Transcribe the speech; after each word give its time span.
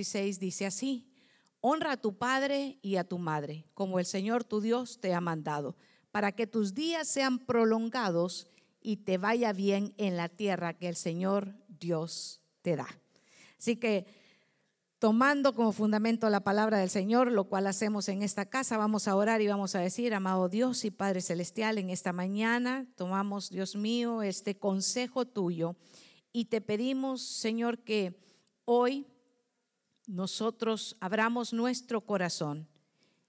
16 0.00 0.40
dice 0.40 0.64
así, 0.64 1.06
honra 1.60 1.92
a 1.92 1.96
tu 1.98 2.16
padre 2.16 2.78
y 2.80 2.96
a 2.96 3.04
tu 3.04 3.18
madre, 3.18 3.66
como 3.74 3.98
el 3.98 4.06
Señor 4.06 4.44
tu 4.44 4.62
Dios 4.62 4.98
te 4.98 5.12
ha 5.12 5.20
mandado, 5.20 5.76
para 6.10 6.32
que 6.32 6.46
tus 6.46 6.74
días 6.74 7.06
sean 7.06 7.38
prolongados 7.38 8.48
y 8.80 8.96
te 8.96 9.18
vaya 9.18 9.52
bien 9.52 9.92
en 9.98 10.16
la 10.16 10.30
tierra 10.30 10.72
que 10.72 10.88
el 10.88 10.96
Señor 10.96 11.54
Dios 11.68 12.40
te 12.62 12.76
da. 12.76 12.88
Así 13.58 13.76
que 13.76 14.06
tomando 14.98 15.54
como 15.54 15.72
fundamento 15.72 16.30
la 16.30 16.40
palabra 16.40 16.78
del 16.78 16.88
Señor, 16.88 17.30
lo 17.30 17.44
cual 17.44 17.66
hacemos 17.66 18.08
en 18.08 18.22
esta 18.22 18.46
casa, 18.46 18.78
vamos 18.78 19.06
a 19.06 19.14
orar 19.16 19.42
y 19.42 19.48
vamos 19.48 19.74
a 19.74 19.80
decir, 19.80 20.14
amado 20.14 20.48
Dios 20.48 20.86
y 20.86 20.90
Padre 20.90 21.20
Celestial, 21.20 21.76
en 21.76 21.90
esta 21.90 22.14
mañana 22.14 22.86
tomamos, 22.96 23.50
Dios 23.50 23.76
mío, 23.76 24.22
este 24.22 24.58
consejo 24.58 25.26
tuyo 25.26 25.76
y 26.32 26.46
te 26.46 26.62
pedimos, 26.62 27.20
Señor, 27.20 27.80
que 27.80 28.18
hoy 28.64 29.06
nosotros 30.10 30.96
abramos 30.98 31.52
nuestro 31.52 32.00
corazón 32.00 32.66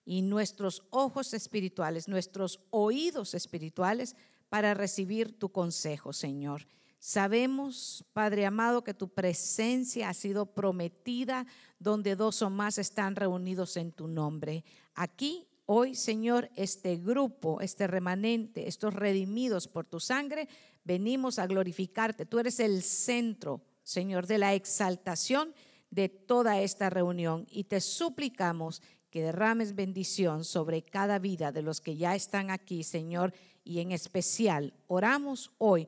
y 0.04 0.24
nuestros 0.24 0.84
ojos 0.90 1.34
espirituales, 1.34 2.08
nuestros 2.08 2.60
oídos 2.72 3.36
espirituales 3.36 4.16
para 4.50 4.74
recibir 4.74 5.38
tu 5.38 5.50
consejo, 5.50 6.12
Señor. 6.12 6.68
Sabemos, 6.98 8.04
Padre 8.14 8.46
amado, 8.46 8.84
que 8.84 8.96
tu 8.96 9.10
presencia 9.10 10.10
ha 10.10 10.14
sido 10.14 10.48
prometida 10.48 11.46
donde 11.80 12.16
dos 12.16 12.42
o 12.42 12.50
más 12.50 12.80
están 12.80 13.16
reunidos 13.16 13.78
en 13.78 13.92
tu 13.92 14.08
nombre. 14.08 14.64
Aquí, 14.96 15.48
hoy, 15.68 15.94
Señor, 15.94 16.50
este 16.56 16.98
grupo, 16.98 17.62
este 17.62 17.86
remanente, 17.86 18.68
estos 18.68 18.94
redimidos 18.94 19.68
por 19.68 19.86
tu 19.86 20.00
sangre, 20.00 20.48
venimos 20.84 21.38
a 21.38 21.46
glorificarte. 21.46 22.26
Tú 22.26 22.40
eres 22.40 22.60
el 22.60 22.82
centro, 22.82 23.62
Señor, 23.84 24.26
de 24.26 24.40
la 24.40 24.56
exaltación 24.56 25.54
de 25.92 26.10
toda 26.10 26.60
esta 26.62 26.90
reunión 26.90 27.46
y 27.52 27.66
te 27.66 27.80
suplicamos 27.82 28.82
que 29.12 29.22
derrames 29.22 29.76
bendición 29.76 30.46
sobre 30.46 30.84
cada 30.84 31.20
vida 31.20 31.52
de 31.52 31.62
los 31.62 31.82
que 31.82 31.98
ya 31.98 32.16
están 32.16 32.50
aquí, 32.50 32.84
Señor, 32.84 33.34
y 33.64 33.80
en 33.80 33.92
especial 33.92 34.74
oramos 34.88 35.52
hoy 35.58 35.88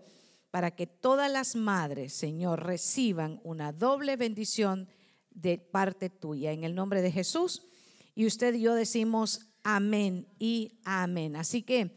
para 0.51 0.71
que 0.71 0.85
todas 0.85 1.31
las 1.31 1.55
madres, 1.55 2.13
Señor, 2.13 2.63
reciban 2.63 3.39
una 3.43 3.71
doble 3.71 4.17
bendición 4.17 4.87
de 5.31 5.57
parte 5.57 6.09
tuya. 6.09 6.51
En 6.51 6.63
el 6.63 6.75
nombre 6.75 7.01
de 7.01 7.11
Jesús. 7.11 7.65
Y 8.13 8.27
usted 8.27 8.53
y 8.53 8.61
yo 8.61 8.75
decimos 8.75 9.47
amén 9.63 10.27
y 10.37 10.77
amén. 10.83 11.35
Así 11.35 11.63
que 11.63 11.95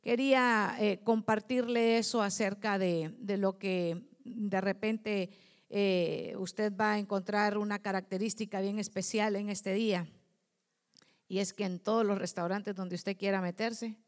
quería 0.00 0.76
eh, 0.80 1.00
compartirle 1.04 1.98
eso 1.98 2.22
acerca 2.22 2.78
de, 2.78 3.14
de 3.18 3.36
lo 3.36 3.58
que 3.58 4.08
de 4.24 4.60
repente 4.60 5.30
eh, 5.70 6.34
usted 6.38 6.72
va 6.74 6.92
a 6.92 6.98
encontrar 6.98 7.58
una 7.58 7.78
característica 7.80 8.60
bien 8.60 8.78
especial 8.78 9.36
en 9.36 9.50
este 9.50 9.74
día. 9.74 10.06
Y 11.28 11.40
es 11.40 11.52
que 11.52 11.64
en 11.64 11.78
todos 11.78 12.06
los 12.06 12.18
restaurantes 12.18 12.74
donde 12.74 12.94
usted 12.94 13.16
quiera 13.16 13.42
meterse, 13.42 13.98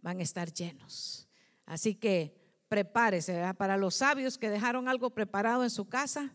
van 0.00 0.20
a 0.20 0.22
estar 0.22 0.52
llenos. 0.52 1.28
Así 1.66 1.94
que 1.94 2.34
prepárese. 2.68 3.42
Para 3.58 3.76
los 3.76 3.96
sabios 3.96 4.38
que 4.38 4.48
dejaron 4.48 4.88
algo 4.88 5.10
preparado 5.10 5.64
en 5.64 5.70
su 5.70 5.88
casa, 5.88 6.34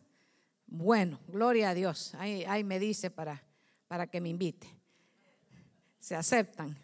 bueno, 0.67 1.19
gloria 1.27 1.69
a 1.69 1.73
Dios. 1.73 2.13
Ahí, 2.15 2.63
me 2.63 2.79
dice 2.79 3.09
para, 3.09 3.43
para 3.87 4.07
que 4.07 4.21
me 4.21 4.29
invite. 4.29 4.67
Se 5.99 6.15
aceptan, 6.15 6.77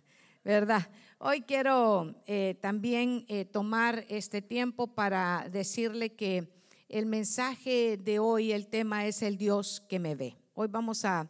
¿verdad? 0.44 0.90
Hoy 1.20 1.42
quiero 1.42 2.16
eh, 2.26 2.58
también 2.62 3.26
eh, 3.28 3.46
tomar 3.46 4.06
este 4.08 4.42
tiempo 4.42 4.88
para 4.88 5.48
decirle 5.52 6.16
que 6.16 6.59
el 6.90 7.06
mensaje 7.06 7.98
de 7.98 8.18
hoy, 8.18 8.52
el 8.52 8.68
tema 8.68 9.06
es 9.06 9.22
el 9.22 9.38
Dios 9.38 9.80
que 9.88 10.00
me 10.00 10.16
ve. 10.16 10.36
Hoy 10.56 10.68
vamos 10.70 11.06
a 11.06 11.30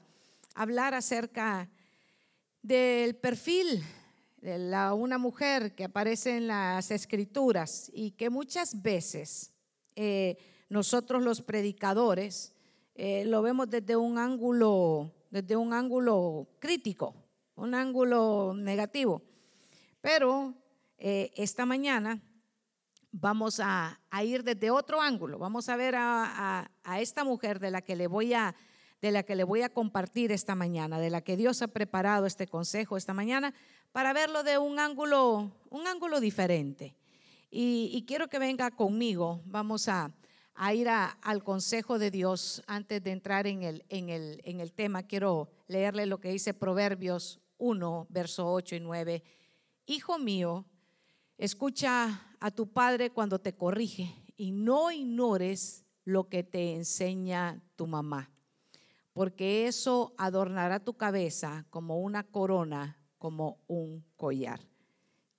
hablar 0.55 0.93
acerca 0.93 1.69
del 2.61 3.17
perfil 3.17 3.83
de 4.37 4.57
una 4.95 5.17
mujer 5.17 5.75
que 5.75 5.83
aparece 5.83 6.37
en 6.37 6.47
las 6.47 6.91
escrituras 6.91 7.91
y 7.93 8.11
que 8.11 8.29
muchas 8.29 8.81
veces 8.81 9.51
eh, 9.97 10.37
nosotros 10.69 11.21
los 11.21 11.41
predicadores 11.41 12.53
eh, 12.95 13.25
lo 13.25 13.41
vemos 13.41 13.69
desde 13.69 13.97
un 13.97 14.17
ángulo, 14.17 15.13
desde 15.29 15.57
un 15.57 15.73
ángulo 15.73 16.47
crítico, 16.59 17.13
un 17.55 17.75
ángulo 17.75 18.53
negativo. 18.55 19.21
Pero 19.99 20.53
eh, 20.97 21.31
esta 21.35 21.65
mañana 21.65 22.21
vamos 23.11 23.59
a, 23.59 23.99
ir 24.23 24.43
desde 24.43 24.71
otro 24.71 25.01
ángulo. 25.01 25.39
Vamos 25.39 25.69
a 25.69 25.75
ver 25.75 25.95
a, 25.97 26.69
esta 26.99 27.23
mujer 27.23 27.59
de 27.59 27.71
la 27.71 27.81
que 27.81 27.95
le 27.95 28.07
voy 28.07 28.33
a 28.33 28.55
de 29.01 29.11
la 29.11 29.23
que 29.23 29.37
le 29.37 29.45
voy 29.45 29.61
a 29.61 29.69
compartir 29.69 30.33
esta 30.33 30.55
mañana, 30.55 30.99
de 30.99 31.09
la 31.09 31.21
que 31.21 31.37
Dios 31.37 31.61
ha 31.61 31.69
preparado 31.69 32.25
este 32.25 32.47
consejo 32.47 32.97
esta 32.97 33.13
mañana, 33.13 33.53
para 33.93 34.11
verlo 34.11 34.43
de 34.43 34.57
un 34.57 34.77
ángulo, 34.77 35.53
un 35.69 35.87
ángulo 35.87 36.19
diferente. 36.19 36.97
Y, 37.49 38.03
quiero 38.05 38.27
que 38.27 38.39
venga 38.39 38.71
conmigo. 38.71 39.41
Vamos 39.45 39.87
a, 39.87 40.11
ir 40.73 40.89
al 40.89 41.43
consejo 41.45 41.97
de 41.97 42.11
Dios 42.11 42.61
antes 42.67 43.01
de 43.01 43.11
entrar 43.11 43.47
en 43.47 43.63
el, 43.63 43.85
en, 43.87 44.09
el, 44.09 44.41
en 44.43 44.59
el 44.59 44.73
tema. 44.73 45.03
Quiero 45.03 45.49
leerle 45.67 46.05
lo 46.05 46.19
que 46.19 46.31
dice 46.31 46.53
Proverbios 46.53 47.39
1, 47.57 48.07
verso 48.09 48.51
8 48.51 48.75
y 48.75 48.79
9. 48.81 49.23
Hijo 49.85 50.19
mío, 50.19 50.65
Escucha 51.39 52.35
a 52.41 52.51
tu 52.51 52.67
padre 52.73 53.11
cuando 53.11 53.39
te 53.39 53.55
corrige 53.55 54.13
y 54.35 54.51
no 54.51 54.91
ignores 54.91 55.85
lo 56.03 56.27
que 56.27 56.43
te 56.43 56.73
enseña 56.75 57.63
tu 57.77 57.87
mamá, 57.87 58.29
porque 59.13 59.65
eso 59.65 60.13
adornará 60.17 60.83
tu 60.83 60.95
cabeza 60.97 61.65
como 61.69 62.01
una 62.01 62.23
corona, 62.23 63.01
como 63.17 63.63
un 63.67 64.03
collar. 64.17 64.59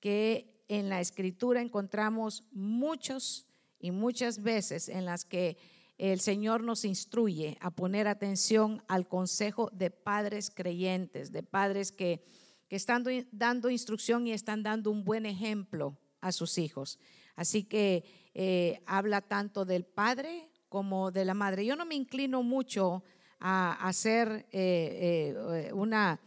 Que 0.00 0.64
en 0.68 0.88
la 0.88 1.02
escritura 1.02 1.60
encontramos 1.60 2.44
muchos 2.50 3.46
y 3.78 3.90
muchas 3.90 4.42
veces 4.42 4.88
en 4.88 5.04
las 5.04 5.26
que 5.26 5.58
el 5.98 6.20
Señor 6.20 6.62
nos 6.62 6.86
instruye 6.86 7.58
a 7.60 7.70
poner 7.70 8.08
atención 8.08 8.82
al 8.88 9.06
consejo 9.06 9.68
de 9.74 9.90
padres 9.90 10.50
creyentes, 10.50 11.30
de 11.30 11.42
padres 11.42 11.92
que 11.92 12.24
que 12.70 12.76
están 12.76 13.04
dando 13.32 13.69
instrucción 13.69 14.28
y 14.28 14.32
están 14.32 14.62
dando 14.62 14.92
un 14.92 15.04
buen 15.04 15.26
ejemplo 15.26 15.98
a 16.20 16.31
sus 16.31 16.56
hijos. 16.56 17.00
Así 17.34 17.64
que 17.64 18.04
eh, 18.32 18.81
habla 18.86 19.22
tanto 19.22 19.64
del 19.64 19.84
padre 19.84 20.48
como 20.69 21.10
de 21.10 21.25
la 21.25 21.34
madre. 21.34 21.66
Yo 21.66 21.75
no 21.75 21.84
me 21.84 21.97
inclino 21.97 22.44
mucho 22.44 23.03
a 23.41 23.72
hacer 23.88 24.47
eh, 24.53 25.34
eh, 25.34 25.72
una, 25.72 26.20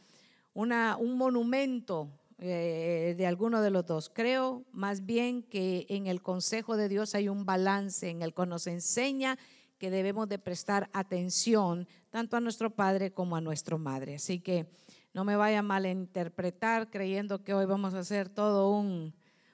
un 0.54 1.18
monumento 1.18 2.12
de 2.38 3.26
alguno 3.26 3.62
de 3.62 3.72
los 3.72 3.86
dos. 3.86 4.10
Creo 4.10 4.66
más 4.74 5.06
bien 5.06 5.44
que 5.44 5.86
en 5.88 6.08
el 6.08 6.22
consejo 6.22 6.76
de 6.76 6.90
Dios 6.90 7.16
hay 7.16 7.30
un 7.30 7.46
balance 7.46 8.10
en 8.10 8.22
el 8.22 8.34
que 8.34 8.46
nos 8.46 8.68
enseña 8.68 9.40
que 9.78 9.90
debemos 9.90 10.28
de 10.28 10.40
prestar 10.40 10.90
atención 10.92 11.88
tanto 12.10 12.36
a 12.36 12.42
nuestro 12.42 12.70
padre 12.70 13.14
como 13.14 13.38
a 13.38 13.42
nuestra 13.42 13.78
madre. 13.78 14.16
Así 14.16 14.42
que 14.42 14.68
no 15.14 15.24
me 15.24 15.36
vaya 15.36 15.60
a 15.60 15.64
malinterpretar 15.64 16.90
creyendo 16.90 17.44
que 17.44 17.54
hoy 17.54 17.66
vamos 17.66 17.94
a 17.94 18.00
hacer 18.00 18.30
todo 18.30 18.72
un, 18.72 19.14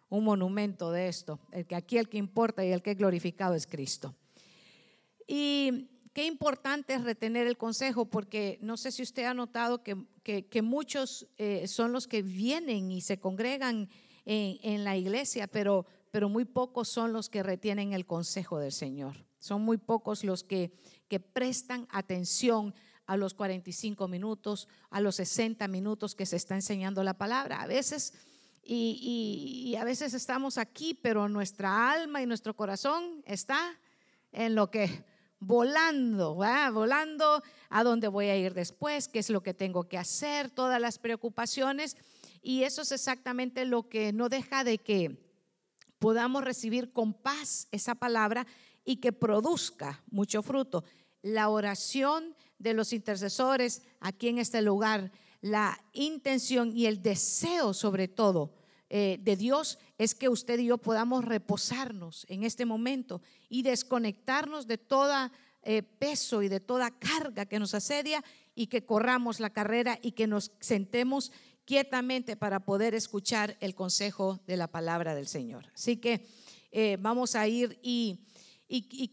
monumento 0.09 0.91
de 0.91 1.07
esto. 1.07 1.39
El 1.51 1.67
que 1.67 1.75
aquí 1.75 1.97
el 1.97 2.09
que 2.09 2.17
importa 2.17 2.65
y 2.65 2.71
el 2.71 2.81
que 2.81 2.91
es 2.91 2.97
glorificado 2.97 3.53
es 3.53 3.67
Cristo. 3.67 4.15
Y 5.27 5.87
qué 6.13 6.25
importante 6.25 6.95
es 6.95 7.03
retener 7.03 7.45
el 7.45 7.57
consejo, 7.57 8.05
porque 8.05 8.57
no 8.61 8.77
sé 8.77 8.91
si 8.91 9.03
usted 9.03 9.25
ha 9.25 9.35
notado 9.35 9.83
que, 9.83 10.61
muchos 10.63 11.27
eh, 11.37 11.67
son 11.67 11.91
los 11.91 12.07
que 12.07 12.23
vienen 12.23 12.91
y 12.91 13.01
se 13.01 13.19
congregan 13.19 13.89
en, 14.25 14.83
la 14.83 14.95
iglesia, 14.95 15.47
pero, 15.47 15.85
pero 16.09 16.29
muy 16.29 16.45
pocos 16.45 16.87
son 16.87 17.13
los 17.13 17.29
que 17.29 17.43
retienen 17.43 17.93
el 17.93 18.05
consejo 18.05 18.57
del 18.59 18.71
Señor. 18.71 19.25
Son 19.39 19.61
muy 19.61 19.77
pocos 19.77 20.23
los 20.23 20.43
que, 20.43 20.71
que 21.07 21.19
prestan 21.19 21.87
atención 21.91 22.73
a 23.09 23.17
los 23.17 23.33
45 23.33 24.07
minutos, 24.07 24.67
a 24.91 25.01
los 25.01 25.15
60 25.15 25.67
minutos 25.67 26.13
que 26.13 26.27
se 26.27 26.35
está 26.35 26.53
enseñando 26.53 27.03
la 27.03 27.15
palabra. 27.15 27.59
A 27.59 27.65
veces, 27.65 28.13
y, 28.61 29.75
a 29.79 29.83
veces 29.83 30.13
estamos 30.13 30.59
aquí, 30.59 30.93
pero 30.93 31.27
nuestra 31.27 31.91
alma 31.91 32.21
y 32.21 32.27
nuestro 32.27 32.55
corazón 32.55 33.23
está 33.25 33.59
en 34.31 34.53
lo 34.53 34.69
que 34.69 35.05
volando, 35.39 36.35
volando 36.35 37.41
a 37.69 37.83
dónde 37.83 38.07
voy 38.09 38.27
a 38.27 38.37
ir 38.37 38.53
después, 38.53 39.07
qué 39.07 39.17
es 39.17 39.31
lo 39.31 39.41
que 39.41 39.55
tengo 39.55 39.89
que 39.89 39.97
hacer, 39.97 40.51
todas 40.51 40.79
las 40.79 40.99
preocupaciones. 40.99 41.97
Y 42.43 42.61
eso 42.61 42.83
es 42.83 42.91
exactamente 42.91 43.65
lo 43.65 43.89
que 43.89 44.13
no 44.13 44.29
deja 44.29 44.63
de 44.63 44.77
que 44.77 45.17
podamos 45.97 46.43
recibir 46.43 46.93
con 46.93 47.15
paz 47.15 47.69
esa 47.71 47.95
palabra 47.95 48.45
y 48.85 48.97
que 48.97 49.13
produzca 49.13 50.03
mucho 50.11 50.43
fruto. 50.43 50.83
La 51.23 51.49
oración 51.49 52.35
de 52.59 52.73
los 52.73 52.93
intercesores 52.93 53.81
aquí 53.99 54.27
en 54.27 54.37
este 54.37 54.61
lugar, 54.61 55.11
la 55.41 55.79
intención 55.93 56.75
y 56.75 56.85
el 56.85 57.01
deseo 57.01 57.73
sobre 57.73 58.07
todo 58.07 58.53
eh, 58.89 59.19
de 59.21 59.35
Dios 59.35 59.77
es 59.97 60.15
que 60.15 60.29
usted 60.29 60.59
y 60.59 60.65
yo 60.65 60.77
podamos 60.77 61.23
reposarnos 61.23 62.25
en 62.27 62.43
este 62.43 62.65
momento 62.65 63.21
y 63.47 63.61
desconectarnos 63.61 64.67
de 64.67 64.77
toda 64.77 65.31
eh, 65.61 65.83
peso 65.83 66.41
y 66.41 66.47
de 66.47 66.59
toda 66.59 66.89
carga 66.91 67.45
que 67.45 67.59
nos 67.59 67.73
asedia 67.73 68.23
y 68.55 68.67
que 68.67 68.85
corramos 68.85 69.39
la 69.39 69.51
carrera 69.51 69.99
y 70.01 70.13
que 70.13 70.25
nos 70.25 70.51
sentemos 70.59 71.31
quietamente 71.65 72.35
para 72.35 72.61
poder 72.61 72.95
escuchar 72.95 73.57
el 73.59 73.75
consejo 73.75 74.39
de 74.47 74.57
la 74.57 74.67
palabra 74.67 75.13
del 75.13 75.27
Señor. 75.27 75.67
Así 75.75 75.97
que 75.97 76.25
eh, 76.71 76.97
vamos 76.99 77.35
a 77.35 77.47
ir 77.47 77.77
y, 77.83 78.25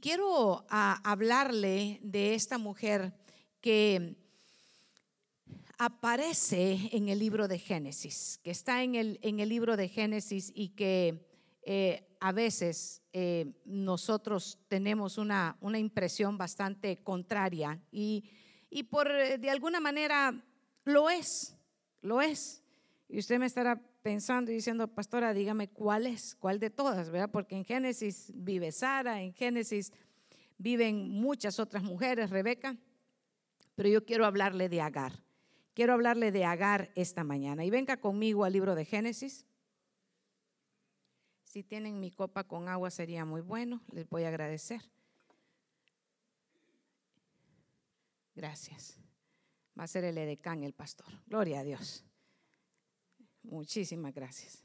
quiero 0.00 0.64
hablarle 0.68 2.00
de 2.02 2.34
esta 2.34 2.56
mujer 2.56 3.12
que 3.66 4.14
aparece 5.76 6.88
en 6.92 7.08
el 7.08 7.18
libro 7.18 7.48
de 7.48 7.58
Génesis, 7.58 8.38
que 8.44 8.52
está 8.52 8.84
en 8.84 8.94
el, 8.94 9.18
en 9.22 9.40
el 9.40 9.48
libro 9.48 9.76
de 9.76 9.88
Génesis 9.88 10.52
y 10.54 10.68
que 10.68 11.26
eh, 11.62 12.06
a 12.20 12.30
veces 12.30 13.02
eh, 13.12 13.54
nosotros 13.64 14.60
tenemos 14.68 15.18
una, 15.18 15.56
una, 15.60 15.80
impresión 15.80 16.38
bastante 16.38 16.98
contraria 16.98 17.82
y, 17.90 18.30
y 18.70 18.84
por 18.84 19.10
eh, 19.10 19.36
de 19.36 19.50
alguna 19.50 19.80
manera 19.80 20.40
lo 20.84 21.10
es, 21.10 21.56
lo 22.02 22.22
es. 22.22 22.62
Y 23.08 23.18
usted 23.18 23.40
me 23.40 23.46
estará 23.46 23.82
pensando 24.04 24.52
y 24.52 24.54
diciendo, 24.54 24.86
pastora, 24.86 25.34
dígame 25.34 25.70
cuál 25.70 26.06
es, 26.06 26.36
cuál 26.36 26.60
de 26.60 26.70
todas, 26.70 27.10
¿verdad? 27.10 27.32
Porque 27.32 27.56
en 27.56 27.64
Génesis 27.64 28.30
vive 28.32 28.70
Sara, 28.70 29.20
en 29.20 29.32
Génesis 29.32 29.92
viven 30.56 31.10
muchas 31.10 31.58
otras 31.58 31.82
mujeres, 31.82 32.30
Rebeca, 32.30 32.76
pero 33.76 33.88
yo 33.88 34.04
quiero 34.04 34.26
hablarle 34.26 34.68
de 34.68 34.80
Agar. 34.80 35.22
Quiero 35.74 35.92
hablarle 35.92 36.32
de 36.32 36.44
Agar 36.44 36.90
esta 36.96 37.22
mañana. 37.22 37.64
Y 37.64 37.70
venga 37.70 37.98
conmigo 37.98 38.44
al 38.44 38.54
libro 38.54 38.74
de 38.74 38.84
Génesis. 38.84 39.46
Si 41.44 41.62
tienen 41.62 42.00
mi 42.00 42.10
copa 42.10 42.44
con 42.44 42.68
agua 42.68 42.90
sería 42.90 43.24
muy 43.24 43.42
bueno, 43.42 43.82
les 43.92 44.08
voy 44.08 44.24
a 44.24 44.28
agradecer. 44.28 44.80
Gracias. 48.34 48.98
Va 49.78 49.84
a 49.84 49.86
ser 49.86 50.04
el 50.04 50.16
edecán 50.18 50.64
el 50.64 50.72
pastor. 50.72 51.06
Gloria 51.26 51.60
a 51.60 51.64
Dios. 51.64 52.04
Muchísimas 53.42 54.14
gracias. 54.14 54.64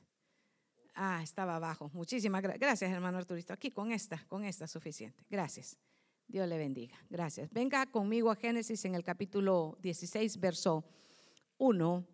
Ah, 0.96 1.22
estaba 1.22 1.58
abajo. 1.58 1.90
Muchísimas 1.94 2.42
gracias. 2.42 2.90
Hermano 2.92 3.18
Arturito. 3.18 3.54
Aquí 3.54 3.72
con 3.72 3.92
esta, 3.92 4.26
con 4.28 4.46
esta 4.46 4.68
suficiente. 4.68 5.26
Gracias. 5.30 5.78
Dios 6.32 6.48
le 6.48 6.58
bendiga. 6.58 6.98
Gracias. 7.10 7.52
Venga 7.52 7.86
conmigo 7.88 8.32
a 8.32 8.36
Génesis 8.36 8.86
en 8.86 8.96
el 8.96 9.04
capítulo 9.04 9.78
16, 9.82 10.40
verso 10.40 10.86
1 11.58 12.08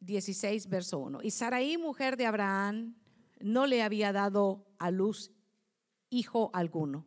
16, 0.00 0.68
verso 0.68 0.98
1. 0.98 1.20
Y 1.22 1.30
Saraí, 1.30 1.78
mujer 1.78 2.16
de 2.16 2.26
Abraham, 2.26 2.96
no 3.40 3.66
le 3.66 3.82
había 3.82 4.12
dado 4.12 4.66
a 4.78 4.90
luz 4.90 5.30
hijo 6.10 6.50
alguno. 6.52 7.06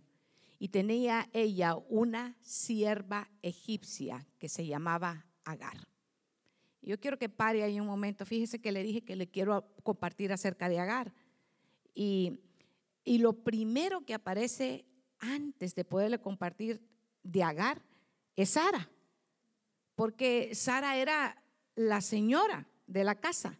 Y 0.59 0.69
tenía 0.69 1.29
ella 1.33 1.75
una 1.89 2.37
sierva 2.41 3.29
egipcia 3.41 4.25
que 4.39 4.47
se 4.47 4.65
llamaba 4.65 5.25
Agar. 5.43 5.87
Yo 6.81 6.99
quiero 6.99 7.17
que 7.17 7.27
pare 7.27 7.63
ahí 7.63 7.79
un 7.79 7.87
momento. 7.87 8.25
Fíjese 8.25 8.61
que 8.61 8.71
le 8.71 8.83
dije 8.83 9.01
que 9.01 9.17
le 9.17 9.29
quiero 9.29 9.73
compartir 9.83 10.31
acerca 10.31 10.69
de 10.69 10.79
Agar. 10.79 11.13
Y, 11.93 12.39
y 13.03 13.17
lo 13.17 13.43
primero 13.43 14.05
que 14.05 14.13
aparece 14.13 14.85
antes 15.21 15.73
de 15.75 15.85
poderle 15.85 16.19
compartir 16.19 16.81
de 17.23 17.43
Agar 17.43 17.81
es 18.35 18.49
Sara. 18.51 18.89
Porque 19.95 20.53
Sara 20.55 20.97
era 20.97 21.41
la 21.75 22.01
señora 22.01 22.67
de 22.87 23.03
la 23.03 23.15
casa. 23.15 23.57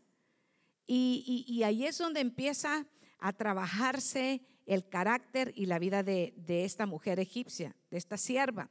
Y, 0.88 1.62
ahí 1.64 1.86
es 1.86 1.98
donde 1.98 2.20
empieza 2.20 2.86
a 3.20 3.32
trabajarse 3.32 4.42
el 4.66 4.90
carácter 4.90 5.54
y 5.56 5.68
la 5.68 5.80
vida 5.80 6.04
de, 6.04 6.34
esta 6.48 6.86
mujer 6.86 7.20
egipcia, 7.20 7.76
de 7.90 7.98
esta 7.98 8.18
sierva. 8.18 8.70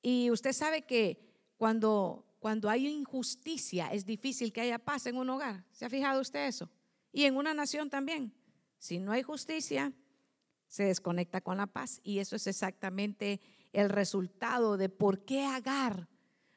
Y 0.00 0.30
usted 0.30 0.52
sabe 0.52 0.82
que 0.82 1.18
cuando, 1.58 2.24
cuando 2.38 2.70
hay 2.70 2.86
injusticia 2.86 3.88
es 3.92 4.06
difícil 4.06 4.52
que 4.52 4.62
haya 4.62 4.78
paz 4.78 5.06
en 5.06 5.16
un 5.16 5.28
hogar. 5.28 5.64
¿Se 5.72 5.84
ha 5.84 5.90
fijado 5.90 6.20
usted 6.20 6.46
eso? 6.46 6.70
Y 7.12 7.24
en 7.24 7.36
una 7.36 7.52
nación 7.52 7.90
también. 7.90 8.32
Si 8.78 8.98
no 8.98 9.12
hay 9.12 9.22
justicia, 9.22 9.92
se 10.74 10.82
desconecta 10.82 11.40
con 11.40 11.58
la 11.58 11.68
paz. 11.68 12.00
Y 12.02 12.18
eso 12.18 12.34
es 12.34 12.48
exactamente 12.48 13.40
el 13.72 13.88
resultado 13.88 14.76
de 14.76 14.88
por 14.88 15.24
qué 15.24 15.44
Agar, 15.44 16.08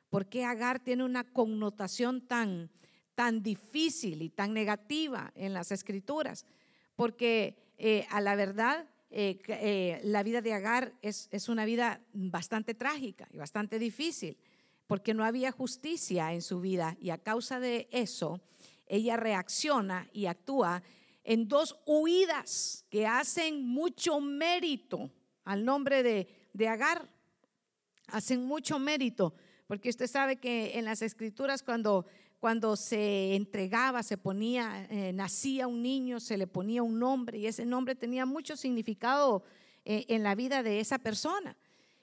por 0.09 0.25
qué 0.25 0.43
Agar 0.43 0.79
tiene 0.79 1.03
una 1.03 1.23
connotación 1.23 2.21
tan, 2.21 2.71
tan 3.13 3.43
difícil 3.43 4.23
y 4.23 4.29
tan 4.29 4.55
negativa 4.55 5.31
en 5.35 5.53
las 5.53 5.71
escrituras, 5.71 6.47
porque 6.95 7.75
eh, 7.77 8.07
a 8.09 8.19
la 8.19 8.35
verdad 8.35 8.89
eh, 9.11 9.39
eh, 9.49 10.01
la 10.03 10.23
vida 10.23 10.41
de 10.41 10.53
Agar 10.53 10.93
es, 11.03 11.27
es, 11.29 11.47
una 11.47 11.65
vida 11.65 12.01
bastante 12.11 12.73
trágica 12.73 13.27
y 13.31 13.37
bastante 13.37 13.77
difícil, 13.77 14.35
porque 14.87 15.13
no 15.13 15.25
había 15.25 15.51
justicia 15.51 16.33
en 16.33 16.41
su 16.41 16.59
vida 16.59 16.97
y 16.99 17.11
a 17.11 17.19
causa 17.19 17.59
de 17.59 17.87
eso 17.91 18.41
ella 18.87 19.15
reacciona 19.15 20.09
y 20.11 20.25
actúa 20.25 20.81
en 21.27 21.49
dos 21.49 21.77
huidas 21.85 22.85
que 22.89 23.05
hacen 23.05 23.61
mucho 23.67 24.21
mérito 24.21 25.11
al 25.43 25.65
nombre 25.65 26.01
de, 26.01 26.27
de 26.53 26.67
Agar, 26.69 27.09
hacen 28.07 28.45
mucho 28.45 28.79
mérito, 28.79 29.35
porque 29.67 29.89
usted 29.89 30.07
sabe 30.07 30.37
que 30.37 30.79
en 30.79 30.85
las 30.85 31.01
escrituras 31.01 31.61
cuando 31.61 32.05
cuando 32.39 32.75
se 32.75 33.35
entregaba, 33.35 34.03
se 34.03 34.15
ponía, 34.15 34.87
eh, 34.91 35.11
nacía 35.11 35.67
un 35.67 35.81
niño, 35.81 36.19
se 36.19 36.37
le 36.37 36.45
ponía 36.45 36.83
un 36.83 36.99
nombre 36.99 37.39
y 37.39 37.47
ese 37.47 37.65
nombre 37.65 37.95
tenía 37.95 38.27
mucho 38.27 38.55
significado 38.55 39.43
eh, 39.85 40.05
en 40.09 40.21
la 40.21 40.35
vida 40.35 40.61
de 40.61 40.79
esa 40.79 40.99
persona. 40.99 41.57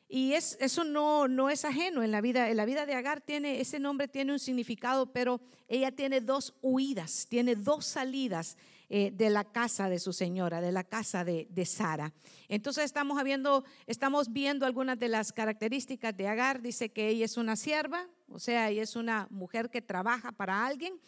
Y 0.09 0.33
es, 0.33 0.59
eso 0.61 0.83
no, 0.85 1.29
no 1.29 1.51
es 1.51 1.65
ajeno 1.65 2.03
en 2.03 2.11
la 2.11 2.21
vida. 2.21 2.51
En 2.51 2.57
la 2.57 2.67
vida 2.67 2.85
de 2.85 2.95
Agar 2.95 3.21
tiene, 3.21 3.61
ese 3.61 3.79
nombre 3.79 4.09
tiene 4.09 4.33
un 4.33 4.39
significado, 4.39 5.07
pero 5.07 5.41
ella 5.69 5.93
tiene 5.93 6.21
dos 6.21 6.55
huidas, 6.63 7.27
tiene 7.29 7.55
dos 7.55 7.87
salidas 7.87 8.57
eh, 8.89 9.11
de 9.13 9.31
la 9.31 9.45
casa 9.45 9.89
de 9.89 9.99
su 9.99 10.13
señora, 10.13 10.61
de 10.61 10.73
la 10.73 10.85
casa 10.85 11.25
de, 11.25 11.47
de 11.51 11.65
Sara. 11.65 12.13
Entonces 12.49 12.85
estamos 12.85 13.23
viendo, 13.25 13.65
estamos 13.87 14.33
viendo 14.33 14.67
algunas 14.67 14.99
de 14.99 15.09
las 15.09 15.33
características 15.33 16.17
de 16.17 16.29
Agar. 16.29 16.61
Dice 16.61 16.93
que 16.93 17.09
ella 17.09 17.25
es 17.25 17.37
una 17.37 17.57
sierva, 17.57 18.07
o 18.29 18.39
sea, 18.39 18.69
ella 18.69 18.83
es 18.83 18.95
una 18.95 19.27
mujer 19.31 19.71
que 19.71 19.81
trabaja 19.81 20.33
para 20.33 20.67
alguien. 20.67 21.01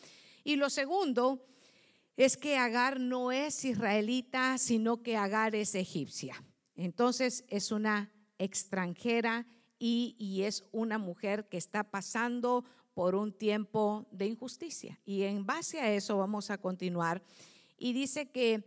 Y 0.43 0.57
lo 0.57 0.71
segundo 0.71 1.45
es 2.17 2.37
que 2.37 2.57
Agar 2.57 2.99
no 2.99 3.31
es 3.31 3.65
israelita, 3.65 4.57
sino 4.59 5.03
que 5.03 5.17
Agar 5.17 5.55
es 5.55 5.75
egipcia. 5.75 6.43
Entonces 6.77 7.45
es 7.49 7.73
una 7.73 8.11
extranjera 8.39 9.47
y, 9.79 10.17
y, 10.19 10.43
es 10.43 10.65
una 10.73 10.97
mujer 10.97 11.49
que 11.49 11.59
está 11.59 11.85
pasando 11.85 12.65
por 12.95 13.15
un 13.15 13.33
tiempo 13.33 14.07
de 14.11 14.27
injusticia. 14.27 14.99
Y 15.05 15.25
en 15.25 15.45
base 15.45 15.81
a 15.81 15.93
eso 15.93 16.17
vamos 16.17 16.51
a 16.51 16.57
continuar. 16.57 17.23
Y 17.77 17.93
dice 17.93 18.31
que 18.31 18.65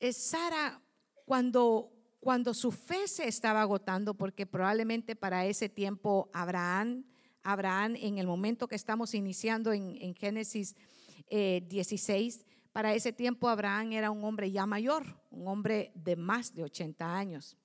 eh, 0.00 0.12
Sara, 0.12 0.82
cuando, 1.24 1.92
cuando 2.20 2.54
su 2.54 2.72
fe 2.72 3.08
se 3.08 3.28
estaba 3.28 3.62
agotando, 3.62 4.14
porque 4.14 4.46
probablemente 4.46 5.16
para 5.16 5.46
ese 5.46 5.68
tiempo 5.68 6.30
Abraham 6.32 7.04
Abraham 7.46 7.94
en 7.96 8.18
el 8.18 8.26
momento 8.26 8.66
que 8.66 8.74
estamos 8.74 9.14
iniciando 9.14 9.72
en, 9.72 10.14
Génesis 10.14 10.74
16. 11.30 12.36
Eh, 12.36 12.44
para 12.72 12.92
ese 12.94 13.12
tiempo 13.12 13.48
Abraham 13.48 13.92
era 13.92 14.10
un 14.10 14.24
hombre 14.24 14.50
ya 14.50 14.66
mayor, 14.66 15.04
un 15.30 15.46
hombre 15.46 15.92
de 15.94 16.16
más 16.16 16.54
de 16.54 16.64
80 16.64 17.16
años. 17.16 17.56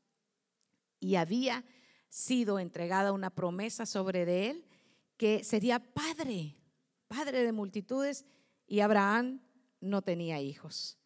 Y 1.00 1.16
había 1.16 1.66
sido 2.10 2.60
entregada 2.60 3.12
una 3.12 3.32
promesa 3.32 3.86
sobre 3.86 4.26
de 4.26 4.52
él 4.52 4.66
que 5.18 5.44
sería 5.44 5.80
padre, 5.80 6.56
padre 7.08 7.44
de 7.44 7.52
multitudes, 7.52 8.26
y 8.68 8.80
Abraham 8.80 9.42
no 9.82 10.02
tenía 10.02 10.40
hijos. 10.40 10.98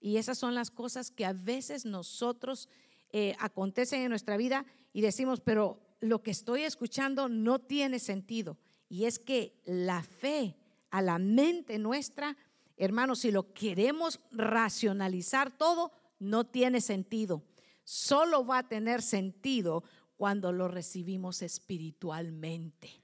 Y 0.00 0.16
esas 0.16 0.38
son 0.38 0.54
las 0.54 0.70
cosas 0.70 1.10
que 1.10 1.26
a 1.26 1.34
veces 1.34 1.84
nosotros 1.84 2.68
eh, 3.12 3.36
acontecen 3.38 4.02
en 4.02 4.08
nuestra 4.08 4.36
vida 4.36 4.64
y 4.92 5.02
decimos, 5.02 5.40
pero 5.40 5.78
lo 6.00 6.22
que 6.22 6.30
estoy 6.30 6.62
escuchando 6.62 7.28
no 7.28 7.58
tiene 7.58 7.98
sentido. 7.98 8.56
Y 8.88 9.04
es 9.04 9.18
que 9.18 9.60
la 9.64 10.02
fe 10.02 10.56
a 10.90 11.02
la 11.02 11.18
mente 11.18 11.78
nuestra, 11.78 12.36
hermanos, 12.76 13.20
si 13.20 13.30
lo 13.30 13.52
queremos 13.52 14.20
racionalizar 14.32 15.56
todo, 15.56 15.92
no 16.18 16.44
tiene 16.44 16.80
sentido. 16.80 17.42
Solo 17.84 18.44
va 18.44 18.58
a 18.58 18.68
tener 18.68 19.02
sentido 19.02 19.84
cuando 20.16 20.52
lo 20.52 20.68
recibimos 20.68 21.42
espiritualmente. 21.42 23.02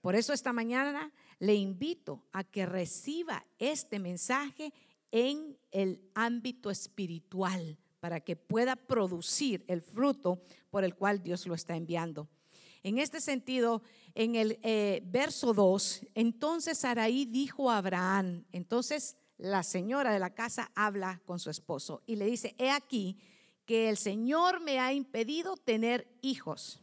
Por 0.00 0.14
eso 0.14 0.32
esta 0.32 0.52
mañana 0.52 1.12
le 1.38 1.54
invito 1.54 2.24
a 2.32 2.44
que 2.44 2.66
reciba 2.66 3.44
este 3.58 3.98
mensaje 3.98 4.72
en 5.10 5.56
el 5.70 6.00
ámbito 6.14 6.70
espiritual 6.70 7.78
para 8.00 8.20
que 8.20 8.36
pueda 8.36 8.76
producir 8.76 9.64
el 9.68 9.82
fruto 9.82 10.42
por 10.70 10.84
el 10.84 10.94
cual 10.94 11.22
Dios 11.22 11.46
lo 11.46 11.54
está 11.54 11.76
enviando. 11.76 12.28
En 12.82 12.98
este 12.98 13.20
sentido, 13.20 13.82
en 14.14 14.36
el 14.36 14.58
eh, 14.62 15.02
verso 15.06 15.52
2, 15.52 16.06
entonces 16.14 16.78
Saraí 16.78 17.24
dijo 17.24 17.70
a 17.70 17.78
Abraham, 17.78 18.44
entonces 18.52 19.16
la 19.38 19.62
señora 19.62 20.12
de 20.12 20.20
la 20.20 20.34
casa 20.34 20.70
habla 20.74 21.20
con 21.24 21.38
su 21.38 21.50
esposo 21.50 22.02
y 22.06 22.16
le 22.16 22.26
dice, 22.26 22.54
he 22.58 22.70
aquí 22.70 23.18
que 23.64 23.88
el 23.88 23.96
Señor 23.96 24.60
me 24.60 24.78
ha 24.78 24.92
impedido 24.92 25.56
tener 25.56 26.06
hijos. 26.22 26.80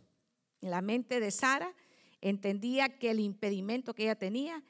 En 0.62 0.72
la 0.72 0.82
mente 0.82 1.20
de 1.20 1.32
Sara 1.32 1.74
entendía 2.24 2.98
que 2.98 3.12
el 3.12 3.20
impedimento 3.20 3.94
que 3.94 4.04
ella 4.04 4.16
tenía 4.16 4.64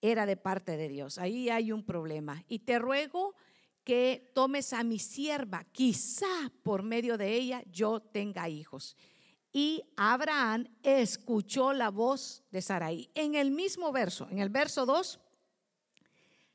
era 0.00 0.26
de 0.26 0.36
parte 0.36 0.76
de 0.76 0.88
Dios. 0.88 1.18
Ahí 1.18 1.48
hay 1.48 1.72
un 1.72 1.84
problema. 1.84 2.44
Y 2.48 2.60
te 2.60 2.78
ruego 2.78 3.34
que 3.84 4.32
tomes 4.34 4.72
a 4.72 4.82
mi 4.82 4.98
sierva, 4.98 5.64
quizá 5.70 6.50
por 6.64 6.82
medio 6.82 7.16
de 7.16 7.32
ella 7.34 7.62
yo 7.70 8.00
tenga 8.00 8.48
hijos. 8.48 8.96
Y 9.52 9.84
Abraham 9.96 10.66
escuchó 10.82 11.72
la 11.72 11.90
voz 11.90 12.42
de 12.50 12.60
Sarai. 12.60 13.08
En 13.14 13.36
el 13.36 13.52
mismo 13.52 13.92
verso, 13.92 14.26
en 14.30 14.40
el 14.40 14.50
verso 14.50 14.84
2, 14.84 15.20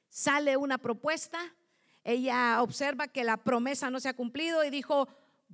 sale 0.09 0.57
una 0.57 0.77
propuesta. 0.77 1.39
Ella 2.03 2.61
observa 2.61 3.07
que 3.07 3.23
la 3.23 3.37
promesa 3.37 3.89
no 3.89 4.01
se 4.01 4.09
ha 4.09 4.15
cumplido 4.15 4.65
y 4.65 4.69
dijo, 4.69 5.07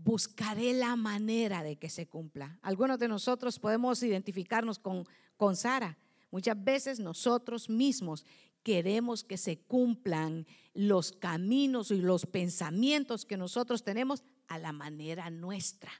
buscaré 0.03 0.73
la 0.73 0.95
manera 0.95 1.63
de 1.63 1.77
que 1.77 1.89
se 1.89 2.07
cumpla. 2.07 2.59
Algunos 2.61 2.99
de 2.99 3.07
nosotros 3.07 3.59
podemos 3.59 4.01
identificarnos 4.03 4.79
con, 4.79 5.07
con 5.35 5.55
Sara. 5.55 5.97
Muchas 6.31 6.61
veces 6.63 6.99
nosotros 6.99 7.69
mismos 7.69 8.25
queremos 8.63 9.23
que 9.23 9.37
se 9.37 9.59
cumplan 9.59 10.45
los 10.73 11.11
caminos 11.11 11.91
y 11.91 12.01
los 12.01 12.25
pensamientos 12.25 13.25
que 13.25 13.37
nosotros 13.37 13.83
tenemos 13.83 14.23
a 14.47 14.57
la 14.57 14.71
manera 14.71 15.29
nuestra. 15.29 15.91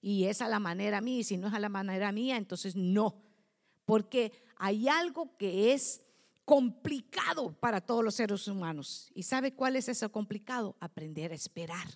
Y 0.00 0.24
es 0.24 0.42
a 0.42 0.48
la 0.48 0.60
manera 0.60 1.00
mía, 1.00 1.20
y 1.20 1.24
si 1.24 1.36
no 1.36 1.48
es 1.48 1.54
a 1.54 1.60
la 1.60 1.68
manera 1.68 2.12
mía, 2.12 2.36
entonces 2.36 2.76
no. 2.76 3.22
Porque 3.84 4.32
hay 4.56 4.88
algo 4.88 5.36
que 5.36 5.72
es 5.72 6.02
complicado 6.44 7.52
para 7.58 7.80
todos 7.80 8.04
los 8.04 8.14
seres 8.14 8.46
humanos. 8.48 9.10
¿Y 9.14 9.22
sabe 9.24 9.54
cuál 9.54 9.76
es 9.76 9.88
eso 9.88 10.10
complicado? 10.10 10.76
Aprender 10.80 11.32
a 11.32 11.34
esperar. 11.34 11.86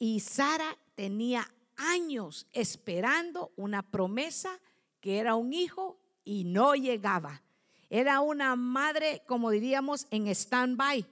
Y 0.00 0.20
Sara 0.20 0.78
tenía 0.94 1.46
años 1.76 2.46
esperando 2.52 3.52
una 3.56 3.82
promesa 3.82 4.58
que 4.98 5.18
era 5.18 5.34
un 5.34 5.52
hijo 5.52 6.00
y 6.24 6.44
no 6.44 6.74
llegaba. 6.74 7.42
Era 7.90 8.20
una 8.20 8.56
madre, 8.56 9.22
como 9.26 9.50
diríamos, 9.50 10.06
en 10.10 10.26
stand-by, 10.28 11.06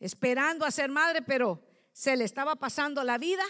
esperando 0.00 0.66
a 0.66 0.72
ser 0.72 0.90
madre, 0.90 1.22
pero 1.22 1.62
se 1.92 2.16
le 2.16 2.24
estaba 2.24 2.56
pasando 2.56 3.04
la 3.04 3.18
vida, 3.18 3.44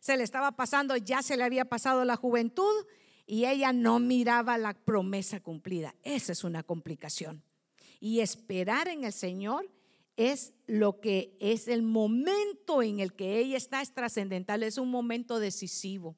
se 0.00 0.16
le 0.16 0.24
estaba 0.24 0.52
pasando, 0.52 0.96
ya 0.96 1.20
se 1.20 1.36
le 1.36 1.44
había 1.44 1.66
pasado 1.66 2.06
la 2.06 2.16
juventud 2.16 2.86
y 3.26 3.44
ella 3.44 3.74
no 3.74 3.98
miraba 3.98 4.56
la 4.56 4.72
promesa 4.72 5.40
cumplida. 5.40 5.94
Esa 6.02 6.32
es 6.32 6.44
una 6.44 6.62
complicación. 6.62 7.42
Y 8.00 8.20
esperar 8.20 8.88
en 8.88 9.04
el 9.04 9.12
Señor 9.12 9.68
es 10.16 10.52
lo 10.66 11.00
que 11.00 11.36
es 11.40 11.68
el 11.68 11.82
momento 11.82 12.82
en 12.82 13.00
el 13.00 13.14
que 13.14 13.38
ella 13.38 13.56
está, 13.56 13.80
es 13.80 13.94
trascendental, 13.94 14.62
es 14.62 14.78
un 14.78 14.90
momento 14.90 15.38
decisivo. 15.38 16.16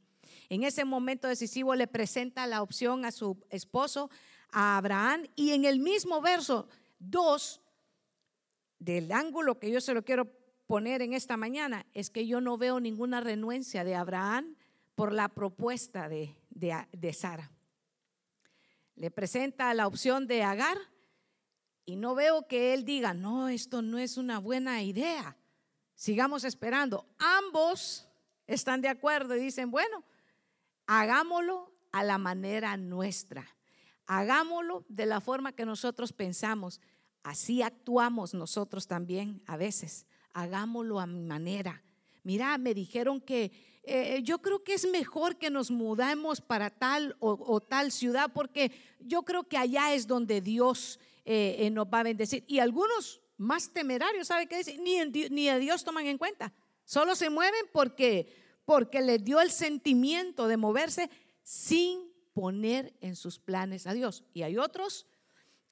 En 0.49 0.65
ese 0.65 0.85
momento 0.85 1.29
decisivo 1.29 1.75
le 1.75 1.87
presenta 1.87 2.47
la 2.47 2.63
opción 2.63 3.05
a 3.05 3.13
su 3.13 3.45
esposo, 3.51 4.11
a 4.51 4.77
Abraham, 4.77 5.27
y 5.37 5.51
en 5.51 5.65
el 5.65 5.81
mismo 5.81 6.21
verso 6.21 6.69
2, 6.99 7.61
del 8.79 9.13
ángulo 9.13 9.59
que 9.59 9.71
yo 9.71 9.81
se 9.81 9.95
lo 9.95 10.05
quiero 10.05 10.31
poner 10.67 11.03
en 11.03 11.15
esta 11.15 11.37
mañana, 11.37 11.87
es 11.95 12.11
que 12.11 12.27
yo 12.27 12.41
no 12.41 12.59
veo 12.59 12.81
ninguna 12.81 13.21
renuencia 13.21 13.85
de 13.85 13.95
Abraham 13.95 14.57
por 14.95 15.13
la 15.13 15.29
propuesta 15.29 16.09
de, 16.09 16.35
de 16.51 17.13
Sara. 17.13 17.51
Le 18.97 19.11
presenta 19.11 19.73
la 19.75 19.87
opción 19.87 20.27
de 20.27 20.43
Agar 20.43 20.79
y 21.87 21.97
no 21.97 22.15
veo 22.15 22.47
que 22.47 22.73
él 22.73 22.85
diga, 22.85 23.13
no, 23.13 23.49
esto 23.49 23.83
no 23.83 23.99
es 23.99 24.17
una 24.17 24.39
buena 24.39 24.83
idea. 24.83 25.37
Sigamos 25.95 26.45
esperando. 26.45 27.07
Ambos 27.19 28.09
están 28.47 28.81
de 28.81 28.89
acuerdo 28.89 29.37
y 29.37 29.41
dicen, 29.41 29.71
bueno, 29.71 30.03
hagámoslo 30.87 31.73
a 31.93 32.03
la 32.03 32.17
manera 32.19 32.77
nuestra. 32.77 33.47
Hagámoslo 34.07 34.85
de 34.89 35.07
la 35.07 35.21
forma 35.21 35.53
que 35.53 35.67
nosotros 35.67 36.13
pensamos. 36.13 36.81
Así 37.23 37.63
actuamos 37.63 38.35
nosotros 38.35 38.87
también 38.87 39.43
a 39.47 39.57
veces. 39.57 40.07
Hagámoslo 40.33 41.01
a 41.01 41.07
mi 41.07 41.23
manera. 41.23 41.83
Mira, 42.23 42.57
me 42.57 42.73
dijeron 42.73 43.21
que 43.21 43.53
eh, 43.83 44.23
yo 44.23 44.41
creo 44.41 44.65
que 44.65 44.73
es 44.73 44.87
mejor 44.87 45.37
que 45.37 45.51
nos 45.51 45.71
mudemos 45.71 46.41
para 46.41 46.71
tal 46.71 47.15
o 47.21 47.61
tal 47.61 47.93
ciudad 47.93 48.31
porque 48.33 48.73
yo 48.99 49.23
creo 49.25 49.45
que 49.45 49.59
allá 49.59 49.93
es 49.93 50.07
donde 50.07 50.41
Dios 50.41 50.99
eh, 51.25 51.57
eh, 51.61 51.71
nos 51.71 51.87
va 51.87 52.01
a 52.01 52.05
bendecir. 52.05 52.45
Y 52.47 52.59
algunos 52.59 53.23
más 53.37 53.73
temerarios, 53.73 54.29
¿sabe 54.29 54.47
qué 54.47 54.57
decir? 54.57 54.81
Ni, 54.81 54.99
ni 55.31 55.49
a 55.49 55.59
Dios 55.59 55.85
toman 55.85 56.07
en 56.07 56.19
cuenta. 56.19 56.53
Solo 56.85 57.15
se 57.15 57.31
mueven 57.31 57.67
porque, 57.73 58.35
porque 58.65 59.01
les 59.01 59.25
dio 59.25 59.41
el 59.41 59.51
sentimiento 59.51 60.49
de 60.49 60.57
moverse 60.57 61.11
sin 61.43 62.13
poner 62.33 62.95
en 63.01 63.17
sus 63.17 63.39
planes 63.39 63.87
a 63.87 63.95
Dios. 63.95 64.25
Y 64.35 64.43
hay 64.43 64.59
otros 64.59 65.07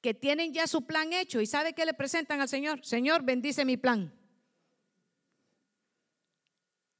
que 0.00 0.14
tienen 0.14 0.52
ya 0.52 0.66
su 0.66 0.86
plan 0.86 1.12
hecho 1.12 1.40
y 1.40 1.46
sabe 1.46 1.74
que 1.74 1.86
le 1.86 1.94
presentan 1.94 2.40
al 2.40 2.48
Señor. 2.48 2.84
Señor, 2.84 3.22
bendice 3.22 3.64
mi 3.64 3.76
plan. 3.76 4.12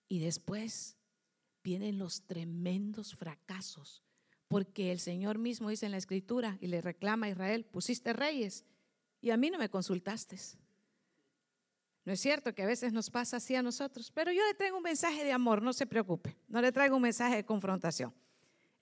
Y 0.09 0.19
después 0.21 0.97
vienen 1.65 1.99
los 1.99 2.27
tremendos 2.27 3.15
fracasos 3.15 4.03
porque 4.53 4.93
el 4.93 5.01
Señor 5.01 5.39
mismo 5.39 5.71
dice 5.71 5.87
en 5.87 5.93
la 5.93 5.99
escritura 5.99 6.59
y 6.61 6.67
le 6.67 6.83
reclama 6.83 7.25
a 7.25 7.31
Israel, 7.31 7.65
pusiste 7.65 8.13
reyes 8.13 8.67
y 9.23 9.31
a 9.31 9.39
mí 9.39 9.49
no 9.49 9.59
me 9.59 9.71
consultaste. 9.71 10.39
No 12.05 12.13
es 12.13 12.21
cierto 12.21 12.55
que 12.55 12.63
a 12.63 12.67
veces 12.67 12.93
nos 12.93 13.09
pasa 13.09 13.39
así 13.39 13.57
a 13.57 13.63
nosotros, 13.63 14.11
pero 14.11 14.31
yo 14.31 14.45
le 14.47 14.53
traigo 14.53 14.77
un 14.77 14.83
mensaje 14.83 15.25
de 15.25 15.33
amor, 15.33 15.63
no 15.63 15.73
se 15.73 15.87
preocupe, 15.87 16.37
no 16.49 16.61
le 16.61 16.71
traigo 16.71 16.97
un 16.97 17.03
mensaje 17.03 17.37
de 17.37 17.47
confrontación. 17.47 18.13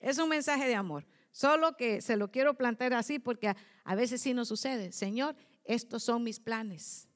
Es 0.01 0.17
un 0.17 0.27
mensaje 0.27 0.67
de 0.67 0.75
amor, 0.75 1.07
solo 1.31 1.77
que 1.77 2.01
se 2.01 2.17
lo 2.17 2.31
quiero 2.31 2.57
plantear 2.57 2.93
así 2.93 3.17
porque 3.17 3.47
a, 3.47 3.55
a 3.85 3.95
veces 3.95 4.21
sí 4.21 4.33
nos 4.33 4.49
sucede. 4.49 4.91
Señor, 4.91 5.37
estos 5.63 6.03
son 6.03 6.21
mis 6.23 6.41
planes 6.41 7.07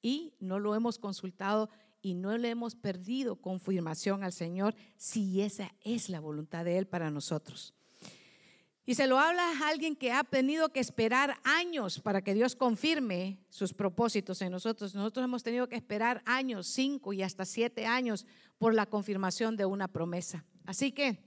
y 0.00 0.32
no 0.40 0.58
lo 0.58 0.74
hemos 0.74 0.98
consultado 0.98 1.68
y 2.00 2.14
no 2.14 2.38
le 2.38 2.48
hemos 2.48 2.74
perdido 2.74 3.36
confirmación 3.36 4.24
al 4.24 4.32
Señor 4.32 4.74
si 4.96 5.42
esa 5.42 5.74
es 5.82 6.08
la 6.08 6.20
voluntad 6.20 6.64
de 6.64 6.78
Él 6.78 6.86
para 6.86 7.10
nosotros. 7.10 7.74
Y 8.88 8.94
se 8.94 9.06
lo 9.06 9.18
habla 9.18 9.42
a 9.42 9.68
alguien 9.68 9.94
que 9.94 10.12
ha 10.12 10.24
tenido 10.24 10.70
que 10.70 10.80
esperar 10.80 11.36
años 11.44 12.00
para 12.00 12.22
que 12.22 12.32
Dios 12.32 12.56
confirme 12.56 13.38
sus 13.50 13.74
propósitos 13.74 14.40
en 14.40 14.50
nosotros. 14.50 14.94
Nosotros 14.94 15.24
hemos 15.24 15.42
tenido 15.42 15.68
que 15.68 15.76
esperar 15.76 16.22
años, 16.24 16.68
cinco 16.68 17.12
y 17.12 17.22
hasta 17.22 17.44
siete 17.44 17.84
años 17.84 18.24
por 18.56 18.72
la 18.72 18.86
confirmación 18.86 19.58
de 19.58 19.66
una 19.66 19.88
promesa. 19.88 20.46
Así 20.64 20.90
que 20.90 21.18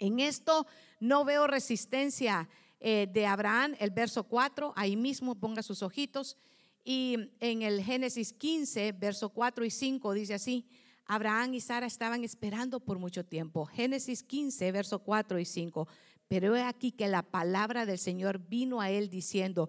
en 0.00 0.18
esto 0.18 0.66
no 0.98 1.24
veo 1.24 1.46
resistencia 1.46 2.48
eh, 2.80 3.06
de 3.12 3.26
Abraham, 3.26 3.76
el 3.78 3.92
verso 3.92 4.24
4, 4.24 4.72
ahí 4.74 4.96
mismo 4.96 5.36
ponga 5.36 5.62
sus 5.62 5.84
ojitos. 5.84 6.36
Y 6.82 7.16
en 7.38 7.62
el 7.62 7.80
Génesis 7.80 8.32
15, 8.32 8.90
verso 8.90 9.28
4 9.28 9.64
y 9.64 9.70
5 9.70 10.14
dice 10.14 10.34
así, 10.34 10.66
Abraham 11.06 11.54
y 11.54 11.60
Sara 11.60 11.86
estaban 11.86 12.24
esperando 12.24 12.80
por 12.80 12.98
mucho 12.98 13.24
tiempo. 13.24 13.66
Génesis 13.66 14.22
15, 14.22 14.72
verso 14.72 14.98
4 15.00 15.38
y 15.38 15.44
5. 15.44 15.88
Pero 16.32 16.56
he 16.56 16.62
aquí 16.62 16.92
que 16.92 17.08
la 17.08 17.22
palabra 17.22 17.84
del 17.84 17.98
Señor 17.98 18.38
vino 18.38 18.80
a 18.80 18.88
él 18.90 19.10
diciendo, 19.10 19.68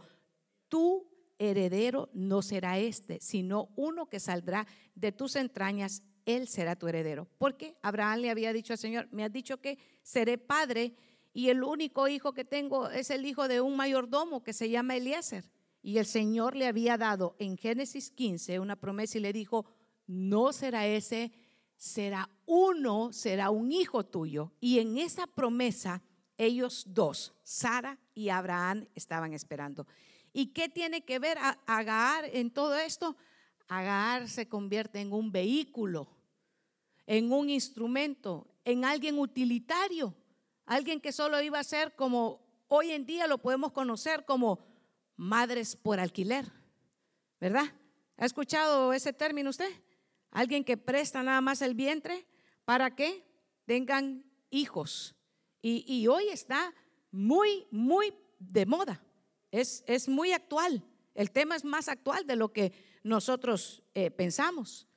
tu 0.70 1.12
heredero 1.38 2.10
no 2.14 2.42
será 2.42 2.80
este, 2.80 3.20
sino 3.20 3.74
uno 3.76 4.08
que 4.08 4.22
saldrá 4.22 4.66
de 4.96 5.12
tus 5.12 5.36
entrañas, 5.36 6.04
él 6.26 6.48
será 6.48 6.78
tu 6.78 6.88
heredero. 6.88 7.28
Porque 7.38 7.76
Abraham 7.82 8.20
le 8.20 8.30
había 8.30 8.54
dicho 8.54 8.72
al 8.72 8.80
Señor, 8.80 9.10
me 9.12 9.26
has 9.26 9.34
dicho 9.34 9.60
que 9.60 9.78
seré 10.04 10.38
padre 10.38 10.96
y 11.34 11.50
el 11.50 11.66
único 11.66 12.08
hijo 12.08 12.32
que 12.32 12.46
tengo 12.46 12.90
es 12.90 13.10
el 13.10 13.26
hijo 13.26 13.50
de 13.50 13.60
un 13.60 13.76
mayordomo 13.76 14.42
que 14.42 14.54
se 14.54 14.70
llama 14.70 14.96
Eliezer. 14.96 15.44
Y 15.82 15.98
el 15.98 16.06
Señor 16.06 16.56
le 16.56 16.68
había 16.68 16.98
dado 16.98 17.36
en 17.40 17.58
Génesis 17.58 18.10
15 18.10 18.62
una 18.62 18.78
promesa 18.78 19.18
y 19.18 19.22
le 19.22 19.34
dijo, 19.34 19.66
no 20.08 20.54
será 20.54 20.88
ese, 20.88 21.34
será 21.76 22.30
uno, 22.46 23.12
será 23.12 23.50
un 23.50 23.74
hijo 23.74 24.06
tuyo. 24.06 24.54
Y 24.62 24.80
en 24.80 24.98
esa 24.98 25.28
promesa 25.28 26.02
ellos 26.46 26.86
dos, 26.88 27.34
Sara 27.44 27.98
y 28.14 28.30
Abraham, 28.30 28.88
estaban 28.96 29.34
esperando. 29.34 29.88
¿Y 30.32 30.48
qué 30.48 30.70
tiene 30.70 31.06
que 31.06 31.20
ver 31.20 31.38
Agar 31.68 32.26
en 32.26 32.52
todo 32.52 32.76
esto? 32.76 33.16
Agar 33.68 34.28
se 34.30 34.48
convierte 34.48 35.00
en 35.00 35.14
un 35.14 35.32
vehículo, 35.32 36.08
en 37.06 37.32
un 37.32 37.50
instrumento, 37.50 38.48
en 38.66 38.86
alguien 38.86 39.20
utilitario, 39.20 40.16
alguien 40.66 41.00
que 41.00 41.12
solo 41.12 41.42
iba 41.42 41.60
a 41.60 41.64
ser 41.64 41.96
como 41.96 42.42
hoy 42.68 42.92
en 42.92 43.06
día 43.06 43.28
lo 43.28 43.38
podemos 43.38 43.72
conocer 43.72 44.26
como 44.26 44.60
madres 45.16 45.76
por 45.76 46.00
alquiler, 46.00 46.52
¿verdad? 47.40 47.66
¿Ha 48.18 48.26
escuchado 48.26 48.94
ese 48.94 49.14
término 49.14 49.50
usted? 49.50 49.70
Alguien 50.32 50.64
que 50.64 50.78
presta 50.78 51.22
nada 51.22 51.42
más 51.42 51.62
el 51.62 51.76
vientre 51.76 52.26
para 52.66 52.96
que 52.96 53.24
tengan 53.66 54.24
hijos. 54.50 55.16
Y, 55.66 56.08
hoy 56.08 56.28
está 56.28 56.74
muy, 57.10 57.66
muy 57.72 58.14
de 58.38 58.66
moda. 58.66 59.02
Es, 59.50 60.10
muy 60.10 60.34
actual. 60.34 60.84
El 61.16 61.32
tema 61.32 61.56
es 61.56 61.64
más 61.64 61.88
actual 61.88 62.28
de 62.28 62.36
lo 62.36 62.52
que 62.52 62.74
nosotros 63.02 63.82
eh, 63.94 64.12
pensamos. 64.12 64.88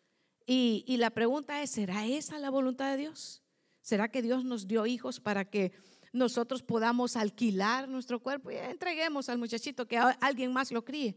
Y, 0.44 0.84
y 0.88 0.96
la 0.96 1.10
pregunta 1.10 1.62
es, 1.62 1.70
¿será 1.70 2.04
esa 2.04 2.40
la 2.40 2.50
voluntad 2.50 2.90
de 2.90 2.96
Dios? 2.96 3.44
¿Será 3.80 4.10
que 4.10 4.22
Dios 4.22 4.44
nos 4.44 4.66
dio 4.66 4.86
hijos 4.86 5.20
para 5.20 5.44
que 5.44 5.70
nosotros 6.12 6.64
podamos 6.64 7.14
alquilar 7.14 7.88
nuestro 7.88 8.20
cuerpo 8.20 8.50
y 8.50 8.56
entreguemos 8.56 9.28
al 9.28 9.38
muchachito 9.38 9.86
que 9.86 9.98
alguien 9.98 10.52
más 10.52 10.72
lo 10.72 10.84
críe? 10.84 11.16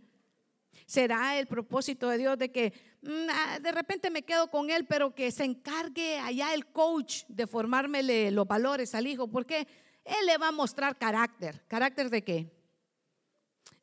¿Será 0.86 1.38
el 1.38 1.48
propósito 1.48 2.10
de 2.10 2.18
Dios 2.18 2.38
de 2.38 2.52
que 2.52 2.74
mm, 3.02 3.30
ah, 3.30 3.60
de 3.60 3.72
repente 3.72 4.10
me 4.10 4.24
quedo 4.24 4.50
con 4.50 4.70
él, 4.70 4.86
pero 4.86 5.14
que 5.14 5.32
se 5.32 5.44
encargue 5.44 6.18
allá 6.20 6.54
el 6.54 6.68
coach 6.68 7.24
de 7.28 7.48
formármele 7.48 8.32
los 8.32 8.48
valores 8.48 8.96
al 8.96 9.08
hijo? 9.08 9.28
Porque 9.28 9.68
él 10.04 10.26
le 10.26 10.38
va 10.38 10.48
a 10.48 10.52
mostrar 10.52 10.98
carácter. 10.98 11.64
¿Carácter 11.68 12.10
de 12.10 12.24
qué? 12.24 12.52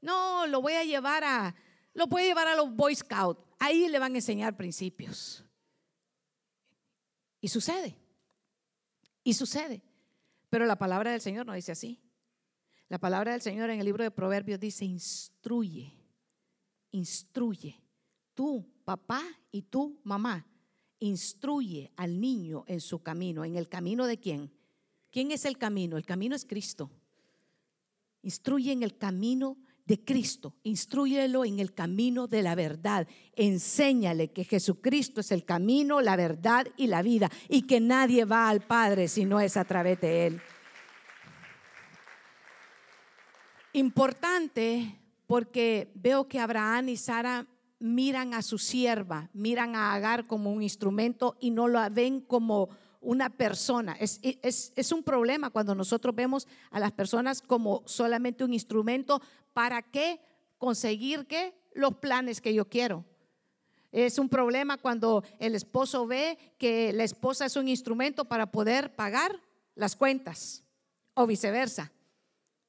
No, 0.01 0.47
lo 0.47 0.61
voy 0.61 0.75
a 0.75 0.85
llevar 0.85 1.25
a, 1.25 1.55
lo 1.95 2.07
voy 2.07 2.23
a 2.23 2.27
llevar 2.27 2.49
a 2.49 2.57
los 2.57 2.75
Boy 2.75 2.95
Scouts. 2.95 3.41
Ahí 3.59 3.89
le 3.89 3.99
van 3.99 4.15
a 4.15 4.19
enseñar 4.19 4.57
principios. 4.57 5.45
Y 7.41 7.49
sucede. 7.49 7.97
Y 9.23 9.35
sucede. 9.35 9.83
Pero 10.51 10.67
la 10.67 10.77
palabra 10.77 11.11
del 11.11 11.21
Señor 11.21 11.47
no 11.47 11.53
dice 11.53 11.73
así. 11.73 12.01
La 12.89 12.99
palabra 12.99 13.33
del 13.33 13.43
Señor 13.43 13.71
en 13.71 13.81
el 13.81 13.87
libro 13.87 14.05
de 14.05 14.11
Proverbios 14.11 14.61
dice, 14.61 14.85
instruye, 14.85 15.96
instruye. 16.97 17.81
Tú, 18.35 18.67
papá, 18.85 19.23
y 19.53 19.63
tú, 19.63 20.01
mamá, 20.05 20.47
instruye 20.99 21.93
al 21.97 22.21
niño 22.21 22.65
en 22.67 22.81
su 22.81 23.03
camino. 23.03 23.45
¿En 23.45 23.57
el 23.57 23.69
camino 23.69 24.07
de 24.07 24.19
quién? 24.19 24.51
¿Quién 25.11 25.31
es 25.31 25.45
el 25.45 25.59
camino? 25.59 25.97
El 25.97 26.07
camino 26.07 26.35
es 26.35 26.45
Cristo. 26.45 26.91
Instruye 28.23 28.73
en 28.73 28.83
el 28.83 28.97
camino 28.97 29.59
de 29.85 30.05
Cristo, 30.05 30.57
instruyelo 30.65 31.45
en 31.45 31.61
el 31.61 31.73
camino 31.73 32.27
de 32.27 32.43
la 32.43 32.57
verdad, 32.57 33.07
enséñale 33.37 34.33
que 34.33 34.43
Jesucristo 34.43 35.21
es 35.21 35.31
el 35.31 35.45
camino, 35.45 36.01
la 36.01 36.17
verdad 36.17 36.67
y 36.77 36.89
la 36.89 37.03
vida 37.03 37.31
y 37.49 37.63
que 37.63 37.79
nadie 37.79 38.25
va 38.25 38.49
al 38.49 38.63
Padre 38.63 39.07
si 39.07 39.25
no 39.25 39.39
es 39.39 39.57
a 39.57 39.65
través 39.65 40.01
de 40.01 40.27
Él. 40.27 40.41
Importante 43.75 45.06
porque 45.27 45.91
veo 45.95 46.29
que 46.29 46.41
Abraham 46.41 46.91
y 46.91 46.97
Sara 46.97 47.47
miran 47.79 48.35
a 48.35 48.43
su 48.43 48.59
sierva, 48.59 49.29
miran 49.33 49.75
a 49.75 49.93
Agar 49.95 50.27
como 50.27 50.53
un 50.53 50.63
instrumento 50.63 51.37
y 51.41 51.51
no 51.51 51.69
lo 51.69 51.81
ven 51.91 52.21
como 52.21 52.71
una 53.01 53.31
persona. 53.31 53.97
Es, 54.01 54.21
es, 54.23 54.93
un 54.93 55.03
problema 55.03 55.51
cuando 55.51 55.75
nosotros 55.75 56.15
vemos 56.15 56.49
a 56.71 56.81
las 56.81 56.93
personas 56.93 57.41
como 57.43 57.83
solamente 57.87 58.45
un 58.45 58.53
instrumento 58.53 59.21
para 59.53 59.83
qué 59.83 60.21
conseguir 60.59 61.27
qué 61.27 61.55
los 61.75 61.97
planes 61.97 62.41
que 62.41 62.55
yo 62.55 62.69
quiero. 62.69 63.05
Es 63.93 64.19
un 64.19 64.29
problema 64.29 64.77
cuando 64.77 65.23
el 65.39 65.55
esposo 65.55 66.07
ve 66.07 66.39
que 66.59 66.93
la 66.93 67.05
esposa 67.05 67.47
es 67.47 67.57
un 67.57 67.69
instrumento 67.69 68.25
para 68.25 68.51
poder 68.51 68.95
pagar 68.97 69.41
las 69.75 69.95
cuentas 69.95 70.65
o 71.15 71.27
viceversa. 71.27 71.93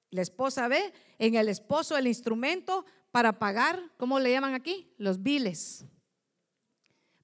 La 0.10 0.22
esposa 0.22 0.68
ve 0.68 0.94
en 1.20 1.36
el 1.36 1.50
esposo 1.50 1.98
el 1.98 2.08
instrumento 2.08 2.86
para 3.12 3.40
pagar, 3.40 3.82
¿cómo 3.98 4.20
le 4.20 4.32
llaman 4.32 4.54
aquí? 4.54 4.94
Los 4.98 5.22
biles. 5.22 5.86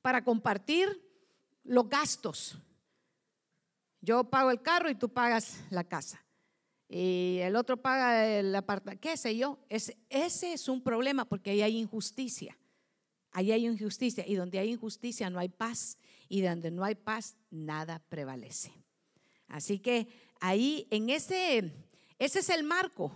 Para 0.01 0.23
compartir 0.23 1.01
los 1.63 1.87
gastos. 1.87 2.57
Yo 4.01 4.25
pago 4.25 4.51
el 4.51 4.61
carro 4.61 4.89
y 4.89 4.95
tú 4.95 5.09
pagas 5.09 5.61
la 5.69 5.83
casa. 5.83 6.23
Y 6.89 7.39
el 7.41 7.55
otro 7.55 7.81
paga 7.81 8.27
el 8.27 8.53
apartamento, 8.53 9.01
qué 9.01 9.17
sé 9.17 9.35
yo. 9.35 9.59
ese 9.69 10.53
es 10.53 10.67
un 10.67 10.83
problema 10.83 11.25
porque 11.25 11.51
ahí 11.51 11.61
hay 11.61 11.77
injusticia. 11.77 12.57
Ahí 13.31 13.51
hay 13.51 13.65
injusticia. 13.65 14.25
Y 14.27 14.35
donde 14.35 14.59
hay 14.59 14.71
injusticia 14.71 15.29
no 15.29 15.39
hay 15.39 15.49
paz. 15.49 15.97
Y 16.29 16.41
donde 16.41 16.69
no 16.69 16.83
hay 16.83 16.95
paz, 16.95 17.35
nada 17.49 17.99
prevalece. 18.09 18.71
Así 19.47 19.79
que 19.79 20.07
ahí, 20.39 20.87
en 20.91 21.09
ese, 21.09 21.71
ese 22.24 22.39
es 22.39 22.50
el 22.50 22.63
marco. 22.63 23.12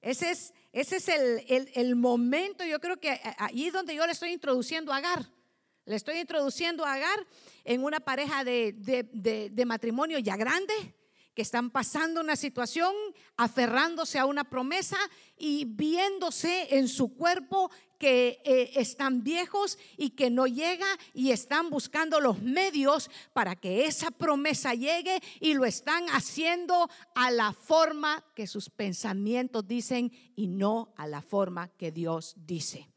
Ese 0.00 0.30
es, 0.30 0.52
ese 0.72 0.96
es 0.96 1.08
el, 1.08 1.70
el, 1.74 1.96
momento, 1.96 2.62
yo 2.64 2.78
creo 2.78 2.98
que 3.00 3.18
ahí 3.38 3.68
es 3.68 3.72
donde 3.72 3.94
yo 3.94 4.04
le 4.04 4.12
estoy 4.12 4.32
introduciendo 4.32 4.92
a 4.92 4.96
Agar. 4.96 5.24
Le 5.86 5.96
estoy 5.96 6.18
introduciendo 6.18 6.84
a 6.84 6.92
Agar 6.92 7.26
en 7.64 7.82
una 7.82 8.00
pareja 8.00 8.44
de, 8.44 9.64
matrimonio 9.66 10.18
ya 10.18 10.36
grande, 10.36 10.74
que 11.34 11.42
están 11.42 11.70
pasando 11.70 12.20
una 12.20 12.36
situación, 12.36 12.94
aferrándose 13.36 14.18
a 14.18 14.26
una 14.26 14.44
promesa 14.44 14.98
y 15.36 15.64
viéndose 15.64 16.76
en 16.76 16.88
su 16.88 17.14
cuerpo 17.16 17.70
que 17.98 18.40
eh, 18.44 18.72
están 18.76 19.24
viejos 19.24 19.78
y 19.96 20.10
que 20.10 20.30
no 20.30 20.46
llega 20.46 20.86
y 21.12 21.30
están 21.30 21.70
buscando 21.70 22.20
los 22.20 22.42
medios 22.42 23.10
para 23.32 23.56
que 23.56 23.86
esa 23.86 24.10
promesa 24.10 24.74
llegue 24.74 25.20
y 25.40 25.54
lo 25.54 25.64
están 25.64 26.06
haciendo 26.10 26.88
a 27.14 27.30
la 27.30 27.52
forma 27.52 28.24
que 28.34 28.46
sus 28.46 28.70
pensamientos 28.70 29.66
dicen 29.66 30.12
y 30.36 30.46
no 30.46 30.92
a 30.96 31.06
la 31.06 31.22
forma 31.22 31.68
que 31.76 31.90
Dios 31.90 32.34
dice. 32.36 32.88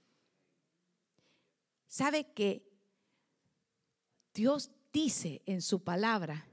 ¿Sabe 1.87 2.33
que 2.33 2.67
Dios 4.33 4.69
dice 4.93 5.41
en 5.45 5.61
su 5.61 5.83
palabra 5.83 6.47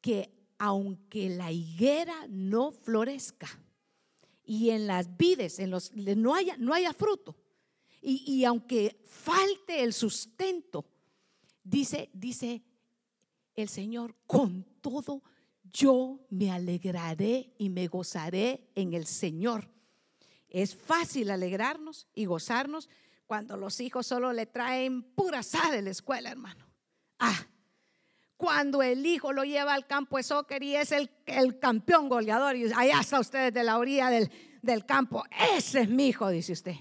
que 0.00 0.39
aunque 0.62 1.30
la 1.30 1.50
higuera 1.50 2.26
no 2.28 2.70
florezca 2.70 3.48
y 4.44 4.68
en 4.70 4.86
las 4.86 5.16
vides 5.16 5.58
en 5.58 5.70
los, 5.70 5.94
no, 5.94 6.34
haya, 6.34 6.58
no 6.58 6.74
haya 6.74 6.92
fruto, 6.92 7.34
y, 8.02 8.44
aunque 8.44 9.00
falte 9.04 9.82
el 9.82 9.92
sustento, 9.92 10.86
dice, 11.62 12.10
dice 12.12 12.62
el 13.54 13.68
Señor, 13.68 14.14
con 14.26 14.64
todo 14.80 15.22
yo 15.64 16.18
me 16.30 16.50
alegraré 16.50 17.52
y 17.58 17.68
me 17.68 17.88
gozaré 17.88 18.70
en 18.74 18.94
el 18.94 19.06
Señor. 19.06 19.70
Es 20.48 20.74
fácil 20.74 21.30
alegrarnos 21.30 22.06
y 22.14 22.24
gozarnos 22.24 22.88
cuando 23.26 23.56
los 23.56 23.80
hijos 23.80 24.06
solo 24.06 24.32
le 24.32 24.46
traen 24.46 25.02
pura 25.02 25.42
sal 25.42 25.72
de 25.72 25.82
la 25.82 25.90
escuela, 25.90 26.30
hermano. 26.30 26.66
Ah, 27.18 27.46
cuando 28.40 28.82
el 28.82 29.04
hijo 29.04 29.34
lo 29.34 29.44
lleva 29.44 29.74
al 29.74 29.86
campo 29.86 30.16
de 30.16 30.22
soccer 30.22 30.62
y 30.62 30.74
es 30.74 30.92
el, 30.92 31.10
el 31.26 31.58
campeón 31.58 32.08
goleador, 32.08 32.56
y 32.56 32.72
allá 32.72 33.00
está 33.00 33.20
usted 33.20 33.52
de 33.52 33.62
la 33.62 33.76
orilla 33.76 34.08
del, 34.08 34.30
del 34.62 34.86
campo, 34.86 35.24
ese 35.54 35.82
es 35.82 35.90
mi 35.90 36.06
hijo, 36.06 36.26
dice 36.30 36.54
usted. 36.54 36.76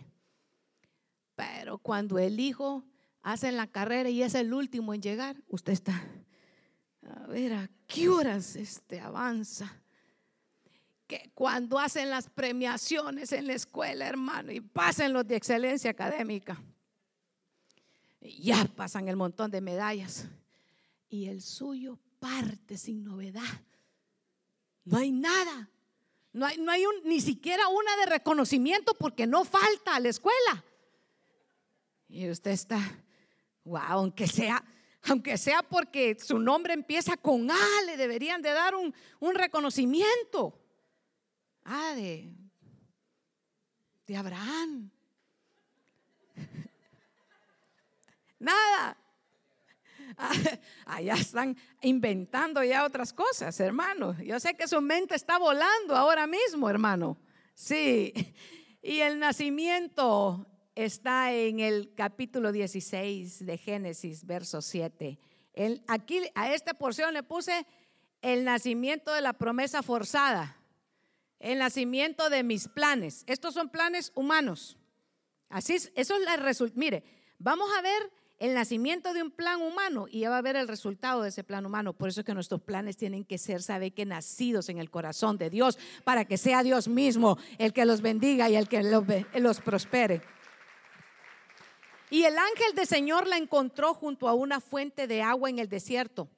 Pero 1.36 1.78
cuando 1.80 2.18
el 2.18 2.40
hijo 2.40 2.86
hace 3.24 3.52
la 3.52 3.68
carrera 3.68 4.08
y 4.08 4.24
es 4.24 4.36
el 4.36 4.54
último 4.54 4.94
en 4.94 5.02
llegar, 5.02 5.36
usted 5.50 5.74
está, 5.74 6.02
a 7.06 7.28
ver, 7.28 7.52
¿a 7.52 7.70
qué 7.88 8.08
horas 8.08 8.56
este 8.56 9.02
avanza? 9.02 9.82
Que 11.08 11.30
cuando 11.34 11.78
hacen 11.78 12.10
las 12.10 12.30
premiaciones 12.30 13.34
en 13.34 13.48
la 13.48 13.54
escuela, 13.54 14.08
hermano, 14.08 14.54
y 14.54 14.62
pasen 14.62 15.12
los 15.12 15.28
de 15.28 15.36
excelencia 15.36 15.92
académica, 15.92 16.64
ya 18.22 18.64
pasan 18.64 19.10
el 19.10 19.18
montón 19.18 19.52
de 19.52 19.60
medallas. 19.60 20.30
Y 21.10 21.28
el 21.28 21.42
suyo 21.42 22.00
parte 22.20 22.78
sin 22.78 23.04
novedad. 23.04 23.62
No 24.86 24.98
hay 24.98 25.12
nada. 25.12 25.70
No 26.32 26.46
hay, 26.46 26.58
no 26.58 26.72
hay 26.72 26.84
ni 27.04 27.22
siquiera 27.22 27.68
una 27.68 27.96
de 27.98 28.06
reconocimiento 28.06 28.94
porque 28.94 29.26
no 29.26 29.44
falta 29.44 29.96
a 29.96 30.00
la 30.00 30.10
escuela. 30.10 30.64
Y 32.08 32.30
usted 32.30 32.52
está, 32.52 32.80
wow, 33.64 33.82
aunque 33.90 34.28
sea, 34.28 34.64
aunque 35.04 35.38
sea 35.38 35.64
porque 35.64 36.18
su 36.20 36.40
nombre 36.40 36.74
empieza 36.74 37.18
con 37.18 37.50
A, 37.50 37.82
le 37.86 37.98
deberían 37.98 38.42
de 38.42 38.52
dar 38.52 38.76
un, 38.76 38.94
un 39.20 39.36
reconocimiento. 39.36 40.60
Ah, 41.64 41.94
de, 41.96 42.32
de 44.08 44.18
Abraham. 44.18 44.90
Nada. 48.40 48.98
Allá 50.86 51.14
están 51.16 51.58
inventando 51.82 52.64
ya 52.64 52.86
otras 52.86 53.14
cosas, 53.14 53.60
hermano. 53.60 54.16
Yo 54.22 54.40
sé 54.40 54.56
que 54.56 54.68
su 54.68 54.82
mente 54.82 55.16
está 55.16 55.38
volando 55.38 55.96
ahora 55.96 56.28
mismo, 56.28 56.70
hermano. 56.70 57.18
Sí. 57.54 58.14
Y 58.82 59.00
el 59.00 59.20
nacimiento 59.20 60.48
está 60.76 61.34
en 61.34 61.60
el 61.60 61.94
capítulo 61.94 62.52
16 62.52 63.46
de 63.46 63.58
Génesis, 63.58 64.26
verso 64.26 64.62
7. 64.62 65.20
aquí 65.88 66.22
a 66.36 66.54
esta 66.54 66.74
porción 66.74 67.14
le 67.14 67.24
puse 67.24 67.66
el 68.22 68.46
nacimiento 68.46 69.14
de 69.14 69.22
la 69.22 69.34
promesa 69.34 69.84
forzada, 69.84 70.58
el 71.40 71.60
nacimiento 71.60 72.30
de 72.30 72.44
mis 72.44 72.68
planes. 72.68 73.24
Estos 73.28 73.54
son 73.54 73.70
planes 73.70 74.12
humanos. 74.16 74.78
Así 75.50 75.74
es, 75.74 75.92
eso 75.96 76.16
es 76.16 76.22
la 76.22 76.38
resultado. 76.38 76.80
Mire, 76.80 77.04
vamos 77.38 77.70
a 77.78 77.82
ver 77.82 78.12
el 78.40 78.54
nacimiento 78.54 79.14
de 79.14 79.22
un 79.22 79.32
plan 79.32 79.62
humano 79.62 80.08
y 80.10 80.22
ya 80.22 80.30
va 80.30 80.38
a 80.38 80.42
ver 80.42 80.56
el 80.56 80.68
resultado 80.68 81.22
de 81.22 81.30
ese 81.30 81.44
plan 81.44 81.66
humano. 81.66 81.94
Por 81.94 82.08
eso 82.08 82.22
es 82.22 82.26
que 82.26 82.34
nuestros 82.34 82.62
planes 82.62 82.96
tienen 82.96 83.26
que 83.26 83.38
ser, 83.38 83.62
sabe 83.62 83.92
que 83.92 84.06
nacidos 84.06 84.70
en 84.70 84.78
el 84.80 84.90
corazón 84.90 85.38
de 85.38 85.50
Dios, 85.50 85.78
para 86.06 86.24
que 86.26 86.38
sea 86.38 86.64
Dios 86.64 86.88
mismo 86.88 87.38
el 87.58 87.74
que 87.74 87.86
los 87.86 88.02
bendiga 88.02 88.50
y 88.50 88.56
el 88.56 88.70
que 88.70 88.82
los, 88.82 89.04
los 89.36 89.60
prospere. 89.60 90.22
Y 92.10 92.24
el 92.24 92.38
ángel 92.38 92.74
del 92.76 92.88
Señor 92.88 93.28
la 93.28 93.38
encontró 93.38 93.94
junto 93.94 94.28
a 94.30 94.34
una 94.34 94.62
fuente 94.62 95.06
de 95.06 95.22
agua 95.22 95.50
en 95.50 95.60
el 95.60 95.70
desierto 95.70 96.30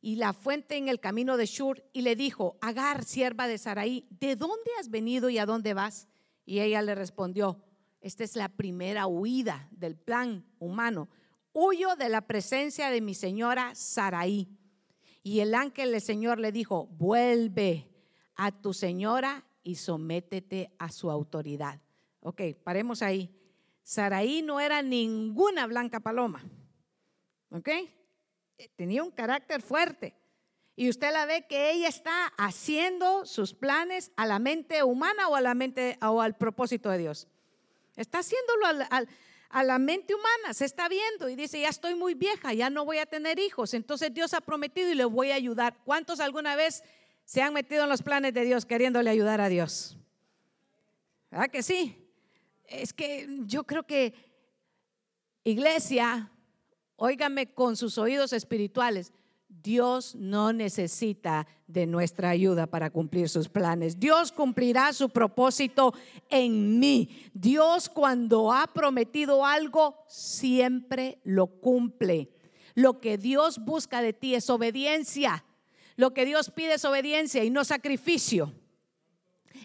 y 0.00 0.16
la 0.16 0.32
fuente 0.32 0.76
en 0.76 0.88
el 0.88 1.00
camino 1.00 1.36
de 1.36 1.46
Shur 1.46 1.82
y 1.92 2.02
le 2.02 2.16
dijo, 2.16 2.58
Agar, 2.60 3.04
sierva 3.04 3.48
de 3.48 3.58
Saraí, 3.58 4.06
¿de 4.10 4.36
dónde 4.36 4.70
has 4.78 4.90
venido 4.90 5.30
y 5.30 5.38
a 5.38 5.46
dónde 5.46 5.74
vas? 5.74 6.06
Y 6.44 6.60
ella 6.60 6.82
le 6.82 6.94
respondió, 6.94 7.60
esta 8.00 8.24
es 8.24 8.36
la 8.36 8.48
primera 8.48 9.06
huida 9.06 9.68
del 9.72 9.96
plan 9.96 10.44
humano. 10.58 11.08
Huyo 11.52 11.96
de 11.96 12.08
la 12.08 12.22
presencia 12.22 12.90
de 12.90 13.00
mi 13.00 13.14
señora 13.14 13.74
Saraí. 13.74 14.48
Y 15.22 15.40
el 15.40 15.54
ángel 15.54 15.92
del 15.92 16.00
Señor 16.00 16.38
le 16.38 16.52
dijo, 16.52 16.86
vuelve 16.86 17.90
a 18.36 18.52
tu 18.52 18.72
señora 18.72 19.44
y 19.62 19.74
sométete 19.74 20.72
a 20.78 20.90
su 20.90 21.10
autoridad. 21.10 21.80
Ok, 22.20 22.42
paremos 22.62 23.02
ahí. 23.02 23.34
Saraí 23.82 24.42
no 24.42 24.60
era 24.60 24.80
ninguna 24.80 25.66
blanca 25.66 26.00
paloma. 26.00 26.42
¿Ok? 27.50 27.68
Tenía 28.76 29.02
un 29.02 29.10
carácter 29.10 29.60
fuerte. 29.60 30.14
Y 30.76 30.88
usted 30.88 31.12
la 31.12 31.26
ve 31.26 31.46
que 31.48 31.72
ella 31.72 31.88
está 31.88 32.26
haciendo 32.36 33.26
sus 33.26 33.52
planes 33.52 34.12
a 34.16 34.26
la 34.26 34.38
mente 34.38 34.84
humana 34.84 35.28
o 35.28 35.34
a 35.34 35.40
la 35.40 35.54
mente 35.54 35.98
o 36.00 36.22
al 36.22 36.36
propósito 36.36 36.90
de 36.90 36.98
Dios. 36.98 37.26
Está 37.98 38.20
haciéndolo 38.20 38.86
a 39.50 39.64
la 39.64 39.78
mente 39.78 40.14
humana, 40.14 40.54
se 40.54 40.64
está 40.64 40.88
viendo 40.88 41.28
y 41.28 41.36
dice, 41.36 41.60
ya 41.60 41.68
estoy 41.68 41.94
muy 41.94 42.14
vieja, 42.14 42.54
ya 42.54 42.70
no 42.70 42.86
voy 42.86 42.98
a 42.98 43.06
tener 43.06 43.38
hijos. 43.38 43.74
Entonces 43.74 44.14
Dios 44.14 44.32
ha 44.32 44.40
prometido 44.40 44.90
y 44.90 44.94
le 44.94 45.04
voy 45.04 45.32
a 45.32 45.34
ayudar. 45.34 45.76
¿Cuántos 45.84 46.20
alguna 46.20 46.56
vez 46.56 46.82
se 47.26 47.42
han 47.42 47.52
metido 47.52 47.82
en 47.82 47.90
los 47.90 48.02
planes 48.02 48.32
de 48.32 48.44
Dios 48.44 48.64
queriéndole 48.64 49.10
ayudar 49.10 49.40
a 49.42 49.50
Dios? 49.50 49.98
¿Verdad 51.30 51.50
que 51.50 51.62
sí? 51.62 52.08
es 52.68 52.92
que 52.92 53.26
yo 53.46 53.64
creo 53.64 53.84
que 53.84 54.14
iglesia, 55.42 56.30
óigame 56.96 57.52
con 57.52 57.76
sus 57.76 57.98
oídos 57.98 58.32
espirituales, 58.32 59.12
Dios 59.62 60.14
no 60.14 60.52
necesita 60.52 61.46
de 61.66 61.86
nuestra 61.86 62.30
ayuda 62.30 62.66
para 62.66 62.90
cumplir 62.90 63.28
sus 63.28 63.48
planes. 63.48 63.98
Dios 63.98 64.32
cumplirá 64.32 64.92
su 64.92 65.10
propósito 65.10 65.94
en 66.30 66.78
mí. 66.78 67.30
Dios 67.34 67.88
cuando 67.88 68.52
ha 68.52 68.66
prometido 68.68 69.44
algo, 69.44 69.96
siempre 70.08 71.18
lo 71.24 71.46
cumple. 71.46 72.30
Lo 72.74 73.00
que 73.00 73.18
Dios 73.18 73.58
busca 73.64 74.00
de 74.00 74.12
ti 74.12 74.34
es 74.34 74.48
obediencia. 74.50 75.44
Lo 75.96 76.14
que 76.14 76.24
Dios 76.24 76.50
pide 76.50 76.74
es 76.74 76.84
obediencia 76.84 77.42
y 77.44 77.50
no 77.50 77.64
sacrificio. 77.64 78.52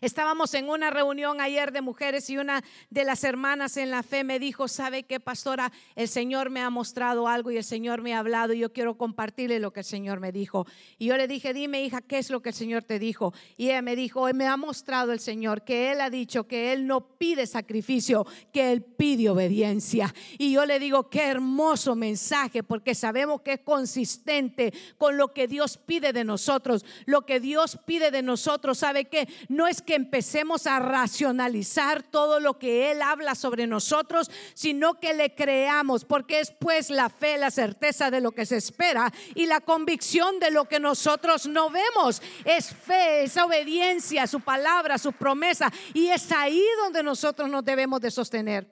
Estábamos 0.01 0.53
en 0.53 0.69
una 0.69 0.89
reunión 0.89 1.41
ayer 1.41 1.71
de 1.71 1.81
mujeres 1.81 2.29
y 2.29 2.37
una 2.37 2.63
de 2.89 3.03
las 3.03 3.23
hermanas 3.23 3.77
en 3.77 3.91
la 3.91 4.03
fe 4.03 4.23
me 4.23 4.39
dijo, 4.39 4.67
¿sabe 4.67 5.03
qué, 5.03 5.19
pastora? 5.19 5.71
El 5.95 6.07
Señor 6.07 6.49
me 6.49 6.61
ha 6.61 6.69
mostrado 6.69 7.27
algo 7.27 7.51
y 7.51 7.57
el 7.57 7.63
Señor 7.63 8.01
me 8.01 8.13
ha 8.13 8.19
hablado 8.19 8.53
y 8.53 8.59
yo 8.59 8.73
quiero 8.73 8.97
compartirle 8.97 9.59
lo 9.59 9.71
que 9.71 9.81
el 9.81 9.85
Señor 9.85 10.19
me 10.19 10.31
dijo. 10.31 10.65
Y 10.97 11.07
yo 11.07 11.17
le 11.17 11.27
dije, 11.27 11.53
dime 11.53 11.83
hija, 11.83 12.01
¿qué 12.01 12.17
es 12.17 12.29
lo 12.29 12.41
que 12.41 12.49
el 12.49 12.55
Señor 12.55 12.83
te 12.83 12.99
dijo? 12.99 13.33
Y 13.57 13.65
ella 13.65 13.81
me 13.81 13.95
dijo, 13.95 14.31
me 14.33 14.47
ha 14.47 14.57
mostrado 14.57 15.11
el 15.11 15.19
Señor 15.19 15.63
que 15.63 15.91
Él 15.91 16.01
ha 16.01 16.09
dicho 16.09 16.47
que 16.47 16.73
Él 16.73 16.87
no 16.87 17.17
pide 17.17 17.45
sacrificio, 17.45 18.25
que 18.51 18.71
Él 18.71 18.81
pide 18.81 19.29
obediencia. 19.29 20.13
Y 20.37 20.53
yo 20.53 20.65
le 20.65 20.79
digo, 20.79 21.09
qué 21.09 21.27
hermoso 21.27 21.95
mensaje, 21.95 22.63
porque 22.63 22.95
sabemos 22.95 23.41
que 23.41 23.53
es 23.53 23.59
consistente 23.59 24.73
con 24.97 25.17
lo 25.17 25.33
que 25.33 25.47
Dios 25.47 25.77
pide 25.77 26.13
de 26.13 26.23
nosotros. 26.23 26.85
Lo 27.05 27.25
que 27.25 27.39
Dios 27.39 27.77
pide 27.85 28.11
de 28.11 28.21
nosotros, 28.21 28.79
¿sabe 28.79 29.05
qué? 29.05 29.27
No 29.49 29.67
es 29.67 29.81
que 29.83 29.95
empecemos 29.95 30.67
a 30.67 30.79
racionalizar 30.79 32.03
todo 32.03 32.39
lo 32.39 32.57
que 32.57 32.91
Él 32.91 33.01
habla 33.01 33.35
sobre 33.35 33.67
nosotros, 33.67 34.31
sino 34.53 34.99
que 34.99 35.13
le 35.13 35.35
creamos, 35.35 36.05
porque 36.05 36.39
es 36.39 36.51
pues 36.51 36.89
la 36.89 37.09
fe, 37.09 37.37
la 37.37 37.51
certeza 37.51 38.11
de 38.11 38.21
lo 38.21 38.31
que 38.31 38.45
se 38.45 38.57
espera 38.57 39.11
y 39.35 39.45
la 39.45 39.61
convicción 39.61 40.39
de 40.39 40.51
lo 40.51 40.65
que 40.65 40.79
nosotros 40.79 41.47
no 41.47 41.69
vemos. 41.69 42.21
Es 42.45 42.73
fe, 42.73 43.23
es 43.23 43.37
obediencia, 43.37 44.27
su 44.27 44.41
palabra, 44.41 44.97
su 44.97 45.13
promesa, 45.13 45.71
y 45.93 46.07
es 46.07 46.31
ahí 46.31 46.63
donde 46.83 47.03
nosotros 47.03 47.49
nos 47.49 47.63
debemos 47.63 48.01
de 48.01 48.11
sostener. 48.11 48.67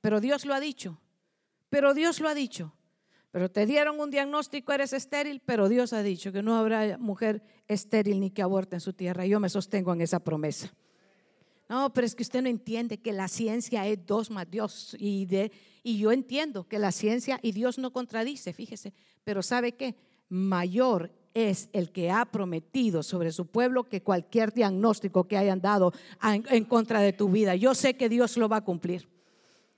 Pero 0.00 0.20
Dios 0.20 0.44
lo 0.44 0.54
ha 0.54 0.60
dicho, 0.60 0.98
pero 1.70 1.94
Dios 1.94 2.20
lo 2.20 2.28
ha 2.28 2.34
dicho. 2.34 2.72
Pero 3.32 3.50
te 3.50 3.64
dieron 3.64 3.98
un 3.98 4.10
diagnóstico, 4.10 4.72
eres 4.72 4.92
estéril, 4.92 5.40
pero 5.40 5.70
Dios 5.70 5.94
ha 5.94 6.02
dicho 6.02 6.32
que 6.32 6.42
no 6.42 6.54
habrá 6.54 6.98
mujer 6.98 7.42
estéril 7.66 8.20
ni 8.20 8.30
que 8.30 8.42
aborte 8.42 8.76
en 8.76 8.80
su 8.80 8.92
tierra. 8.92 9.24
Yo 9.24 9.40
me 9.40 9.48
sostengo 9.48 9.92
en 9.94 10.02
esa 10.02 10.20
promesa. 10.20 10.70
No, 11.66 11.90
pero 11.94 12.06
es 12.06 12.14
que 12.14 12.24
usted 12.24 12.42
no 12.42 12.50
entiende 12.50 12.98
que 12.98 13.10
la 13.10 13.28
ciencia 13.28 13.86
es 13.86 14.04
dos 14.04 14.30
más 14.30 14.50
Dios. 14.50 14.94
Y, 14.98 15.24
de, 15.24 15.50
y 15.82 15.98
yo 15.98 16.12
entiendo 16.12 16.68
que 16.68 16.78
la 16.78 16.92
ciencia 16.92 17.40
y 17.40 17.52
Dios 17.52 17.78
no 17.78 17.90
contradice, 17.90 18.52
fíjese. 18.52 18.92
Pero 19.24 19.42
¿sabe 19.42 19.72
qué? 19.72 19.96
Mayor 20.28 21.10
es 21.32 21.70
el 21.72 21.90
que 21.90 22.10
ha 22.10 22.26
prometido 22.26 23.02
sobre 23.02 23.32
su 23.32 23.46
pueblo 23.46 23.88
que 23.88 24.02
cualquier 24.02 24.52
diagnóstico 24.52 25.26
que 25.26 25.38
hayan 25.38 25.62
dado 25.62 25.94
en, 26.22 26.44
en 26.50 26.66
contra 26.66 27.00
de 27.00 27.14
tu 27.14 27.30
vida. 27.30 27.56
Yo 27.56 27.74
sé 27.74 27.96
que 27.96 28.10
Dios 28.10 28.36
lo 28.36 28.50
va 28.50 28.58
a 28.58 28.64
cumplir. 28.64 29.08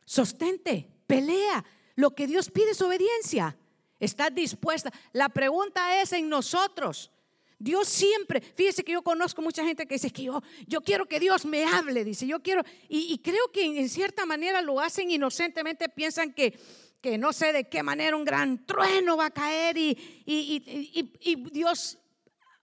Sostente, 0.04 0.88
pelea, 1.06 1.64
lo 1.96 2.14
que 2.14 2.26
Dios 2.26 2.50
pide 2.50 2.70
es 2.70 2.82
obediencia. 2.82 3.56
¿Estás 4.00 4.34
dispuesta? 4.34 4.92
La 5.12 5.28
pregunta 5.28 6.00
es 6.00 6.12
en 6.12 6.28
nosotros. 6.28 7.10
Dios 7.58 7.88
siempre, 7.88 8.40
fíjese 8.40 8.84
que 8.84 8.92
yo 8.92 9.02
conozco 9.02 9.40
mucha 9.40 9.64
gente 9.64 9.86
que 9.86 9.94
dice 9.94 10.10
que 10.10 10.24
yo, 10.24 10.42
yo 10.66 10.82
quiero 10.82 11.06
que 11.06 11.20
Dios 11.20 11.46
me 11.46 11.64
hable, 11.64 12.04
dice, 12.04 12.26
yo 12.26 12.42
quiero, 12.42 12.62
y, 12.88 13.18
creo 13.18 13.50
que 13.52 13.64
en 13.64 13.88
cierta 13.88 14.26
manera 14.26 14.60
lo 14.60 14.80
hacen 14.80 15.10
inocentemente, 15.10 15.88
piensan 15.88 16.32
que, 16.32 16.58
que 17.00 17.16
no 17.16 17.32
sé 17.32 17.52
de 17.52 17.68
qué 17.68 17.82
manera 17.82 18.16
un 18.16 18.24
gran 18.24 18.66
trueno 18.66 19.16
va 19.16 19.26
a 19.26 19.30
caer 19.30 19.78
y, 19.78 19.96
y, 20.26 21.12
y 21.20 21.36
Dios 21.50 21.98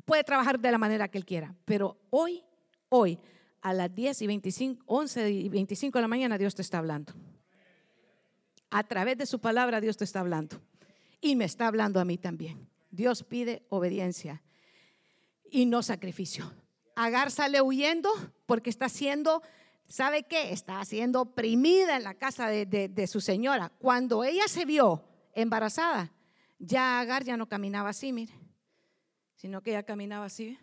puede 0.06 0.24
trabajar 0.24 0.60
de 0.60 0.72
la 0.72 0.78
manera 0.78 1.08
que 1.08 1.18
Él 1.18 1.26
quiera. 1.26 1.56
Pero 1.66 1.98
hoy, 2.10 2.44
hoy, 2.90 3.18
a 3.62 3.74
las 3.74 3.94
10 3.96 4.22
y 4.22 4.28
25, 4.28 4.84
11 4.86 5.32
y 5.32 5.50
25 5.50 5.98
de 5.98 6.02
la 6.02 6.08
mañana, 6.08 6.38
Dios 6.38 6.54
te 6.54 6.62
está 6.62 6.80
hablando. 6.80 7.14
A 8.72 8.84
través 8.86 9.18
de 9.18 9.26
su 9.26 9.40
palabra 9.40 9.82
Dios 9.82 9.98
te 9.98 10.06
está 10.06 10.22
hablando. 10.22 10.60
Y 11.20 11.36
me 11.36 11.46
está 11.46 11.68
hablando 11.68 12.00
a 12.00 12.06
mí 12.06 12.18
también. 12.18 12.68
Dios 12.90 13.24
pide 13.24 13.66
obediencia 13.70 14.42
y 15.52 15.66
no 15.66 15.84
sacrificio. 15.84 16.52
Agar 16.96 17.32
sale 17.32 17.62
huyendo 17.62 18.10
porque 18.46 18.70
está 18.70 18.90
siendo, 18.90 19.44
¿sabe 19.88 20.24
qué? 20.24 20.52
Está 20.52 20.84
siendo 20.86 21.22
oprimida 21.22 21.98
en 21.98 22.04
la 22.04 22.16
casa 22.16 22.48
de, 22.48 23.08
su 23.08 23.22
señora. 23.22 23.70
Cuando 23.78 24.24
ella 24.24 24.48
se 24.48 24.66
vio 24.66 25.04
embarazada, 25.34 26.12
ya 26.58 27.00
Agar 27.00 27.24
ya 27.24 27.38
no 27.38 27.48
caminaba 27.48 27.90
así, 27.90 28.14
mire, 28.14 28.34
sino 29.36 29.62
que 29.62 29.72
ya 29.72 29.84
caminaba 29.84 30.26
así. 30.26 30.58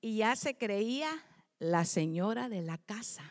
Y 0.00 0.18
ya 0.18 0.36
se 0.36 0.56
creía 0.56 1.10
la 1.58 1.84
señora 1.84 2.48
de 2.48 2.60
la 2.60 2.76
casa. 2.78 3.22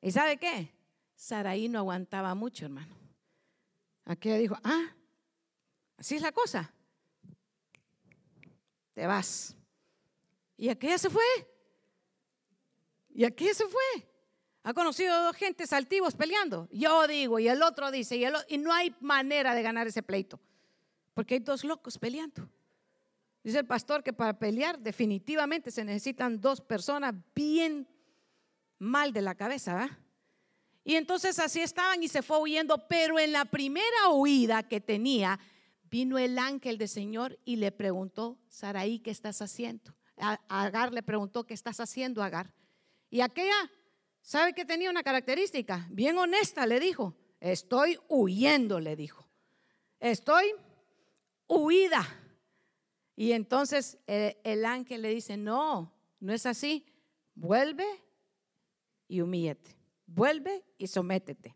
¿Y 0.00 0.10
sabe 0.10 0.38
qué? 0.38 0.77
Saraí 1.18 1.68
no 1.68 1.80
aguantaba 1.80 2.32
mucho, 2.36 2.64
hermano. 2.64 2.94
Aquella 4.04 4.38
dijo, 4.38 4.56
ah, 4.62 4.94
así 5.96 6.14
es 6.14 6.22
la 6.22 6.30
cosa. 6.30 6.72
Te 8.94 9.04
vas. 9.04 9.56
Y 10.56 10.68
aquella 10.68 10.96
se 10.96 11.10
fue. 11.10 11.24
Y 13.10 13.24
aquella 13.24 13.52
se 13.52 13.66
fue. 13.66 14.08
Ha 14.62 14.72
conocido 14.72 15.24
dos 15.24 15.34
gentes 15.34 15.72
altivos 15.72 16.14
peleando. 16.14 16.68
Yo 16.70 17.08
digo, 17.08 17.40
y 17.40 17.48
el 17.48 17.64
otro 17.64 17.90
dice, 17.90 18.16
y, 18.16 18.24
y 18.48 18.58
no 18.58 18.72
hay 18.72 18.94
manera 19.00 19.56
de 19.56 19.62
ganar 19.62 19.88
ese 19.88 20.04
pleito. 20.04 20.38
Porque 21.14 21.34
hay 21.34 21.40
dos 21.40 21.64
locos 21.64 21.98
peleando. 21.98 22.48
Dice 23.42 23.58
el 23.58 23.66
pastor 23.66 24.04
que 24.04 24.12
para 24.12 24.38
pelear 24.38 24.78
definitivamente 24.78 25.72
se 25.72 25.84
necesitan 25.84 26.40
dos 26.40 26.60
personas 26.60 27.12
bien 27.34 27.88
mal 28.78 29.12
de 29.12 29.22
la 29.22 29.34
cabeza, 29.34 29.74
¿verdad? 29.74 29.98
Y 30.88 30.96
entonces 30.96 31.38
así 31.38 31.60
estaban 31.60 32.02
y 32.02 32.08
se 32.08 32.22
fue 32.22 32.38
huyendo, 32.38 32.88
pero 32.88 33.18
en 33.18 33.32
la 33.32 33.44
primera 33.44 34.08
huida 34.10 34.62
que 34.62 34.80
tenía, 34.80 35.38
vino 35.82 36.16
el 36.16 36.38
ángel 36.38 36.78
del 36.78 36.88
Señor 36.88 37.38
y 37.44 37.56
le 37.56 37.72
preguntó, 37.72 38.38
Saraí, 38.48 38.98
¿qué 38.98 39.10
estás 39.10 39.42
haciendo? 39.42 39.94
Agar 40.16 40.94
le 40.94 41.02
preguntó, 41.02 41.44
¿qué 41.44 41.52
estás 41.52 41.78
haciendo, 41.80 42.22
Agar? 42.22 42.54
Y 43.10 43.20
aquella, 43.20 43.70
¿sabe 44.22 44.54
que 44.54 44.64
tenía 44.64 44.88
una 44.88 45.02
característica? 45.02 45.86
Bien 45.90 46.16
honesta, 46.16 46.64
le 46.64 46.80
dijo, 46.80 47.14
estoy 47.38 47.98
huyendo, 48.08 48.80
le 48.80 48.96
dijo. 48.96 49.28
Estoy 50.00 50.54
huida. 51.48 52.02
Y 53.14 53.32
entonces 53.32 53.98
eh, 54.06 54.40
el 54.42 54.64
ángel 54.64 55.02
le 55.02 55.10
dice, 55.10 55.36
no, 55.36 55.94
no 56.18 56.32
es 56.32 56.46
así, 56.46 56.86
vuelve 57.34 57.84
y 59.06 59.20
humíllate. 59.20 59.77
Vuelve 60.08 60.64
y 60.78 60.86
sométete. 60.86 61.54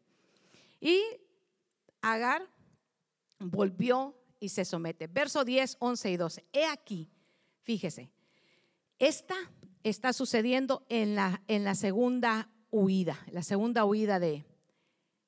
Y 0.80 1.00
Agar 2.00 2.48
volvió 3.38 4.14
y 4.38 4.50
se 4.50 4.64
somete. 4.64 5.06
Verso 5.06 5.44
10, 5.44 5.76
11 5.78 6.10
y 6.10 6.16
12. 6.16 6.44
He 6.52 6.66
aquí, 6.66 7.10
fíjese, 7.62 8.10
esta 8.98 9.34
está 9.82 10.12
sucediendo 10.12 10.84
en 10.88 11.14
la, 11.14 11.42
en 11.48 11.64
la 11.64 11.74
segunda 11.74 12.50
huida, 12.70 13.18
la 13.30 13.42
segunda 13.42 13.84
huida 13.84 14.18
de, 14.18 14.44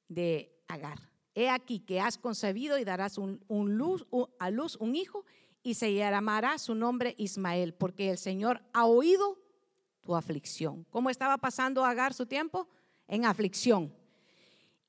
de 0.09 0.53
Agar. 0.69 0.99
He 1.35 1.49
aquí 1.49 1.81
que 1.81 2.01
has 2.01 2.19
concebido 2.19 2.79
y 2.79 2.85
darás 2.85 3.19
luz, 3.49 4.07
a 4.39 4.51
luz 4.51 4.77
un 4.77 4.95
hijo 4.95 5.25
y 5.63 5.75
se 5.75 5.95
llamará 5.95 6.59
su 6.59 6.75
nombre 6.75 7.15
Ismael, 7.19 7.75
porque 7.75 8.11
el 8.11 8.19
Señor 8.19 8.63
ha 8.73 8.87
oído 8.87 9.39
tu 10.01 10.15
aflicción. 10.15 10.85
¿Cómo 10.91 11.11
estaba 11.11 11.39
pasando 11.39 11.85
Agar 11.85 12.15
su 12.15 12.27
tiempo? 12.27 12.69
En 13.07 13.25
aflicción. 13.25 13.93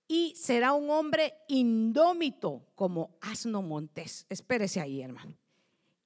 Y 0.08 0.34
será 0.36 0.74
un 0.74 0.90
hombre 0.90 1.34
indómito 1.48 2.66
como 2.76 3.18
asno 3.22 3.62
montés. 3.62 4.26
Espérese 4.30 4.80
ahí, 4.80 5.02
hermano. 5.02 5.36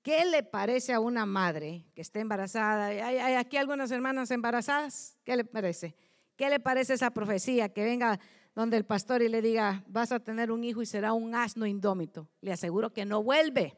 ¿Qué 0.01 0.25
le 0.25 0.43
parece 0.43 0.93
a 0.93 0.99
una 0.99 1.25
madre 1.25 1.85
que 1.93 2.01
esté 2.01 2.21
embarazada? 2.21 2.85
¿Hay, 2.85 3.35
aquí 3.35 3.57
algunas 3.57 3.91
hermanas 3.91 4.31
embarazadas? 4.31 5.17
¿Qué 5.23 5.35
le 5.35 5.43
parece? 5.43 5.95
¿Qué 6.37 6.49
le 6.49 6.59
parece 6.59 6.93
esa 6.93 7.11
profecía? 7.11 7.69
Que 7.69 7.83
venga 7.83 8.19
donde 8.55 8.77
el 8.77 8.85
pastor 8.85 9.21
y 9.21 9.27
le 9.27 9.41
diga, 9.41 9.83
vas 9.87 10.11
a 10.13 10.19
tener 10.19 10.51
un 10.51 10.63
hijo 10.63 10.81
y 10.81 10.85
será 10.85 11.11
un 11.11 11.35
asno 11.35 11.65
indómito. 11.65 12.29
Le 12.39 12.53
aseguro 12.53 12.93
que 12.93 13.03
no 13.03 13.21
vuelve. 13.21 13.77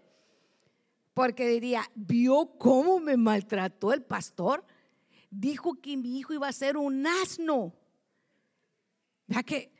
Porque 1.13 1.47
diría, 1.47 1.83
¿vio 1.95 2.53
cómo 2.57 2.99
me 2.99 3.17
maltrató 3.17 3.91
el 3.91 4.03
pastor? 4.03 4.63
Dijo 5.31 5.81
que 5.81 5.97
mi 5.97 6.19
hijo 6.19 6.33
iba 6.33 6.47
a 6.47 6.53
ser 6.53 6.77
un 6.77 7.05
asno. 7.07 7.73
¿Verdad 9.31 9.45
que, 9.45 9.71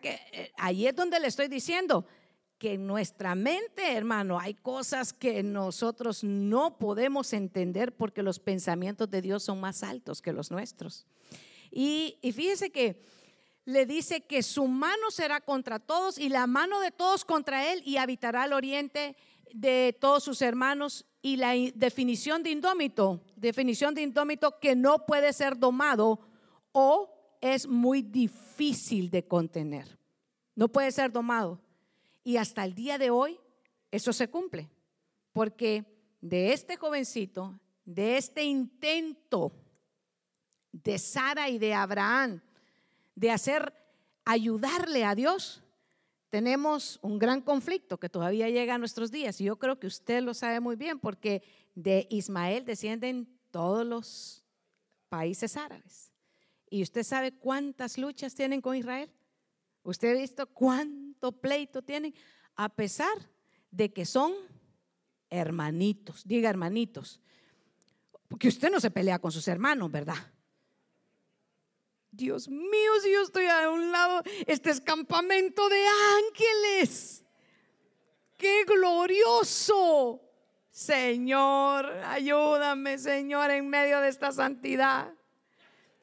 que 0.00 0.20
eh, 0.32 0.52
ahí 0.56 0.86
es 0.86 0.94
donde 0.94 1.18
le 1.18 1.26
estoy 1.26 1.48
diciendo? 1.48 2.06
que 2.60 2.74
en 2.74 2.86
nuestra 2.86 3.34
mente, 3.34 3.94
hermano, 3.94 4.38
hay 4.38 4.52
cosas 4.52 5.14
que 5.14 5.42
nosotros 5.42 6.22
no 6.22 6.76
podemos 6.76 7.32
entender 7.32 7.96
porque 7.96 8.22
los 8.22 8.38
pensamientos 8.38 9.10
de 9.10 9.22
Dios 9.22 9.42
son 9.42 9.60
más 9.60 9.82
altos 9.82 10.20
que 10.20 10.34
los 10.34 10.50
nuestros. 10.50 11.06
Y, 11.70 12.18
fíjese 12.20 12.70
que 12.70 13.00
le 13.64 13.86
dice 13.86 14.20
que 14.20 14.42
su 14.42 14.66
mano 14.66 15.10
será 15.10 15.40
contra 15.40 15.78
todos 15.78 16.18
y 16.18 16.28
la 16.28 16.46
mano 16.46 16.80
de 16.80 16.90
todos 16.90 17.24
contra 17.24 17.72
él 17.72 17.82
y 17.86 17.96
habitará 17.96 18.42
al 18.42 18.52
oriente 18.52 19.16
de 19.54 19.96
todos 19.98 20.22
sus 20.22 20.42
hermanos 20.42 21.06
y 21.22 21.36
la 21.36 21.54
definición 21.74 22.42
de 22.42 22.50
indómito, 22.50 23.22
definición 23.36 23.94
de 23.94 24.02
indómito 24.02 24.60
que 24.60 24.76
no 24.76 25.06
puede 25.06 25.32
ser 25.32 25.58
domado 25.58 26.20
o 26.72 27.19
es 27.40 27.66
muy 27.66 28.02
difícil 28.02 29.10
de 29.10 29.26
contener. 29.26 29.98
No 30.54 30.68
puede 30.68 30.92
ser 30.92 31.10
domado. 31.12 31.60
Y 32.22 32.36
hasta 32.36 32.64
el 32.64 32.74
día 32.74 32.98
de 32.98 33.10
hoy 33.10 33.38
eso 33.90 34.12
se 34.12 34.28
cumple, 34.28 34.68
porque 35.32 35.84
de 36.20 36.52
este 36.52 36.76
jovencito, 36.76 37.58
de 37.84 38.16
este 38.16 38.44
intento 38.44 39.52
de 40.70 40.98
Sara 40.98 41.48
y 41.48 41.58
de 41.58 41.74
Abraham 41.74 42.40
de 43.14 43.30
hacer 43.30 43.74
ayudarle 44.24 45.04
a 45.04 45.14
Dios, 45.14 45.62
tenemos 46.30 46.98
un 47.02 47.18
gran 47.18 47.40
conflicto 47.40 47.98
que 47.98 48.08
todavía 48.08 48.48
llega 48.48 48.76
a 48.76 48.78
nuestros 48.78 49.10
días. 49.10 49.40
Y 49.40 49.44
yo 49.44 49.58
creo 49.58 49.80
que 49.80 49.88
usted 49.88 50.22
lo 50.22 50.32
sabe 50.32 50.60
muy 50.60 50.76
bien, 50.76 50.98
porque 51.00 51.42
de 51.74 52.06
Ismael 52.10 52.64
descienden 52.64 53.28
todos 53.50 53.84
los 53.84 54.44
países 55.08 55.56
árabes. 55.56 56.09
¿Y 56.70 56.82
usted 56.82 57.02
sabe 57.02 57.32
cuántas 57.32 57.98
luchas 57.98 58.34
tienen 58.34 58.60
con 58.60 58.76
Israel? 58.76 59.10
¿Usted 59.82 60.10
ha 60.10 60.20
visto 60.20 60.46
cuánto 60.46 61.32
pleito 61.32 61.82
tienen? 61.82 62.14
A 62.54 62.68
pesar 62.68 63.12
de 63.72 63.92
que 63.92 64.06
son 64.06 64.32
hermanitos, 65.28 66.26
diga 66.26 66.48
hermanitos, 66.48 67.20
porque 68.28 68.48
usted 68.48 68.70
no 68.70 68.78
se 68.78 68.92
pelea 68.92 69.18
con 69.18 69.32
sus 69.32 69.48
hermanos, 69.48 69.90
¿verdad? 69.90 70.16
Dios 72.12 72.48
mío, 72.48 72.92
si 73.02 73.12
yo 73.12 73.22
estoy 73.22 73.46
a 73.46 73.68
un 73.70 73.90
lado, 73.90 74.22
este 74.46 74.70
es 74.70 74.80
campamento 74.80 75.68
de 75.68 75.84
ángeles. 76.18 77.24
¡Qué 78.36 78.64
glorioso! 78.64 80.22
Señor, 80.70 81.86
ayúdame, 82.04 82.98
Señor, 82.98 83.50
en 83.50 83.68
medio 83.68 84.00
de 84.00 84.08
esta 84.08 84.30
santidad. 84.30 85.12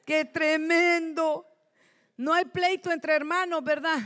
¡Qué 0.08 0.24
tremendo! 0.24 1.46
No 2.16 2.32
hay 2.32 2.46
pleito 2.46 2.90
entre 2.90 3.14
hermanos, 3.14 3.62
¿verdad? 3.62 3.98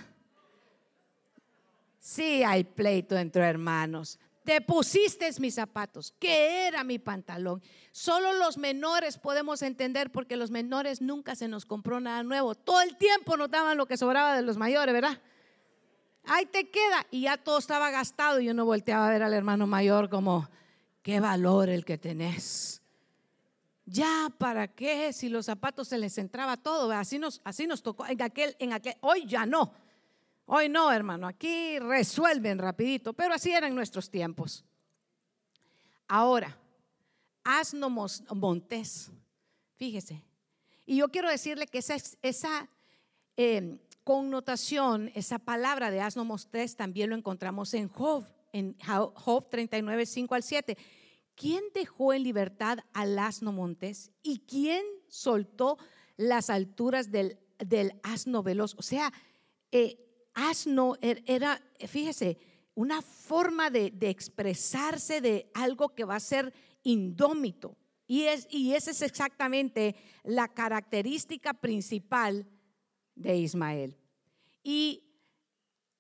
Sí 2.00 2.42
hay 2.42 2.64
pleito 2.64 3.16
entre 3.16 3.44
hermanos. 3.44 4.18
Te 4.42 4.60
pusiste 4.62 5.30
mis 5.38 5.54
zapatos. 5.54 6.12
¿Qué 6.18 6.66
era 6.66 6.82
mi 6.82 6.98
pantalón? 6.98 7.62
Solo 7.92 8.32
los 8.32 8.58
menores 8.58 9.16
podemos 9.16 9.62
entender 9.62 10.10
porque 10.10 10.36
los 10.36 10.50
menores 10.50 11.00
nunca 11.00 11.36
se 11.36 11.46
nos 11.46 11.64
compró 11.64 12.00
nada 12.00 12.24
nuevo. 12.24 12.56
Todo 12.56 12.80
el 12.80 12.96
tiempo 12.96 13.36
nos 13.36 13.48
daban 13.48 13.78
lo 13.78 13.86
que 13.86 13.96
sobraba 13.96 14.34
de 14.34 14.42
los 14.42 14.56
mayores, 14.56 14.92
¿verdad? 14.92 15.20
Ahí 16.24 16.46
te 16.46 16.68
queda. 16.68 17.06
Y 17.12 17.20
ya 17.22 17.36
todo 17.36 17.58
estaba 17.58 17.92
gastado 17.92 18.40
y 18.40 18.46
yo 18.46 18.54
no 18.54 18.64
volteaba 18.64 19.06
a 19.06 19.12
ver 19.12 19.22
al 19.22 19.34
hermano 19.34 19.68
mayor 19.68 20.10
como, 20.10 20.50
qué 21.00 21.20
valor 21.20 21.68
el 21.68 21.84
que 21.84 21.96
tenés. 21.96 22.81
Ya, 23.84 24.32
¿para 24.38 24.68
qué? 24.68 25.12
Si 25.12 25.28
los 25.28 25.46
zapatos 25.46 25.88
se 25.88 25.98
les 25.98 26.16
entraba 26.18 26.56
todo, 26.56 26.90
así 26.92 27.18
nos, 27.18 27.40
así 27.44 27.66
nos 27.66 27.82
tocó 27.82 28.06
en 28.06 28.22
aquel, 28.22 28.56
en 28.58 28.72
aquel, 28.72 28.94
hoy 29.00 29.26
ya 29.26 29.44
no. 29.44 29.72
Hoy 30.46 30.68
no, 30.68 30.92
hermano, 30.92 31.26
aquí 31.26 31.78
resuelven 31.78 32.58
rapidito, 32.58 33.12
pero 33.12 33.34
así 33.34 33.52
eran 33.52 33.74
nuestros 33.74 34.10
tiempos. 34.10 34.64
Ahora, 36.06 36.58
asno 37.44 37.88
montés, 37.88 39.10
fíjese. 39.76 40.22
Y 40.84 40.96
yo 40.96 41.08
quiero 41.08 41.30
decirle 41.30 41.66
que 41.66 41.78
esa, 41.78 41.96
esa 42.22 42.68
em, 43.36 43.78
connotación, 44.04 45.10
esa 45.14 45.38
palabra 45.38 45.90
de 45.90 46.00
asno 46.00 46.24
montés 46.24 46.76
también 46.76 47.10
lo 47.10 47.16
encontramos 47.16 47.72
en 47.74 47.88
Job, 47.88 48.26
en 48.52 48.76
Job 49.14 49.48
39, 49.48 50.06
5 50.06 50.34
al 50.34 50.42
7. 50.42 50.76
¿Quién 51.42 51.64
dejó 51.74 52.12
en 52.12 52.22
libertad 52.22 52.78
al 52.92 53.18
asno 53.18 53.50
montés 53.50 54.12
y 54.22 54.38
quién 54.46 54.84
soltó 55.08 55.76
las 56.16 56.50
alturas 56.50 57.10
del, 57.10 57.36
asno 58.04 58.44
veloz? 58.44 58.76
O 58.78 58.82
sea, 58.82 59.12
eh, 59.72 59.98
asno 60.34 60.94
er, 61.00 61.24
era, 61.26 61.60
fíjese, 61.88 62.38
una 62.76 63.02
forma 63.02 63.70
de, 63.70 63.92
expresarse 64.02 65.20
de 65.20 65.50
algo 65.52 65.88
que 65.96 66.04
va 66.04 66.14
a 66.14 66.20
ser 66.20 66.54
indómito. 66.84 67.76
Y, 68.06 68.22
es, 68.22 68.46
y 68.48 68.74
esa 68.74 68.92
es 68.92 69.02
exactamente 69.02 69.96
la 70.22 70.46
característica 70.46 71.54
principal 71.54 72.46
de 73.16 73.36
Ismael. 73.36 73.96
Y 74.62 75.08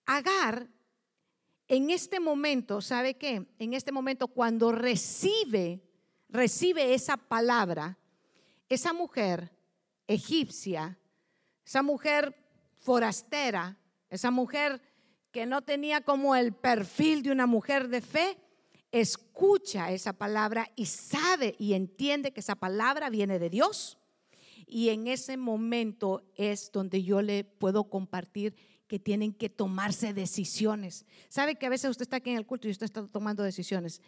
Agar 0.04 0.68
en 1.72 1.88
este 1.88 2.20
momento, 2.20 2.82
¿sabe 2.82 3.14
qué? 3.14 3.46
En 3.58 3.72
este 3.72 3.92
momento, 3.92 4.28
cuando 4.28 4.72
recibe, 4.72 5.80
recibe 6.28 6.92
esa 6.92 7.16
palabra, 7.16 7.98
esa 8.68 8.92
mujer 8.92 9.50
egipcia, 10.06 10.98
esa 11.64 11.82
mujer 11.82 12.36
forastera, 12.76 13.78
esa 14.10 14.30
mujer 14.30 14.82
que 15.30 15.46
no 15.46 15.62
tenía 15.62 16.02
como 16.02 16.36
el 16.36 16.52
perfil 16.52 17.22
de 17.22 17.32
una 17.32 17.46
mujer 17.46 17.88
de 17.88 18.02
fe, 18.02 18.36
escucha 18.90 19.92
esa 19.92 20.12
palabra 20.12 20.70
y 20.76 20.84
sabe 20.84 21.54
y 21.58 21.72
entiende 21.72 22.34
que 22.34 22.40
esa 22.40 22.56
palabra 22.56 23.08
viene 23.08 23.38
de 23.38 23.48
Dios. 23.48 23.96
Y 24.66 24.90
en 24.90 25.06
ese 25.06 25.38
momento 25.38 26.22
es 26.34 26.70
donde 26.70 27.02
yo 27.02 27.22
le 27.22 27.44
puedo 27.44 27.84
compartir 27.84 28.54
que 28.92 28.98
tienen 28.98 29.32
que 29.32 29.48
tomarse 29.48 30.12
decisiones. 30.12 31.06
¿Sabe 31.30 31.54
que 31.54 31.64
a 31.64 31.70
veces 31.70 31.90
usted 31.90 32.02
está 32.02 32.16
aquí 32.16 32.28
en 32.28 32.36
el 32.36 32.44
culto 32.44 32.68
y 32.68 32.72
usted 32.72 32.84
está 32.84 33.06
tomando 33.06 33.42
decisiones? 33.42 34.02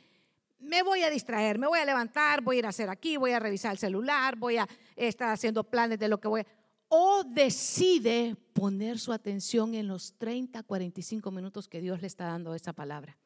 Me 0.59 0.83
voy 0.83 1.03
a 1.03 1.09
distraer, 1.09 1.59
me 1.59 1.67
voy 1.67 1.79
a 1.79 1.87
levantar, 1.87 2.43
voy 2.43 2.57
a 2.57 2.59
ir 2.59 2.67
a 2.67 2.69
hacer 2.69 2.91
aquí, 2.91 3.17
voy 3.17 3.31
a 3.31 3.39
revisar 3.39 3.73
el 3.73 3.79
celular, 3.79 4.37
voy 4.37 4.59
a 4.59 4.69
estar 4.95 5.31
haciendo 5.31 5.65
planes 5.65 5.99
de 5.99 6.09
lo 6.09 6.21
que 6.21 6.29
voy 6.29 6.43
a... 6.43 6.47
O 6.89 7.25
decide 7.25 8.37
poner 8.53 8.99
su 8.99 9.11
atención 9.15 9.75
en 9.75 9.89
los 9.89 10.19
30, 10.19 10.63
45 10.65 11.31
minutos 11.31 11.67
que 11.67 11.81
Dios 11.81 12.03
le 12.03 12.07
está 12.07 12.27
dando 12.27 12.55
esa 12.55 12.75
palabra. 12.75 13.17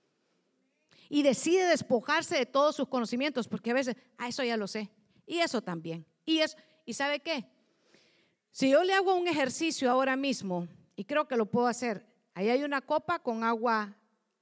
Y 1.09 1.25
decide 1.25 1.67
despojarse 1.67 2.37
de 2.39 2.47
todos 2.47 2.77
sus 2.77 2.87
conocimientos, 2.87 3.49
porque 3.49 3.73
a 3.73 3.75
veces, 3.75 3.97
ah, 4.17 4.29
eso 4.29 4.45
ya 4.45 4.57
lo 4.57 4.69
sé. 4.69 4.93
Y 5.27 5.39
eso 5.39 5.61
también. 5.61 6.07
Y, 6.25 6.39
¿y 6.87 6.93
sabe 6.93 7.19
qué? 7.19 7.47
Si 8.53 8.71
yo 8.71 8.85
le 8.85 8.93
hago 8.93 9.17
un 9.17 9.27
ejercicio 9.27 9.91
ahora 9.91 10.15
mismo 10.15 10.69
y 10.99 11.05
creo 11.05 11.29
que 11.29 11.37
lo 11.37 11.47
puedo 11.47 11.69
hacer. 11.69 12.05
Ahí 12.35 12.49
hay 12.49 12.65
una 12.65 12.81
copa 12.81 13.21
con 13.21 13.45
agua 13.45 13.97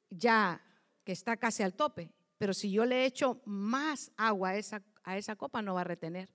ya 0.08 0.58
que 1.04 1.12
está 1.12 1.36
casi 1.36 1.62
al 1.62 1.74
tope, 1.74 2.10
pero 2.38 2.54
si 2.54 2.70
yo 2.70 2.86
le 2.86 3.04
echo 3.04 3.42
más 3.44 4.10
agua 4.16 4.48
a 4.50 4.56
esa, 4.56 4.82
a 5.04 5.18
esa 5.18 5.36
copa 5.36 5.60
no 5.60 5.74
va 5.74 5.82
a 5.82 5.84
retener. 5.84 6.30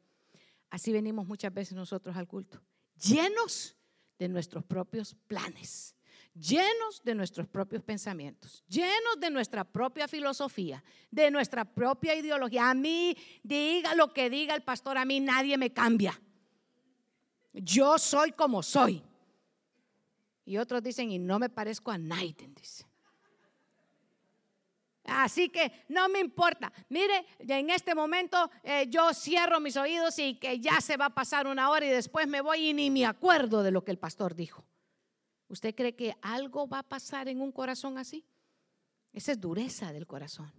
Así 0.70 0.92
venimos 0.92 1.26
muchas 1.26 1.52
veces 1.52 1.74
nosotros 1.74 2.16
al 2.16 2.28
culto, 2.28 2.62
llenos 3.04 3.76
de 4.20 4.30
nuestros 4.30 4.64
propios 4.64 5.16
planes, 5.26 5.96
llenos 6.36 7.02
de 7.04 7.16
nuestros 7.16 7.48
propios 7.48 7.82
pensamientos, 7.82 8.64
llenos 8.68 9.20
de 9.20 9.32
nuestra 9.32 9.64
propia 9.64 10.08
filosofía, 10.08 10.84
de 11.10 11.32
nuestra 11.32 11.66
propia 11.66 12.14
ideología. 12.14 12.70
A 12.70 12.76
mí, 12.76 13.18
diga 13.42 13.96
lo 13.96 14.14
que 14.14 14.30
diga 14.30 14.54
el 14.54 14.62
pastor, 14.62 15.00
a 15.00 15.06
mí 15.06 15.20
nadie 15.20 15.58
me 15.58 15.74
cambia. 15.74 16.22
yo 17.54 17.98
soy 17.98 18.34
como 18.34 18.62
soy. 18.62 19.04
Y 20.46 20.58
otros 20.58 20.82
dicen, 20.82 21.12
y 21.12 21.20
no 21.20 21.40
me 21.40 21.50
parezco 21.50 21.92
a 21.92 21.98
nadie, 21.98 22.36
dice. 22.56 22.86
Así 25.04 25.50
que 25.50 25.72
no 25.90 26.08
me 26.10 26.20
importa. 26.20 26.72
Mire, 26.90 27.26
en 27.40 27.70
este 27.70 27.96
momento 27.96 28.50
eh, 28.64 28.86
yo 28.88 29.14
cierro 29.14 29.60
mis 29.60 29.76
oídos 29.76 30.18
y 30.20 30.36
que 30.36 30.60
ya 30.60 30.80
se 30.80 30.96
va 30.96 31.06
a 31.06 31.14
pasar 31.14 31.48
una 31.48 31.70
hora 31.70 31.86
y 31.86 31.90
después 31.90 32.28
me 32.28 32.42
voy 32.42 32.70
y 32.70 32.74
ni 32.74 32.90
me 32.92 33.06
acuerdo 33.06 33.64
de 33.64 33.72
lo 33.72 33.84
que 33.84 33.92
el 33.92 33.98
pastor 33.98 34.36
dijo. 34.36 34.66
¿Usted 35.48 35.76
cree 35.76 35.96
que 35.96 36.16
algo 36.22 36.68
va 36.68 36.80
a 36.80 36.84
pasar 36.84 37.28
en 37.28 37.42
un 37.42 37.52
corazón 37.52 37.98
así? 37.98 38.26
Esa 39.12 39.34
es 39.34 39.42
dureza 39.42 39.92
del 39.92 40.08
corazón. 40.08 40.54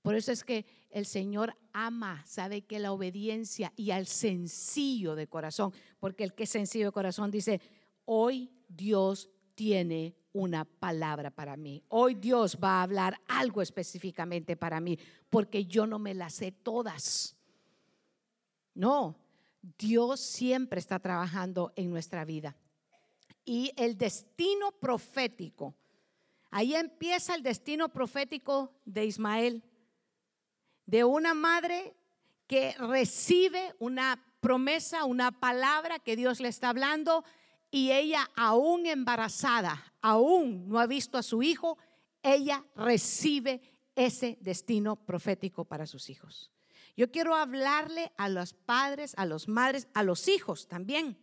Por 0.00 0.16
eso 0.16 0.32
es 0.32 0.42
que 0.42 0.66
el 0.90 1.06
Señor 1.06 1.56
ama, 1.72 2.24
sabe 2.26 2.62
que 2.62 2.80
la 2.80 2.92
obediencia 2.92 3.72
y 3.76 3.92
al 3.92 4.08
sencillo 4.08 5.14
de 5.14 5.28
corazón, 5.28 5.72
porque 6.00 6.24
el 6.24 6.34
que 6.34 6.42
es 6.42 6.50
sencillo 6.50 6.86
de 6.86 6.92
corazón 6.92 7.30
dice, 7.30 7.60
hoy 8.04 8.50
Dios 8.76 9.30
tiene 9.54 10.14
una 10.32 10.64
palabra 10.64 11.30
para 11.30 11.56
mí. 11.56 11.82
Hoy 11.88 12.14
Dios 12.14 12.58
va 12.62 12.80
a 12.80 12.82
hablar 12.82 13.20
algo 13.26 13.62
específicamente 13.62 14.56
para 14.56 14.80
mí, 14.80 14.98
porque 15.28 15.66
yo 15.66 15.86
no 15.86 15.98
me 15.98 16.14
las 16.14 16.34
sé 16.34 16.52
todas. 16.52 17.36
No, 18.74 19.16
Dios 19.78 20.20
siempre 20.20 20.80
está 20.80 20.98
trabajando 20.98 21.72
en 21.76 21.90
nuestra 21.90 22.24
vida. 22.24 22.56
Y 23.44 23.72
el 23.76 23.98
destino 23.98 24.72
profético, 24.72 25.74
ahí 26.50 26.74
empieza 26.74 27.34
el 27.34 27.42
destino 27.42 27.90
profético 27.90 28.72
de 28.84 29.04
Ismael 29.04 29.62
de 30.86 31.04
una 31.04 31.34
madre 31.34 31.94
que 32.46 32.74
recibe 32.78 33.74
una 33.78 34.22
promesa, 34.40 35.04
una 35.04 35.32
palabra 35.32 35.98
que 35.98 36.16
Dios 36.16 36.40
le 36.40 36.48
está 36.48 36.70
hablando 36.70 37.24
y 37.72 37.90
ella 37.90 38.30
aún 38.36 38.86
embarazada, 38.86 39.94
aún 40.02 40.68
no 40.68 40.78
ha 40.78 40.86
visto 40.86 41.16
a 41.16 41.22
su 41.22 41.42
hijo, 41.42 41.78
ella 42.22 42.62
recibe 42.76 43.62
ese 43.96 44.36
destino 44.42 44.94
profético 44.96 45.64
para 45.64 45.86
sus 45.86 46.10
hijos. 46.10 46.52
Yo 46.96 47.10
quiero 47.10 47.34
hablarle 47.34 48.12
a 48.18 48.28
los 48.28 48.52
padres, 48.52 49.14
a 49.16 49.24
los 49.24 49.48
madres, 49.48 49.88
a 49.94 50.02
los 50.02 50.28
hijos 50.28 50.68
también, 50.68 51.18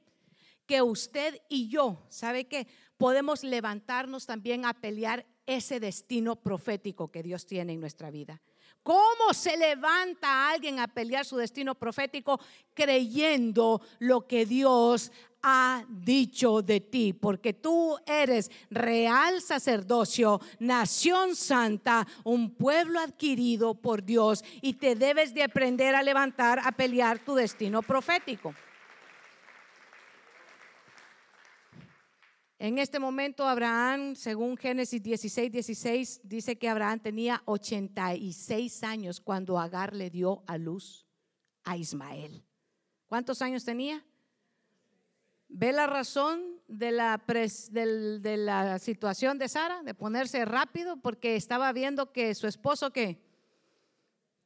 que 0.66 0.82
usted 0.82 1.40
y 1.50 1.70
yo, 1.70 2.04
¿sabe 2.10 2.48
qué? 2.48 2.68
Podemos 2.98 3.44
levantarnos 3.44 4.26
también 4.26 4.66
a 4.66 4.74
pelear 4.74 5.28
ese 5.46 5.80
destino 5.80 6.36
profético 6.36 7.12
que 7.12 7.22
Dios 7.22 7.46
tiene 7.46 7.74
en 7.74 7.80
nuestra 7.80 8.10
vida. 8.10 8.42
¿Cómo 8.82 9.34
se 9.34 9.58
levanta 9.58 10.50
alguien 10.50 10.80
a 10.80 10.88
pelear 10.88 11.26
su 11.26 11.38
destino 11.38 11.76
profético 11.76 12.40
creyendo 12.74 13.82
lo 14.00 14.26
que 14.26 14.46
Dios 14.46 15.12
ha 15.42 15.86
dicho 15.90 16.62
de 16.62 16.80
ti? 16.80 17.14
Porque 17.14 17.54
tú 17.54 17.98
eres 18.06 18.52
real 18.70 19.42
sacerdocio, 19.42 20.40
nación 20.60 21.36
santa, 21.36 22.08
un 22.24 22.56
pueblo 22.56 23.00
adquirido 23.00 23.76
por 23.76 24.04
Dios 24.04 24.44
y 24.62 24.74
te 24.74 24.96
debes 24.96 25.34
de 25.34 25.44
aprender 25.44 25.96
a 25.96 26.04
levantar 26.04 26.60
a 26.64 26.72
pelear 26.72 27.20
tu 27.20 27.36
destino 27.36 27.82
profético. 27.82 28.54
En 32.62 32.78
este 32.78 33.00
momento 33.00 33.48
Abraham, 33.48 34.16
según 34.16 34.58
Génesis 34.58 35.02
16, 35.02 35.50
16, 35.50 36.22
dice 36.26 36.58
que 36.58 36.68
Abraham 36.68 37.00
tenía 37.00 37.42
86 37.46 38.84
años 38.84 39.22
cuando 39.22 39.58
Agar 39.58 39.96
le 39.96 40.10
dio 40.10 40.44
a 40.46 40.58
luz 40.58 41.08
a 41.64 41.78
Ismael. 41.78 42.44
¿Cuántos 43.08 43.42
años 43.42 43.64
tenía? 43.64 44.06
¿Ve 45.50 45.74
la 45.74 45.88
razón 45.88 46.62
de 46.68 46.92
la, 46.92 47.22
de 47.28 48.38
la 48.38 48.78
situación 48.78 49.40
de 49.40 49.50
Sara? 49.50 49.82
De 49.82 49.96
ponerse 49.96 50.46
rápido 50.46 50.98
porque 50.98 51.36
estaba 51.36 51.74
viendo 51.74 52.12
que 52.12 52.36
su 52.36 52.46
esposo 52.46 52.92
que 52.92 53.20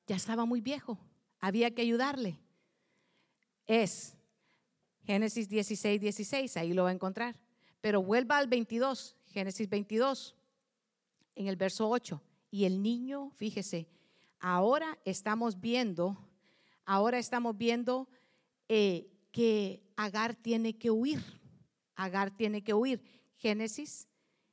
ya 0.08 0.16
estaba 0.16 0.46
muy 0.46 0.62
viejo, 0.62 0.98
había 1.40 1.76
que 1.76 1.82
ayudarle. 1.82 2.40
Es 3.68 4.16
Génesis 5.04 5.50
16, 5.50 6.00
16, 6.00 6.58
ahí 6.58 6.74
lo 6.74 6.84
va 6.84 6.90
a 6.90 6.94
encontrar. 6.94 7.36
Pero 7.82 8.02
vuelva 8.02 8.38
al 8.38 8.48
22, 8.48 9.18
Génesis 9.26 9.70
22, 9.70 10.36
en 11.36 11.48
el 11.48 11.58
verso 11.58 11.90
8. 11.90 12.22
Y 12.50 12.64
el 12.64 12.82
niño, 12.82 13.32
fíjese, 13.36 13.90
ahora 14.40 14.98
estamos 15.04 15.60
viendo, 15.60 16.18
ahora 16.86 17.20
estamos 17.20 17.58
viendo 17.58 18.08
eh, 18.70 19.12
que 19.34 19.83
Agar 19.96 20.36
tiene 20.36 20.78
que 20.78 20.92
huir. 20.92 21.22
Agar 21.96 22.36
tiene 22.36 22.64
que 22.64 22.74
huir. 22.74 23.04
Génesis, 23.36 24.08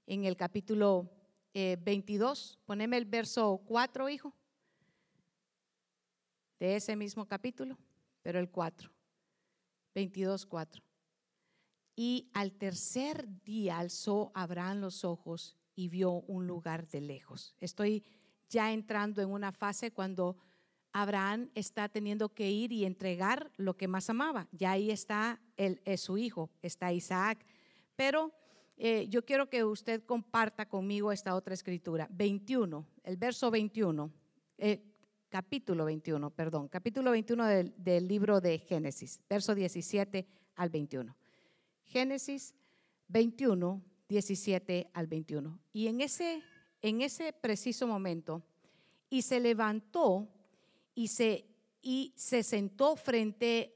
en 0.06 0.24
el 0.24 0.36
capítulo 0.36 1.10
22, 1.54 2.54
eh, 2.54 2.62
poneme 2.64 2.96
el 2.96 3.04
verso 3.04 3.62
4, 3.66 4.08
hijo, 4.08 4.34
de 6.58 6.76
ese 6.76 6.94
mismo 6.94 7.26
capítulo, 7.26 7.78
pero 8.22 8.38
el 8.38 8.50
4, 8.50 8.90
22, 9.94 10.46
4. 10.46 10.82
Y 11.96 12.30
al 12.34 12.52
tercer 12.52 13.26
día 13.42 13.78
alzó 13.78 14.30
Abraham 14.34 14.80
los 14.80 15.04
ojos 15.04 15.56
y 15.74 15.88
vio 15.88 16.12
un 16.12 16.46
lugar 16.46 16.86
de 16.88 17.00
lejos. 17.00 17.54
Estoy 17.60 18.04
ya 18.48 18.72
entrando 18.72 19.22
en 19.22 19.30
una 19.30 19.52
fase 19.52 19.92
cuando 19.92 20.36
Abraham 20.92 21.50
está 21.54 21.88
teniendo 21.88 22.30
que 22.30 22.50
ir 22.50 22.72
y 22.72 22.84
entregar 22.84 23.50
lo 23.56 23.76
que 23.76 23.88
más 23.88 24.10
amaba. 24.10 24.48
Ya 24.52 24.72
ahí 24.72 24.90
está 24.90 25.40
el, 25.56 25.80
es 25.84 26.00
su 26.00 26.18
hijo, 26.18 26.50
está 26.62 26.92
Isaac. 26.92 27.44
Pero 27.96 28.32
eh, 28.76 29.06
yo 29.08 29.24
quiero 29.24 29.48
que 29.48 29.62
usted 29.64 30.04
comparta 30.04 30.66
conmigo 30.66 31.12
esta 31.12 31.34
otra 31.34 31.54
escritura. 31.54 32.08
21, 32.10 32.86
el 33.04 33.16
verso 33.16 33.50
21, 33.50 34.10
eh, 34.58 34.82
capítulo 35.28 35.84
21, 35.84 36.30
perdón, 36.30 36.68
capítulo 36.68 37.10
21 37.10 37.44
del, 37.46 37.74
del 37.76 38.08
libro 38.08 38.40
de 38.40 38.58
Génesis, 38.58 39.20
verso 39.28 39.54
17 39.54 40.26
al 40.56 40.70
21. 40.70 41.16
Génesis 41.84 42.54
21, 43.08 43.82
17 44.08 44.90
al 44.92 45.06
21. 45.06 45.58
Y 45.72 45.88
en 45.88 46.00
ese, 46.00 46.42
en 46.82 47.02
ese 47.02 47.32
preciso 47.32 47.86
momento, 47.86 48.42
y 49.08 49.22
se 49.22 49.40
levantó 49.40 50.28
y 51.00 51.08
se, 51.08 51.46
y 51.80 52.12
se 52.14 52.42
sentó 52.42 52.94
frente 52.94 53.74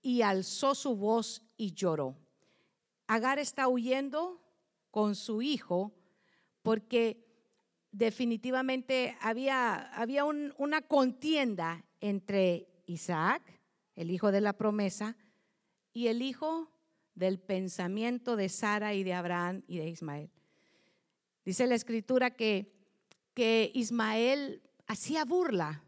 y 0.00 0.22
alzó 0.22 0.76
su 0.76 0.94
voz 0.94 1.42
y 1.56 1.72
lloró. 1.72 2.16
Agar 3.08 3.40
está 3.40 3.66
huyendo 3.66 4.40
con 4.92 5.16
su 5.16 5.42
hijo 5.42 5.92
porque 6.62 7.26
definitivamente 7.90 9.16
había, 9.20 9.92
había 9.92 10.24
una 10.24 10.82
contienda 10.82 11.84
entre 12.00 12.68
Isaac, 12.86 13.42
el 13.96 14.12
hijo 14.12 14.30
de 14.30 14.40
la 14.40 14.52
promesa, 14.52 15.16
y 15.92 16.06
el 16.06 16.22
hijo 16.22 16.70
del 17.16 17.40
pensamiento 17.40 18.36
de 18.36 18.48
Sara 18.48 18.94
y 18.94 19.02
de 19.02 19.14
Abraham 19.14 19.64
y 19.66 19.78
de 19.78 19.88
Ismael. 19.88 20.30
Dice 21.44 21.66
la 21.66 21.74
escritura 21.74 22.30
que, 22.30 22.72
que 23.34 23.72
Ismael 23.74 24.62
hacía 24.86 25.24
burla, 25.24 25.82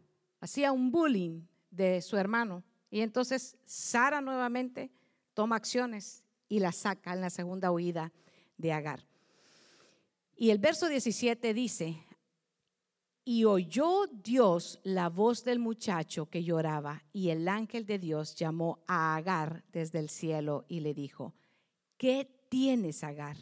hacía 0.45 0.71
un 0.71 0.91
bullying 0.91 1.41
de 1.71 2.01
su 2.01 2.17
hermano. 2.17 2.63
Y 2.91 3.01
entonces 3.01 3.57
Sara 3.65 4.21
nuevamente 4.21 4.91
toma 5.33 5.55
acciones 5.55 6.23
y 6.47 6.59
la 6.59 6.71
saca 6.71 7.13
en 7.13 7.21
la 7.21 7.31
segunda 7.31 7.71
huida 7.71 8.13
de 8.57 8.71
Agar. 8.71 9.07
Y 10.35 10.51
el 10.51 10.59
verso 10.59 10.87
17 10.87 11.53
dice, 11.55 11.97
y 13.23 13.45
oyó 13.45 14.05
Dios 14.05 14.79
la 14.83 15.09
voz 15.09 15.43
del 15.43 15.57
muchacho 15.57 16.27
que 16.27 16.43
lloraba, 16.43 17.03
y 17.11 17.29
el 17.29 17.47
ángel 17.47 17.87
de 17.87 17.97
Dios 17.97 18.35
llamó 18.35 18.83
a 18.85 19.15
Agar 19.15 19.63
desde 19.71 19.97
el 19.97 20.09
cielo 20.09 20.65
y 20.67 20.81
le 20.81 20.93
dijo, 20.93 21.33
¿qué 21.97 22.29
tienes, 22.49 23.03
Agar? 23.03 23.37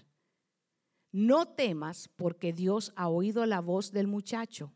No 1.12 1.48
temas 1.48 2.08
porque 2.16 2.54
Dios 2.54 2.94
ha 2.96 3.10
oído 3.10 3.46
la 3.46 3.60
voz 3.60 3.92
del 3.92 4.08
muchacho. 4.08 4.72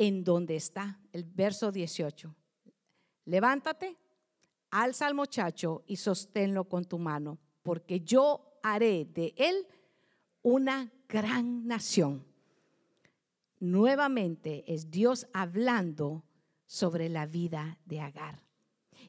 ¿En 0.00 0.24
dónde 0.24 0.56
está? 0.56 0.98
El 1.12 1.24
verso 1.24 1.70
18. 1.70 2.34
Levántate, 3.26 3.96
alza 4.70 5.06
al 5.06 5.14
muchacho 5.14 5.84
y 5.86 5.96
sosténlo 5.96 6.64
con 6.64 6.86
tu 6.86 6.98
mano, 6.98 7.38
porque 7.62 8.00
yo 8.00 8.58
haré 8.62 9.04
de 9.04 9.34
él 9.36 9.66
una 10.42 10.90
gran 11.06 11.66
nación 11.66 12.24
nuevamente 13.60 14.64
es 14.72 14.90
Dios 14.90 15.26
hablando 15.32 16.24
sobre 16.66 17.08
la 17.08 17.26
vida 17.26 17.78
de 17.84 18.00
Agar. 18.00 18.42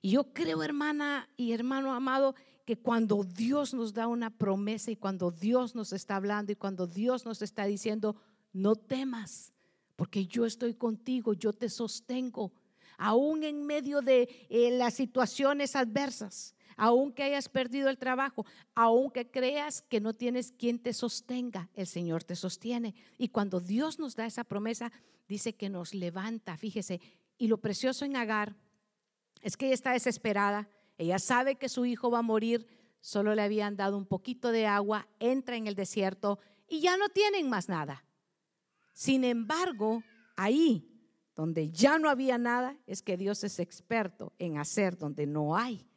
Y 0.01 0.11
yo 0.11 0.33
creo, 0.33 0.61
hermana 0.61 1.29
y 1.37 1.53
hermano 1.53 1.93
amado, 1.93 2.35
que 2.65 2.77
cuando 2.77 3.23
Dios 3.23 3.73
nos 3.73 3.93
da 3.93 4.07
una 4.07 4.29
promesa 4.29 4.91
y 4.91 4.95
cuando 4.95 5.31
Dios 5.31 5.73
nos 5.73 5.93
está 5.93 6.17
hablando 6.17 6.51
y 6.51 6.55
cuando 6.55 6.85
Dios 6.85 7.25
nos 7.25 7.41
está 7.41 7.65
diciendo, 7.65 8.15
no 8.53 8.75
temas, 8.75 9.53
porque 9.95 10.25
yo 10.25 10.45
estoy 10.45 10.73
contigo, 10.73 11.33
yo 11.33 11.53
te 11.53 11.69
sostengo, 11.69 12.51
aún 12.97 13.43
en 13.43 13.65
medio 13.65 14.01
de 14.01 14.29
eh, 14.49 14.71
las 14.77 14.93
situaciones 14.93 15.75
adversas, 15.75 16.55
aunque 16.77 17.23
hayas 17.23 17.49
perdido 17.49 17.89
el 17.89 17.97
trabajo, 17.97 18.45
aunque 18.75 19.29
creas 19.29 19.81
que 19.81 19.99
no 19.99 20.13
tienes 20.13 20.51
quien 20.51 20.79
te 20.79 20.93
sostenga, 20.93 21.69
el 21.73 21.87
Señor 21.87 22.23
te 22.23 22.35
sostiene. 22.35 22.95
Y 23.17 23.29
cuando 23.29 23.59
Dios 23.59 23.99
nos 23.99 24.15
da 24.15 24.25
esa 24.25 24.43
promesa, 24.43 24.91
dice 25.27 25.53
que 25.53 25.69
nos 25.69 25.93
levanta, 25.93 26.57
fíjese. 26.57 26.99
Y 27.37 27.47
lo 27.47 27.59
precioso 27.59 28.05
en 28.05 28.15
Agar 28.15 28.55
es 29.41 29.57
que 29.57 29.65
ella 29.65 29.75
está 29.75 29.91
desesperada, 29.93 30.69
ella 30.97 31.19
sabe 31.19 31.55
que 31.55 31.69
su 31.69 31.85
hijo 31.85 32.11
va 32.11 32.19
a 32.19 32.23
morir, 32.23 32.67
solo 32.99 33.33
le 33.33 33.41
habían 33.41 33.75
dado 33.75 33.97
un 33.97 34.05
poquito 34.05 34.51
de 34.51 34.67
agua, 34.67 35.07
entra 35.19 35.55
en 35.55 35.67
el 35.67 35.75
desierto 35.75 36.39
y 36.67 36.81
ya 36.81 36.97
no 36.97 37.09
tienen 37.09 37.49
más 37.49 37.67
nada. 37.67 38.05
Sin 38.93 39.23
embargo, 39.23 40.03
ahí 40.35 40.87
donde 41.35 41.71
ya 41.71 41.97
no 41.97 42.09
había 42.09 42.37
nada, 42.37 42.77
es 42.85 43.01
que 43.01 43.17
Dios 43.17 43.43
es 43.43 43.59
experto 43.59 44.33
en 44.37 44.57
hacer 44.57 44.97
donde 44.97 45.25
no 45.25 45.55
hay. 45.55 45.87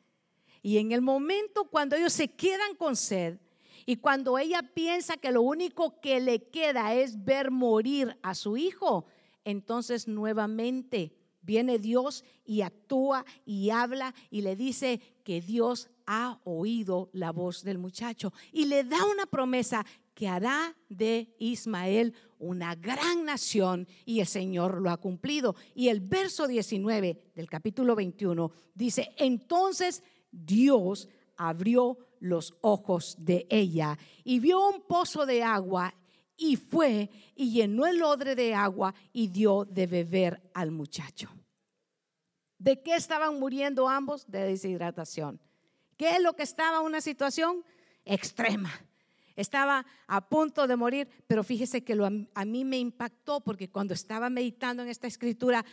Y 0.63 0.79
en 0.79 0.93
el 0.93 1.03
momento 1.03 1.65
cuando 1.65 1.97
ellos 1.97 2.13
se 2.13 2.29
quedan 2.29 2.75
con 2.77 2.97
sed 2.97 3.39
y 3.85 3.97
cuando 3.97 4.39
ella 4.39 4.63
piensa 4.63 5.17
que 5.17 5.33
lo 5.33 5.43
único 5.43 6.01
que 6.01 6.21
le 6.21 6.49
queda 6.49 6.95
es 6.95 7.23
ver 7.23 7.51
morir 7.51 8.19
a 8.23 8.35
su 8.35 8.57
hijo, 8.57 9.05
entonces 9.45 10.09
nuevamente 10.09 11.13
viene 11.43 11.79
Dios 11.79 12.25
y 12.47 12.63
actúa 12.63 13.27
y 13.45 13.71
habla 13.71 14.15
y 14.31 14.41
le 14.41 14.57
dice 14.57 15.01
que 15.23 15.43
Dios 15.43 15.91
ha 16.07 16.41
oído 16.45 17.11
la 17.13 17.33
voz 17.33 17.63
del 17.63 17.77
muchacho 17.79 18.33
y 18.53 18.65
le 18.65 18.85
da 18.85 19.05
una 19.05 19.27
promesa 19.27 19.85
que 20.15 20.29
hará 20.29 20.77
de 20.89 21.35
Ismael 21.39 22.15
una 22.39 22.75
gran 22.75 23.25
nación 23.25 23.89
y 24.05 24.21
el 24.21 24.27
Señor 24.27 24.81
lo 24.81 24.91
ha 24.91 24.97
cumplido. 24.97 25.57
Y 25.75 25.89
el 25.89 26.01
verso 26.01 26.47
19 26.47 27.33
del 27.35 27.49
capítulo 27.49 27.95
21 27.95 28.51
dice, 28.75 29.13
entonces 29.17 30.03
Dios 30.31 31.09
abrió 31.37 31.99
los 32.21 32.55
ojos 32.61 33.17
de 33.19 33.47
ella 33.51 33.99
y 34.23 34.39
vio 34.39 34.69
un 34.69 34.83
pozo 34.83 35.27
de 35.27 35.43
agua 35.43 35.95
y 36.37 36.57
fue 36.57 37.11
y 37.35 37.53
llenó 37.53 37.87
el 37.87 38.03
odre 38.03 38.35
de 38.35 38.55
agua 38.55 38.95
y 39.13 39.29
dio 39.29 39.65
de 39.65 39.87
beber 39.87 40.51
al 40.55 40.71
muchacho. 40.71 41.29
¿De 42.59 42.81
qué 42.83 42.95
estaban 42.95 43.39
muriendo 43.39 43.89
ambos? 43.89 44.27
De 44.31 44.41
deshidratación. 44.41 45.41
¿Qué 45.97 46.17
es 46.17 46.23
lo 46.23 46.35
que 46.35 46.43
estaba 46.43 46.81
una 46.81 47.01
situación 47.01 47.65
extrema? 48.05 48.71
Estaba 49.37 49.85
a 50.07 50.29
punto 50.29 50.67
de 50.67 50.77
morir, 50.77 51.09
pero 51.27 51.43
fíjese 51.43 51.83
que 51.83 51.95
lo, 51.95 52.07
a 52.07 52.45
mí 52.45 52.65
me 52.65 52.79
impactó 52.79 53.41
porque 53.41 53.69
cuando 53.69 53.95
estaba 53.95 54.31
meditando 54.31 54.83
en 54.83 54.89
esta 54.89 55.07
escritura, 55.07 55.65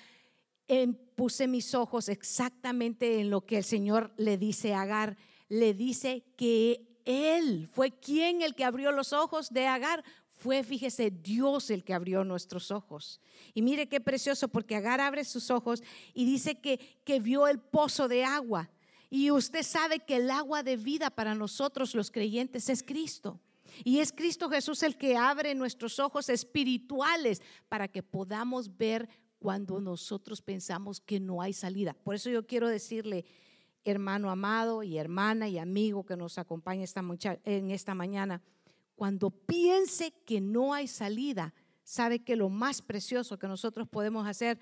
puse 1.15 1.47
mis 1.47 1.75
ojos 1.75 2.09
exactamente 2.09 3.19
en 3.19 3.29
lo 3.29 3.45
que 3.45 3.57
el 3.57 3.63
Señor 3.63 4.13
le 4.17 4.37
dice 4.37 4.73
a 4.73 4.81
Agar. 4.81 5.17
Le 5.49 5.73
dice 5.73 6.23
que 6.37 7.01
Él 7.05 7.67
fue 7.73 7.91
quien 7.91 8.41
el 8.41 8.55
que 8.55 8.63
abrió 8.63 8.91
los 8.91 9.11
ojos 9.11 9.49
de 9.49 9.67
Agar. 9.67 10.03
Fue, 10.29 10.63
fíjese, 10.63 11.11
Dios 11.11 11.69
el 11.69 11.83
que 11.83 11.93
abrió 11.93 12.23
nuestros 12.23 12.71
ojos. 12.71 13.19
Y 13.53 13.61
mire 13.61 13.87
qué 13.89 13.99
precioso, 13.99 14.47
porque 14.47 14.75
Agar 14.75 15.01
abre 15.01 15.25
sus 15.25 15.51
ojos 15.51 15.83
y 16.13 16.25
dice 16.25 16.55
que, 16.55 16.79
que 17.03 17.19
vio 17.19 17.47
el 17.47 17.59
pozo 17.59 18.07
de 18.07 18.23
agua. 18.23 18.69
Y 19.09 19.29
usted 19.29 19.63
sabe 19.63 19.99
que 19.99 20.15
el 20.15 20.31
agua 20.31 20.63
de 20.63 20.77
vida 20.77 21.09
para 21.09 21.35
nosotros 21.35 21.93
los 21.95 22.11
creyentes 22.11 22.69
es 22.69 22.81
Cristo. 22.81 23.41
Y 23.83 23.99
es 23.99 24.11
Cristo 24.11 24.49
Jesús 24.49 24.83
el 24.83 24.97
que 24.97 25.17
abre 25.17 25.55
nuestros 25.55 25.99
ojos 25.99 26.29
espirituales 26.29 27.41
para 27.69 27.87
que 27.87 28.03
podamos 28.03 28.77
ver 28.77 29.09
cuando 29.39 29.79
nosotros 29.79 30.41
pensamos 30.41 31.01
que 31.01 31.19
no 31.19 31.41
hay 31.41 31.53
salida. 31.53 31.93
Por 31.93 32.15
eso 32.15 32.29
yo 32.29 32.45
quiero 32.45 32.67
decirle, 32.67 33.25
hermano 33.83 34.29
amado 34.29 34.83
y 34.83 34.97
hermana 34.97 35.49
y 35.49 35.57
amigo 35.57 36.05
que 36.05 36.15
nos 36.15 36.37
acompaña 36.37 36.83
esta 36.83 37.03
en 37.45 37.71
esta 37.71 37.95
mañana, 37.95 38.41
cuando 38.95 39.31
piense 39.31 40.13
que 40.25 40.39
no 40.39 40.75
hay 40.75 40.87
salida, 40.87 41.55
sabe 41.83 42.19
que 42.19 42.35
lo 42.35 42.49
más 42.49 42.81
precioso 42.81 43.39
que 43.39 43.47
nosotros 43.47 43.87
podemos 43.89 44.27
hacer 44.27 44.59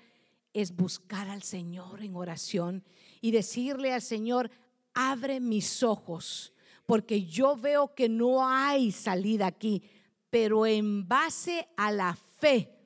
es 0.54 0.74
buscar 0.74 1.28
al 1.28 1.42
Señor 1.42 2.02
en 2.02 2.16
oración 2.16 2.82
y 3.20 3.30
decirle 3.30 3.92
al 3.92 4.02
Señor, 4.02 4.50
abre 4.94 5.40
mis 5.40 5.82
ojos 5.82 6.54
porque 6.90 7.22
yo 7.22 7.56
veo 7.56 7.94
que 7.94 8.08
no 8.08 8.44
hay 8.44 8.90
salida 8.90 9.46
aquí, 9.46 9.80
pero 10.28 10.66
en 10.66 11.06
base 11.06 11.68
a 11.76 11.92
la 11.92 12.16
fe 12.16 12.76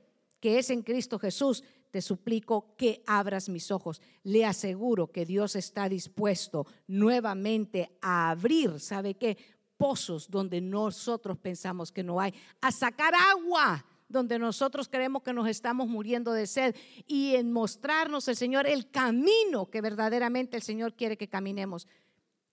que 0.41 0.59
es 0.59 0.69
en 0.69 0.83
Cristo 0.83 1.19
Jesús, 1.19 1.65
te 1.91 2.03
suplico 2.03 2.77
que 2.77 3.03
abras 3.07 3.49
mis 3.49 3.71
ojos. 3.71 4.03
Le 4.23 4.45
aseguro 4.45 5.11
que 5.11 5.25
Dios 5.25 5.57
está 5.57 5.89
dispuesto 5.89 6.67
nuevamente 6.87 7.97
a 8.03 8.29
abrir, 8.29 8.79
¿sabe 8.79 9.15
qué? 9.15 9.39
Pozos 9.79 10.31
donde 10.31 10.61
nosotros 10.61 11.39
pensamos 11.39 11.91
que 11.91 12.03
no 12.03 12.21
hay, 12.21 12.35
a 12.61 12.71
sacar 12.73 13.15
agua 13.15 13.87
donde 14.07 14.39
nosotros 14.39 14.87
creemos 14.87 15.23
que 15.23 15.33
nos 15.33 15.49
estamos 15.49 15.89
muriendo 15.89 16.35
de 16.35 16.47
sed 16.47 16.77
y 17.07 17.37
en 17.37 17.51
mostrarnos 17.51 18.29
el 18.29 18.37
Señor 18.37 18.67
el 18.67 18.91
camino 18.91 19.71
que 19.71 19.81
verdaderamente 19.81 20.59
el 20.59 20.63
Señor 20.63 20.93
quiere 20.93 21.17
que 21.17 21.29
caminemos. 21.31 21.89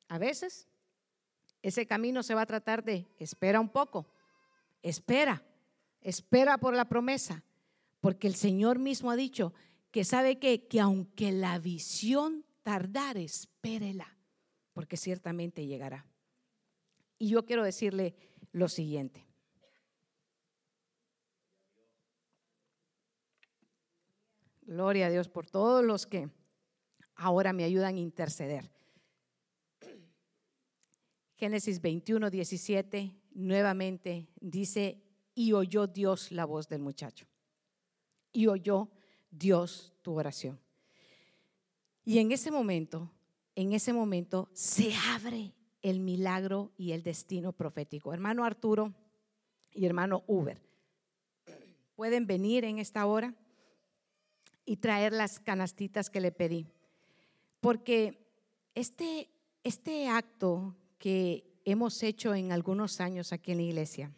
A 0.07 0.17
veces 0.17 0.69
ese 1.61 1.85
camino 1.85 2.23
se 2.23 2.35
va 2.35 2.41
a 2.41 2.45
tratar 2.45 2.83
de, 2.83 3.07
espera 3.19 3.59
un 3.59 3.69
poco, 3.69 4.07
espera, 4.81 5.43
espera 6.01 6.57
por 6.57 6.75
la 6.75 6.85
promesa, 6.85 7.43
porque 7.99 8.27
el 8.27 8.35
Señor 8.35 8.79
mismo 8.79 9.11
ha 9.11 9.15
dicho 9.15 9.53
que 9.91 10.03
sabe 10.03 10.39
que, 10.39 10.67
que 10.67 10.79
aunque 10.79 11.31
la 11.31 11.59
visión 11.59 12.45
tardare, 12.63 13.23
espérela, 13.23 14.17
porque 14.73 14.97
ciertamente 14.97 15.65
llegará. 15.65 16.05
Y 17.17 17.29
yo 17.29 17.45
quiero 17.45 17.63
decirle 17.63 18.15
lo 18.51 18.67
siguiente. 18.67 19.27
Gloria 24.61 25.07
a 25.07 25.09
Dios 25.09 25.27
por 25.27 25.49
todos 25.49 25.83
los 25.83 26.07
que 26.07 26.29
ahora 27.15 27.51
me 27.53 27.65
ayudan 27.65 27.95
a 27.95 27.99
interceder. 27.99 28.71
Génesis 31.41 31.81
21, 31.81 32.29
17, 32.29 33.15
nuevamente 33.31 34.27
dice, 34.39 35.01
y 35.33 35.53
oyó 35.53 35.87
Dios 35.87 36.31
la 36.31 36.45
voz 36.45 36.69
del 36.69 36.83
muchacho. 36.83 37.25
Y 38.31 38.45
oyó 38.45 38.91
Dios 39.31 39.91
tu 40.03 40.13
oración. 40.13 40.59
Y 42.05 42.19
en 42.19 42.31
ese 42.31 42.51
momento, 42.51 43.11
en 43.55 43.73
ese 43.73 43.91
momento 43.91 44.49
se 44.53 44.93
abre 45.15 45.55
el 45.81 45.99
milagro 45.99 46.73
y 46.77 46.91
el 46.91 47.01
destino 47.01 47.53
profético. 47.53 48.13
Hermano 48.13 48.45
Arturo 48.45 48.93
y 49.73 49.87
hermano 49.87 50.23
Uber, 50.27 50.61
pueden 51.95 52.27
venir 52.27 52.65
en 52.65 52.77
esta 52.77 53.07
hora 53.07 53.33
y 54.63 54.77
traer 54.77 55.11
las 55.11 55.39
canastitas 55.39 56.11
que 56.11 56.21
le 56.21 56.31
pedí. 56.31 56.67
Porque 57.61 58.27
este, 58.75 59.27
este 59.63 60.07
acto 60.07 60.75
que 61.01 61.51
hemos 61.65 62.03
hecho 62.03 62.35
en 62.35 62.51
algunos 62.51 63.01
años 63.01 63.33
aquí 63.33 63.51
en 63.51 63.57
la 63.57 63.63
iglesia. 63.63 64.11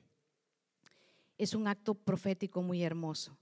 Es 1.37 1.55
un 1.55 1.69
acto 1.69 1.95
profético 1.95 2.61
muy 2.61 2.83
hermoso, 2.83 3.37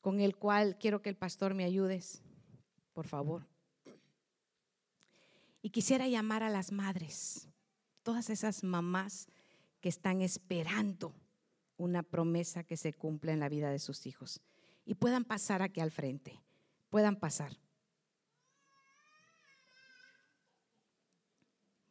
con 0.00 0.18
el 0.20 0.34
cual 0.34 0.76
quiero 0.76 1.00
que 1.00 1.10
el 1.10 1.16
pastor 1.16 1.54
me 1.54 1.64
ayudes, 1.64 2.22
por 2.92 3.06
favor. 3.06 3.46
Y 5.62 5.70
quisiera 5.70 6.08
llamar 6.08 6.42
a 6.42 6.50
las 6.50 6.72
madres, 6.72 7.48
todas 8.02 8.30
esas 8.30 8.64
mamás 8.64 9.28
que 9.80 9.88
están 9.88 10.20
esperando 10.20 11.14
una 11.76 12.02
promesa 12.02 12.64
que 12.64 12.76
se 12.76 12.92
cumpla 12.92 13.32
en 13.32 13.38
la 13.38 13.48
vida 13.48 13.70
de 13.70 13.78
sus 13.78 14.06
hijos 14.06 14.40
y 14.84 14.96
puedan 14.96 15.24
pasar 15.24 15.62
aquí 15.62 15.78
al 15.78 15.92
frente, 15.92 16.42
puedan 16.88 17.14
pasar. 17.14 17.56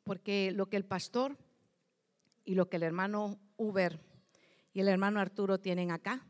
Porque 0.10 0.52
lo 0.56 0.68
que 0.70 0.76
el 0.76 0.86
pastor 0.86 1.38
y 2.44 2.56
lo 2.56 2.68
que 2.68 2.78
el 2.78 2.82
hermano 2.82 3.38
Uber 3.58 4.00
y 4.74 4.80
el 4.80 4.88
hermano 4.88 5.20
Arturo 5.20 5.60
tienen 5.60 5.92
acá 5.92 6.26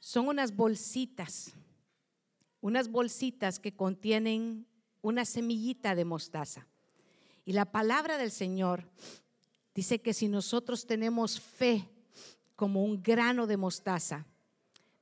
son 0.00 0.28
unas 0.28 0.54
bolsitas, 0.54 1.54
unas 2.60 2.90
bolsitas 2.90 3.58
que 3.58 3.74
contienen 3.74 4.66
una 5.00 5.24
semillita 5.24 5.94
de 5.94 6.04
mostaza. 6.04 6.66
Y 7.46 7.54
la 7.54 7.64
palabra 7.64 8.18
del 8.18 8.30
Señor 8.30 8.84
dice 9.74 10.02
que 10.02 10.12
si 10.12 10.28
nosotros 10.28 10.86
tenemos 10.86 11.40
fe 11.40 11.88
como 12.54 12.84
un 12.84 13.02
grano 13.02 13.46
de 13.46 13.56
mostaza, 13.56 14.26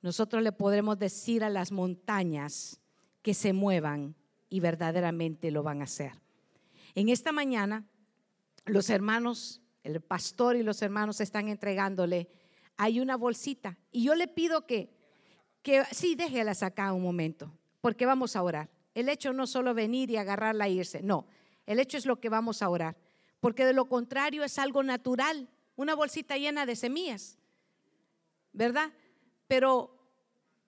nosotros 0.03 0.41
le 0.45 0.53
podremos 0.53 1.01
decir 1.01 1.43
a 1.43 1.51
las 1.51 1.73
montañas 1.73 2.81
que 3.23 3.35
se 3.35 3.53
muevan 3.53 4.15
y 4.49 4.61
verdaderamente 4.61 5.51
lo 5.51 5.65
van 5.65 5.81
a 5.81 5.85
hacer. 5.87 6.23
En 6.95 7.09
esta 7.09 7.33
mañana, 7.33 7.85
los 8.67 8.91
hermanos, 8.91 9.61
el 9.83 10.01
pastor 10.01 10.57
y 10.57 10.63
los 10.63 10.83
hermanos 10.83 11.21
están 11.21 11.49
entregándole, 11.49 12.29
hay 12.77 13.01
una 13.01 13.17
bolsita. 13.17 13.79
Y 13.91 14.05
yo 14.05 14.15
le 14.15 14.29
pido 14.29 14.67
que, 14.67 14.91
que 15.63 15.85
sí, 15.93 16.15
déjelas 16.15 16.63
acá 16.63 16.93
un 16.93 17.03
momento, 17.03 17.53
porque 17.81 18.07
vamos 18.07 18.37
a 18.37 18.43
orar. 18.43 18.71
El 18.95 19.09
hecho 19.09 19.33
no 19.33 19.47
solo 19.47 19.75
venir 19.75 20.11
y 20.11 20.17
agarrarla 20.17 20.67
e 20.67 20.73
irse, 20.73 21.03
no. 21.03 21.27
El 21.67 21.81
hecho 21.81 21.97
es 21.97 22.07
lo 22.07 22.21
que 22.21 22.29
vamos 22.29 22.63
a 22.63 22.69
orar, 22.69 22.97
porque 23.41 23.65
de 23.65 23.73
lo 23.73 23.87
contrario 23.87 24.45
es 24.45 24.59
algo 24.59 24.83
natural, 24.83 25.49
una 25.77 25.95
bolsita 25.95 26.37
llena 26.37 26.67
de 26.67 26.77
semillas, 26.77 27.39
¿verdad? 28.53 28.93
Pero 29.47 29.99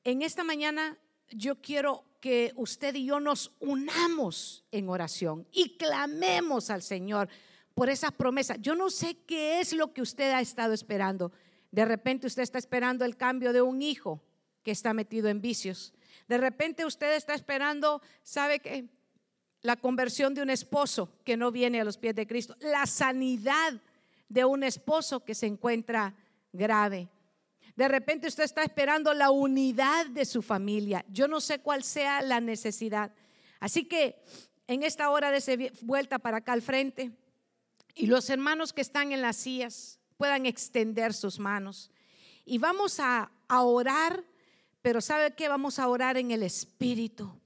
en 0.05 0.22
esta 0.22 0.45
mañana 0.45 0.99
yo 1.31 1.61
quiero 1.61 2.05
que 2.25 2.55
usted 2.57 2.95
y 2.95 3.05
yo 3.05 3.20
nos 3.20 3.53
unamos 3.61 4.64
en 4.70 4.89
oración 4.89 5.47
y 5.53 5.77
clamemos 5.77 6.70
al 6.70 6.81
Señor 6.81 7.29
por 7.75 7.91
esa 7.91 8.11
promesa. 8.12 8.57
Yo 8.57 8.75
no 8.75 8.89
sé 8.89 9.18
qué 9.27 9.61
es 9.61 9.75
lo 9.75 9.93
que 9.93 10.01
usted 10.01 10.33
ha 10.33 10.41
estado 10.41 10.72
esperando. 10.72 11.33
De 11.70 11.85
repente 11.85 12.27
usted 12.27 12.43
está 12.43 12.57
esperando 12.57 13.05
el 13.05 13.18
cambio 13.18 13.53
de 13.53 13.61
un 13.61 13.83
hijo 13.83 14.22
que 14.62 14.70
está 14.70 14.95
metido 14.95 15.29
en 15.29 15.43
vicios. 15.43 15.93
De 16.27 16.39
repente 16.39 16.87
usted 16.87 17.14
está 17.14 17.35
esperando, 17.35 18.01
¿sabe 18.22 18.61
qué? 18.61 18.89
La 19.61 19.77
conversión 19.77 20.33
de 20.33 20.41
un 20.41 20.49
esposo 20.49 21.18
que 21.25 21.37
no 21.37 21.53
viene 21.53 21.83
a 21.83 21.85
los 21.85 21.99
pies 21.99 22.14
de 22.14 22.27
Cristo. 22.27 22.57
La 22.59 22.87
sanidad 22.87 23.83
de 24.31 24.47
un 24.47 24.62
esposo 24.62 25.27
que 25.27 25.35
se 25.35 25.45
encuentra 25.45 26.14
grave. 26.55 27.11
De 27.77 27.89
repente 27.89 28.29
usted 28.29 28.45
está 28.45 28.62
esperando 28.62 29.12
la 29.14 29.31
unidad 29.31 30.07
de 30.07 30.25
su 30.25 30.43
familia. 30.43 31.05
Yo 31.09 31.27
no 31.27 31.41
sé 31.41 31.59
cuál 31.59 31.83
sea 31.83 32.22
la 32.22 32.41
necesidad. 32.41 33.12
Así 33.59 33.85
que 33.85 34.22
en 34.66 34.83
esta 34.83 35.11
hora 35.11 35.31
de 35.31 35.72
vuelta 35.83 36.18
para 36.18 36.39
acá 36.39 36.53
al 36.53 36.62
frente 36.62 37.11
y 37.95 38.07
los 38.07 38.31
hermanos 38.31 38.72
que 38.72 38.81
están 38.81 39.12
en 39.12 39.22
las 39.22 39.37
sillas 39.37 39.99
puedan 40.16 40.47
extender 40.47 41.12
sus 41.12 41.39
manos. 41.39 41.91
Y 42.45 42.59
vamos 42.59 43.01
a, 43.01 43.33
a 43.49 43.62
orar, 43.62 44.25
pero 44.83 45.01
¿sabe 45.01 45.35
qué? 45.35 45.49
Vamos 45.49 45.79
a 45.79 45.89
orar 45.89 46.16
en 46.16 46.31
el 46.31 46.43
Espíritu 46.43 47.41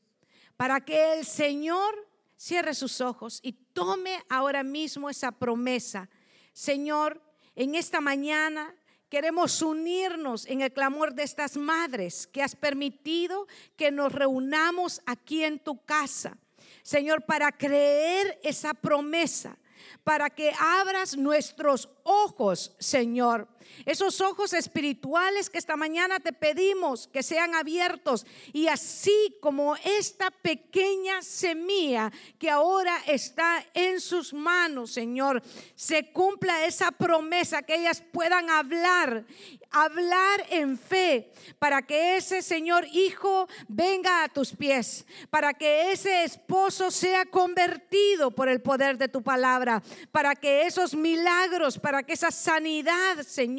para 0.56 0.80
que 0.80 1.14
el 1.14 1.24
Señor 1.24 1.94
cierre 2.36 2.74
sus 2.74 3.00
ojos 3.00 3.40
y 3.42 3.52
tome 3.52 4.22
ahora 4.28 4.62
mismo 4.62 5.08
esa 5.08 5.32
promesa. 5.32 6.08
Señor, 6.52 7.22
en 7.54 7.74
esta 7.74 8.00
mañana 8.00 8.74
Queremos 9.08 9.62
unirnos 9.62 10.46
en 10.46 10.60
el 10.60 10.72
clamor 10.72 11.14
de 11.14 11.22
estas 11.22 11.56
madres 11.56 12.26
que 12.26 12.42
has 12.42 12.54
permitido 12.54 13.46
que 13.76 13.90
nos 13.90 14.12
reunamos 14.12 15.00
aquí 15.06 15.44
en 15.44 15.58
tu 15.58 15.84
casa. 15.84 16.36
Señor, 16.82 17.22
para 17.22 17.52
creer 17.52 18.38
esa 18.42 18.74
promesa 18.74 19.56
para 20.04 20.30
que 20.30 20.52
abras 20.58 21.16
nuestros 21.16 21.88
ojos, 22.02 22.74
Señor. 22.78 23.48
Esos 23.84 24.20
ojos 24.20 24.52
espirituales 24.52 25.50
que 25.50 25.58
esta 25.58 25.76
mañana 25.76 26.20
te 26.20 26.32
pedimos 26.32 27.08
que 27.08 27.22
sean 27.22 27.54
abiertos 27.54 28.26
y 28.52 28.68
así 28.68 29.36
como 29.40 29.76
esta 29.76 30.30
pequeña 30.30 31.22
semilla 31.22 32.12
que 32.38 32.50
ahora 32.50 32.96
está 33.06 33.64
en 33.74 34.00
sus 34.00 34.32
manos, 34.32 34.92
Señor, 34.92 35.42
se 35.74 36.12
cumpla 36.12 36.64
esa 36.66 36.90
promesa, 36.92 37.62
que 37.62 37.76
ellas 37.76 38.02
puedan 38.12 38.50
hablar 38.50 39.24
hablar 39.70 40.46
en 40.50 40.78
fe 40.78 41.30
para 41.58 41.82
que 41.82 42.16
ese 42.16 42.42
Señor 42.42 42.86
hijo 42.92 43.48
venga 43.68 44.24
a 44.24 44.28
tus 44.28 44.54
pies, 44.54 45.06
para 45.30 45.54
que 45.54 45.92
ese 45.92 46.24
esposo 46.24 46.90
sea 46.90 47.26
convertido 47.26 48.30
por 48.30 48.48
el 48.48 48.60
poder 48.60 48.98
de 48.98 49.08
tu 49.08 49.22
palabra, 49.22 49.82
para 50.12 50.34
que 50.34 50.66
esos 50.66 50.94
milagros, 50.94 51.78
para 51.78 52.02
que 52.02 52.14
esa 52.14 52.30
sanidad, 52.30 53.22
Señor, 53.22 53.57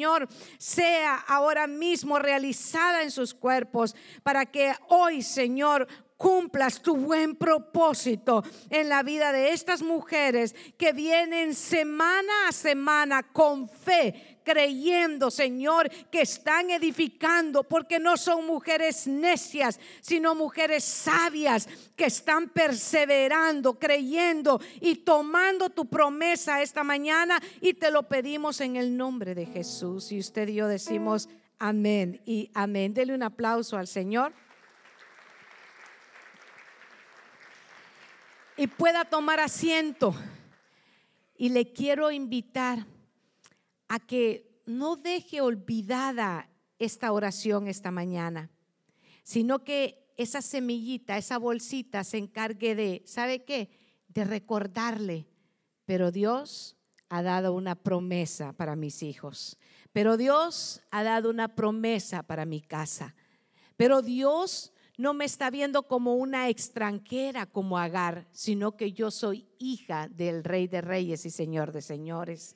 sea 0.58 1.16
ahora 1.16 1.66
mismo 1.66 2.18
realizada 2.18 3.02
en 3.02 3.10
sus 3.10 3.34
cuerpos, 3.34 3.94
para 4.22 4.46
que 4.46 4.72
hoy, 4.88 5.22
Señor, 5.22 5.86
cumplas 6.20 6.82
tu 6.82 6.96
buen 6.96 7.34
propósito 7.34 8.44
en 8.68 8.90
la 8.90 9.02
vida 9.02 9.32
de 9.32 9.52
estas 9.52 9.80
mujeres 9.80 10.54
que 10.76 10.92
vienen 10.92 11.54
semana 11.54 12.30
a 12.46 12.52
semana 12.52 13.22
con 13.22 13.70
fe, 13.70 14.29
creyendo, 14.44 15.30
Señor, 15.30 15.90
que 16.10 16.22
están 16.22 16.70
edificando, 16.70 17.62
porque 17.62 17.98
no 17.98 18.16
son 18.16 18.46
mujeres 18.46 19.06
necias, 19.06 19.80
sino 20.00 20.34
mujeres 20.34 20.84
sabias 20.84 21.68
que 21.96 22.06
están 22.06 22.48
perseverando, 22.48 23.78
creyendo 23.78 24.60
y 24.80 24.96
tomando 24.96 25.70
tu 25.70 25.86
promesa 25.86 26.62
esta 26.62 26.84
mañana 26.84 27.40
y 27.60 27.74
te 27.74 27.90
lo 27.90 28.04
pedimos 28.04 28.60
en 28.60 28.76
el 28.76 28.96
nombre 28.96 29.34
de 29.34 29.46
Jesús. 29.46 30.12
Y 30.12 30.18
usted 30.18 30.48
y 30.48 30.54
yo 30.54 30.68
decimos 30.68 31.28
amén 31.58 32.20
y 32.24 32.50
amén. 32.54 32.94
Dele 32.94 33.14
un 33.14 33.22
aplauso 33.22 33.76
al 33.76 33.86
Señor. 33.86 34.32
y 38.60 38.66
pueda 38.66 39.06
tomar 39.06 39.40
asiento. 39.40 40.14
Y 41.38 41.48
le 41.48 41.72
quiero 41.72 42.10
invitar 42.10 42.84
a 43.90 43.98
que 43.98 44.62
no 44.66 44.94
deje 44.94 45.40
olvidada 45.40 46.48
esta 46.78 47.10
oración 47.10 47.66
esta 47.66 47.90
mañana, 47.90 48.48
sino 49.24 49.64
que 49.64 50.12
esa 50.16 50.42
semillita, 50.42 51.18
esa 51.18 51.38
bolsita 51.38 52.04
se 52.04 52.18
encargue 52.18 52.76
de, 52.76 53.02
¿sabe 53.04 53.44
qué? 53.44 53.68
De 54.06 54.24
recordarle, 54.24 55.26
pero 55.86 56.12
Dios 56.12 56.76
ha 57.08 57.20
dado 57.22 57.52
una 57.52 57.74
promesa 57.74 58.52
para 58.52 58.76
mis 58.76 59.02
hijos, 59.02 59.58
pero 59.92 60.16
Dios 60.16 60.82
ha 60.92 61.02
dado 61.02 61.28
una 61.28 61.56
promesa 61.56 62.22
para 62.22 62.46
mi 62.46 62.60
casa, 62.60 63.16
pero 63.76 64.02
Dios 64.02 64.72
no 64.98 65.14
me 65.14 65.24
está 65.24 65.50
viendo 65.50 65.88
como 65.88 66.14
una 66.14 66.48
extranjera 66.48 67.46
como 67.46 67.76
Agar, 67.76 68.28
sino 68.30 68.76
que 68.76 68.92
yo 68.92 69.10
soy 69.10 69.48
hija 69.58 70.06
del 70.06 70.44
Rey 70.44 70.68
de 70.68 70.80
Reyes 70.80 71.26
y 71.26 71.30
Señor 71.30 71.72
de 71.72 71.82
Señores. 71.82 72.54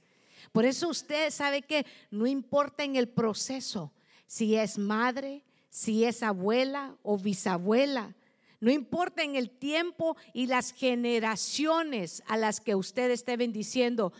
Por 0.52 0.64
eso 0.64 0.88
usted 0.88 1.30
sabe 1.30 1.62
que 1.62 1.86
no 2.10 2.26
importa 2.26 2.84
en 2.84 2.96
el 2.96 3.08
proceso 3.08 3.92
si 4.26 4.56
es 4.56 4.78
madre, 4.78 5.44
si 5.70 6.04
es 6.04 6.22
abuela 6.22 6.96
o 7.02 7.18
bisabuela. 7.18 8.14
No 8.60 8.70
importa 8.70 9.22
en 9.22 9.36
el 9.36 9.50
tiempo 9.50 10.16
y 10.32 10.46
las 10.46 10.72
generaciones 10.72 12.22
a 12.26 12.36
las 12.36 12.60
que 12.60 12.74
usted 12.74 13.10
esté 13.10 13.36
bendiciendo, 13.36 14.12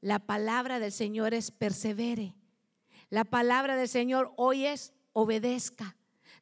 la 0.00 0.18
palabra 0.18 0.78
del 0.78 0.92
Señor 0.92 1.32
es 1.32 1.50
persevere. 1.50 2.34
La 3.08 3.24
palabra 3.24 3.76
del 3.76 3.88
Señor 3.88 4.32
hoy 4.36 4.66
es 4.66 4.92
obedezca. 5.12 5.96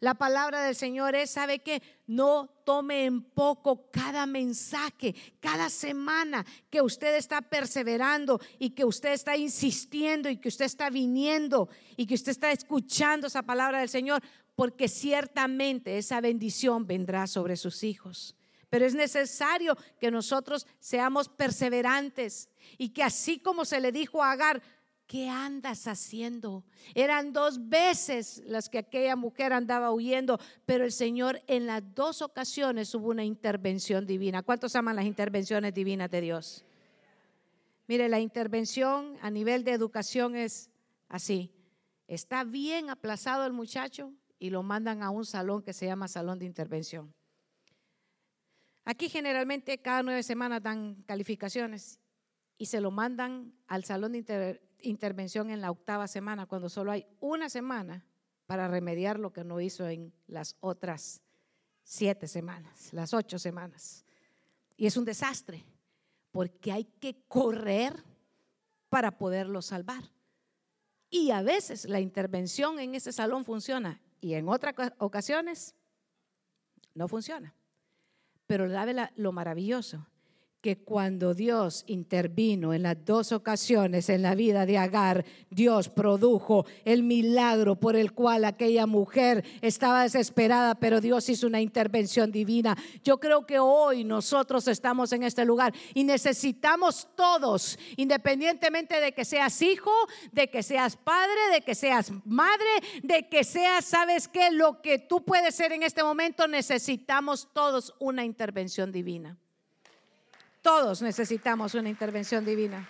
La 0.04 0.12
palabra 0.12 0.62
del 0.62 0.76
Señor 0.76 1.14
es, 1.14 1.30
¿sabe 1.30 1.60
que 1.60 1.82
No 2.06 2.50
tome 2.66 3.06
en 3.06 3.22
poco 3.22 3.90
cada 3.90 4.26
mensaje, 4.26 5.14
cada 5.40 5.70
semana 5.70 6.44
que 6.68 6.82
usted 6.82 7.16
está 7.16 7.40
perseverando 7.40 8.38
y 8.58 8.74
que 8.74 8.84
usted 8.84 9.14
está 9.14 9.34
insistiendo 9.34 10.28
y 10.28 10.36
que 10.36 10.48
usted 10.48 10.66
está 10.66 10.90
viniendo 10.90 11.70
y 11.96 12.04
que 12.04 12.16
usted 12.16 12.32
está 12.32 12.52
escuchando 12.52 13.28
esa 13.28 13.44
palabra 13.44 13.78
del 13.78 13.88
Señor, 13.88 14.20
porque 14.54 14.88
ciertamente 14.88 15.96
esa 15.96 16.20
bendición 16.20 16.86
vendrá 16.86 17.26
sobre 17.26 17.56
sus 17.56 17.82
hijos. 17.82 18.36
Pero 18.68 18.84
es 18.84 18.94
necesario 18.94 19.74
que 19.98 20.10
nosotros 20.10 20.66
seamos 20.80 21.30
perseverantes 21.30 22.50
y 22.76 22.90
que 22.90 23.02
así 23.02 23.38
como 23.38 23.64
se 23.64 23.80
le 23.80 23.90
dijo 23.90 24.22
a 24.22 24.32
Agar, 24.32 24.62
¿qué 25.06 25.28
andas 25.28 25.86
haciendo? 25.86 26.64
Eran 26.94 27.32
dos 27.32 27.68
veces 27.68 28.42
las 28.46 28.68
que 28.68 28.78
aquella 28.78 29.16
mujer 29.16 29.52
andaba 29.52 29.92
huyendo, 29.92 30.38
pero 30.64 30.84
el 30.84 30.92
Señor 30.92 31.42
en 31.46 31.66
las 31.66 31.82
dos 31.94 32.22
ocasiones 32.22 32.94
hubo 32.94 33.10
una 33.10 33.24
intervención 33.24 34.06
divina. 34.06 34.42
¿Cuántos 34.42 34.74
aman 34.76 34.96
las 34.96 35.04
intervenciones 35.04 35.74
divinas 35.74 36.10
de 36.10 36.20
Dios? 36.20 36.64
Mire, 37.86 38.08
la 38.08 38.20
intervención 38.20 39.16
a 39.20 39.30
nivel 39.30 39.62
de 39.62 39.72
educación 39.72 40.36
es 40.36 40.70
así. 41.08 41.50
Está 42.08 42.44
bien 42.44 42.90
aplazado 42.90 43.46
el 43.46 43.52
muchacho 43.52 44.12
y 44.38 44.50
lo 44.50 44.62
mandan 44.62 45.02
a 45.02 45.10
un 45.10 45.24
salón 45.24 45.62
que 45.62 45.72
se 45.72 45.86
llama 45.86 46.08
salón 46.08 46.38
de 46.38 46.46
intervención. 46.46 47.14
Aquí 48.86 49.08
generalmente 49.08 49.78
cada 49.78 50.02
nueve 50.02 50.22
semanas 50.22 50.62
dan 50.62 51.02
calificaciones 51.06 51.98
y 52.58 52.66
se 52.66 52.80
lo 52.80 52.90
mandan 52.90 53.54
al 53.66 53.84
salón 53.84 54.12
de 54.12 54.18
intervención 54.18 54.73
intervención 54.84 55.50
en 55.50 55.60
la 55.60 55.70
octava 55.70 56.06
semana, 56.06 56.46
cuando 56.46 56.68
solo 56.68 56.92
hay 56.92 57.06
una 57.20 57.48
semana 57.48 58.04
para 58.46 58.68
remediar 58.68 59.18
lo 59.18 59.32
que 59.32 59.44
no 59.44 59.60
hizo 59.60 59.88
en 59.88 60.12
las 60.26 60.56
otras 60.60 61.22
siete 61.82 62.28
semanas, 62.28 62.92
las 62.92 63.14
ocho 63.14 63.38
semanas. 63.38 64.04
Y 64.76 64.86
es 64.86 64.96
un 64.96 65.04
desastre, 65.04 65.64
porque 66.30 66.72
hay 66.72 66.84
que 66.84 67.22
correr 67.28 68.02
para 68.88 69.18
poderlo 69.18 69.62
salvar. 69.62 70.04
Y 71.10 71.30
a 71.30 71.42
veces 71.42 71.84
la 71.84 72.00
intervención 72.00 72.78
en 72.80 72.94
ese 72.94 73.12
salón 73.12 73.44
funciona 73.44 74.00
y 74.20 74.34
en 74.34 74.48
otras 74.48 74.74
ocasiones 74.98 75.74
no 76.94 77.08
funciona. 77.08 77.54
Pero 78.46 78.66
lo 79.16 79.32
maravilloso, 79.32 80.06
que 80.64 80.78
cuando 80.78 81.34
Dios 81.34 81.84
intervino 81.88 82.72
en 82.72 82.84
las 82.84 83.04
dos 83.04 83.32
ocasiones 83.32 84.08
en 84.08 84.22
la 84.22 84.34
vida 84.34 84.64
de 84.64 84.78
Agar, 84.78 85.26
Dios 85.50 85.90
produjo 85.90 86.64
el 86.86 87.02
milagro 87.02 87.76
por 87.76 87.96
el 87.96 88.12
cual 88.12 88.46
aquella 88.46 88.86
mujer 88.86 89.44
estaba 89.60 90.04
desesperada, 90.04 90.74
pero 90.76 91.02
Dios 91.02 91.28
hizo 91.28 91.48
una 91.48 91.60
intervención 91.60 92.32
divina. 92.32 92.78
Yo 93.02 93.20
creo 93.20 93.44
que 93.44 93.58
hoy 93.58 94.04
nosotros 94.04 94.66
estamos 94.66 95.12
en 95.12 95.24
este 95.24 95.44
lugar 95.44 95.74
y 95.92 96.02
necesitamos 96.02 97.08
todos, 97.14 97.78
independientemente 97.98 99.02
de 99.02 99.12
que 99.12 99.26
seas 99.26 99.60
hijo, 99.60 99.92
de 100.32 100.48
que 100.48 100.62
seas 100.62 100.96
padre, 100.96 101.40
de 101.52 101.60
que 101.60 101.74
seas 101.74 102.10
madre, 102.24 102.64
de 103.02 103.28
que 103.28 103.44
seas, 103.44 103.84
sabes 103.84 104.28
qué, 104.28 104.50
lo 104.50 104.80
que 104.80 104.98
tú 104.98 105.26
puedes 105.26 105.54
ser 105.54 105.72
en 105.72 105.82
este 105.82 106.02
momento, 106.02 106.48
necesitamos 106.48 107.50
todos 107.52 107.94
una 107.98 108.24
intervención 108.24 108.90
divina. 108.90 109.38
Todos 110.64 111.02
necesitamos 111.02 111.74
una 111.74 111.90
intervención 111.90 112.42
divina. 112.42 112.88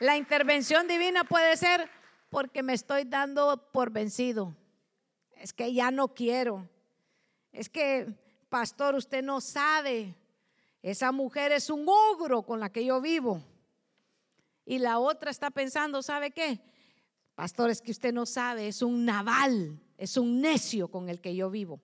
La 0.00 0.18
intervención 0.18 0.86
divina 0.86 1.24
puede 1.24 1.56
ser 1.56 1.88
porque 2.28 2.62
me 2.62 2.74
estoy 2.74 3.04
dando 3.04 3.70
por 3.72 3.90
vencido. 3.90 4.54
Es 5.34 5.54
que 5.54 5.72
ya 5.72 5.90
no 5.90 6.12
quiero. 6.12 6.68
Es 7.52 7.70
que, 7.70 8.06
pastor, 8.50 8.96
usted 8.96 9.22
no 9.22 9.40
sabe. 9.40 10.14
Esa 10.82 11.10
mujer 11.10 11.52
es 11.52 11.70
un 11.70 11.86
ogro 11.88 12.42
con 12.42 12.60
la 12.60 12.70
que 12.70 12.84
yo 12.84 13.00
vivo. 13.00 13.42
Y 14.66 14.80
la 14.80 14.98
otra 14.98 15.30
está 15.30 15.50
pensando, 15.50 16.02
¿sabe 16.02 16.32
qué? 16.32 16.60
Pastor, 17.34 17.70
es 17.70 17.80
que 17.80 17.92
usted 17.92 18.12
no 18.12 18.26
sabe, 18.26 18.68
es 18.68 18.82
un 18.82 19.06
naval, 19.06 19.80
es 19.96 20.18
un 20.18 20.42
necio 20.42 20.88
con 20.88 21.08
el 21.08 21.22
que 21.22 21.34
yo 21.34 21.48
vivo. 21.48 21.80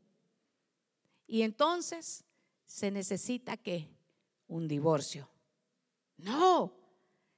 Y 1.27 1.41
entonces 1.41 2.23
se 2.67 2.91
necesita 2.91 3.57
que 3.57 3.94
un 4.55 4.69
divorcio. 4.69 5.29
No, 6.19 6.73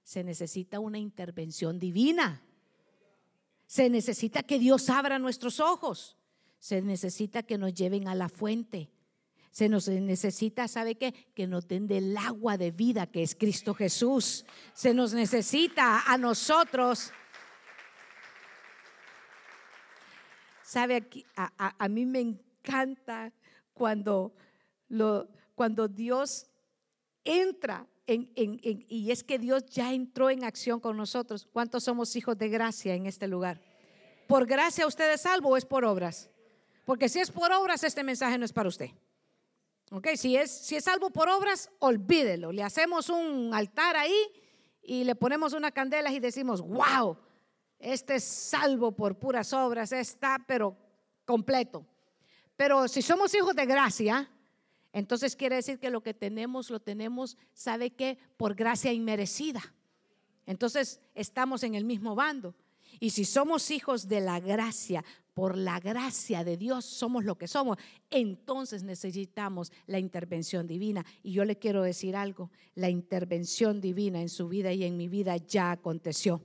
se 0.03 0.23
necesita 0.23 0.81
una 0.81 0.99
intervención 0.99 1.79
divina. 1.79 2.43
Se 3.67 3.89
necesita 3.89 4.43
que 4.43 4.59
Dios 4.59 4.91
abra 4.91 5.19
nuestros 5.19 5.59
ojos. 5.59 6.19
Se 6.59 6.83
necesita 6.83 7.43
que 7.43 7.57
nos 7.57 7.73
lleven 7.73 8.07
a 8.07 8.15
la 8.15 8.29
fuente. 8.29 8.91
Se 9.51 9.71
nos 9.71 9.89
necesita, 9.89 10.69
¿sabe 10.69 10.97
qué? 10.97 11.15
Que 11.35 11.47
nos 11.47 11.67
den 11.67 11.87
del 11.87 12.15
agua 12.19 12.59
de 12.59 12.71
vida 12.71 13.07
que 13.07 13.23
es 13.23 13.35
Cristo 13.35 13.73
Jesús. 13.73 14.45
Se 14.75 14.93
nos 14.93 15.15
necesita 15.15 16.03
a 16.07 16.19
nosotros. 16.19 17.13
¿Sabe? 20.63 21.09
A, 21.35 21.75
a, 21.83 21.89
mí 21.89 22.05
me 22.05 22.21
encanta 22.21 23.33
cuando, 23.73 24.35
lo, 24.89 25.29
cuando 25.55 25.89
Dios 25.89 26.51
entra 27.27 27.87
en, 28.07 28.31
y 28.35 29.11
es 29.11 29.25
que 29.25 29.39
Dios 29.39 29.67
ya 29.67 29.93
entró 29.93 30.31
en 30.31 30.45
acción 30.45 30.81
con 30.81 30.97
nosotros. 30.97 31.47
¿Cuántos 31.53 31.85
somos 31.85 32.15
hijos 32.17 32.39
de 32.39 32.49
gracia 32.49 32.95
en 32.95 33.07
este 33.07 33.27
lugar? 33.27 33.61
¿Por 34.27 34.47
gracia 34.47 34.87
usted 34.87 35.13
es 35.13 35.23
salvo 35.23 35.51
o 35.51 35.57
es 35.57 35.65
por 35.65 35.85
obras? 35.85 36.31
Porque 36.85 37.09
si 37.09 37.19
es 37.19 37.31
por 37.31 37.53
obras, 37.53 37.83
este 37.85 38.03
mensaje 38.05 38.39
no 38.39 38.45
es 38.45 38.53
para 38.53 38.69
usted. 38.69 38.91
Ok, 39.91 40.09
si 40.17 40.37
es, 40.37 40.51
si 40.51 40.77
es 40.77 40.85
salvo 40.85 41.11
por 41.11 41.29
obras, 41.29 41.71
olvídelo. 41.81 42.53
Le 42.53 42.63
hacemos 42.63 43.09
un 43.09 43.53
altar 43.53 43.97
ahí 43.97 44.17
y 44.83 45.05
le 45.05 45.15
ponemos 45.15 45.53
una 45.53 45.71
candela 45.71 46.13
y 46.13 46.21
decimos, 46.21 46.61
wow, 46.61 47.17
este 47.79 48.17
es 48.17 48.25
salvo 48.25 48.93
por 48.93 49.19
puras 49.19 49.53
obras, 49.53 49.93
está 49.93 50.39
pero 50.47 50.77
completo. 51.25 51.87
Pero 52.57 52.89
si 52.89 53.03
somos 53.03 53.35
hijos 53.35 53.55
de 53.55 53.67
gracia, 53.67 54.31
entonces 54.93 55.37
quiere 55.37 55.57
decir 55.57 55.79
que 55.79 55.91
lo 55.91 56.03
que 56.03 56.15
tenemos, 56.15 56.71
lo 56.71 56.81
tenemos, 56.81 57.37
¿sabe 57.53 57.91
qué? 57.91 58.19
Por 58.37 58.55
gracia 58.55 58.93
inmerecida. 58.93 59.75
Entonces 60.47 61.01
estamos 61.15 61.63
en 61.63 61.75
el 61.75 61.85
mismo 61.85 62.15
bando. 62.15 62.55
Y 62.99 63.11
si 63.11 63.25
somos 63.25 63.71
hijos 63.71 64.09
de 64.09 64.21
la 64.21 64.41
gracia, 64.41 65.05
por 65.35 65.59
la 65.59 65.81
gracia 65.81 66.45
de 66.45 66.57
Dios 66.57 66.87
somos 66.87 67.25
lo 67.25 67.37
que 67.37 67.47
somos, 67.47 67.77
entonces 68.09 68.83
necesitamos 68.85 69.71
la 69.87 69.99
intervención 69.99 70.67
divina. 70.67 71.05
Y 71.23 71.33
yo 71.33 71.45
le 71.45 71.59
quiero 71.59 71.83
decir 71.83 72.17
algo, 72.17 72.51
la 72.75 72.89
intervención 72.89 73.83
divina 73.83 74.23
en 74.23 74.31
su 74.31 74.49
vida 74.49 74.73
y 74.73 74.85
en 74.85 74.97
mi 74.97 75.09
vida 75.09 75.37
ya 75.37 75.73
aconteció. 75.73 76.43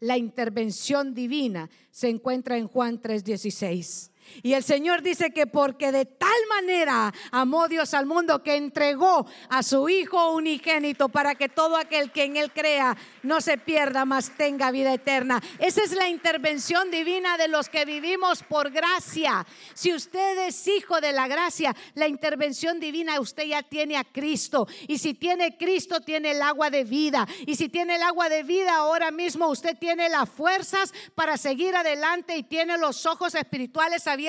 La 0.00 0.16
intervención 0.16 1.14
divina 1.14 1.70
se 1.90 2.08
encuentra 2.08 2.56
en 2.56 2.66
Juan 2.66 3.00
3:16. 3.00 4.10
Y 4.42 4.54
el 4.54 4.62
Señor 4.62 5.02
dice 5.02 5.30
que 5.32 5.46
porque 5.46 5.92
de 5.92 6.06
tal 6.06 6.30
manera 6.48 7.12
amó 7.30 7.68
Dios 7.68 7.94
al 7.94 8.06
mundo 8.06 8.42
que 8.42 8.56
entregó 8.56 9.26
a 9.48 9.62
su 9.62 9.88
Hijo 9.88 10.32
unigénito 10.32 11.08
para 11.08 11.34
que 11.34 11.48
todo 11.48 11.76
aquel 11.76 12.12
que 12.12 12.24
en 12.24 12.36
Él 12.36 12.52
crea 12.52 12.96
no 13.22 13.40
se 13.40 13.58
pierda, 13.58 14.04
mas 14.04 14.32
tenga 14.36 14.70
vida 14.70 14.94
eterna. 14.94 15.42
Esa 15.58 15.82
es 15.82 15.92
la 15.92 16.08
intervención 16.08 16.90
divina 16.90 17.36
de 17.36 17.48
los 17.48 17.68
que 17.68 17.84
vivimos 17.84 18.42
por 18.42 18.70
gracia. 18.70 19.46
Si 19.74 19.92
usted 19.92 20.46
es 20.46 20.66
hijo 20.68 21.00
de 21.00 21.12
la 21.12 21.28
gracia, 21.28 21.74
la 21.94 22.08
intervención 22.08 22.80
divina 22.80 23.20
usted 23.20 23.44
ya 23.44 23.62
tiene 23.62 23.96
a 23.96 24.04
Cristo. 24.04 24.66
Y 24.88 24.98
si 24.98 25.14
tiene 25.14 25.56
Cristo, 25.56 26.00
tiene 26.00 26.32
el 26.32 26.42
agua 26.42 26.70
de 26.70 26.84
vida. 26.84 27.26
Y 27.46 27.56
si 27.56 27.68
tiene 27.68 27.96
el 27.96 28.02
agua 28.02 28.28
de 28.28 28.42
vida, 28.42 28.76
ahora 28.76 29.10
mismo 29.10 29.48
usted 29.48 29.76
tiene 29.78 30.08
las 30.08 30.28
fuerzas 30.28 30.92
para 31.14 31.36
seguir 31.36 31.76
adelante 31.76 32.36
y 32.36 32.42
tiene 32.42 32.78
los 32.78 33.06
ojos 33.06 33.34
espirituales 33.34 34.06
abiertos 34.06 34.19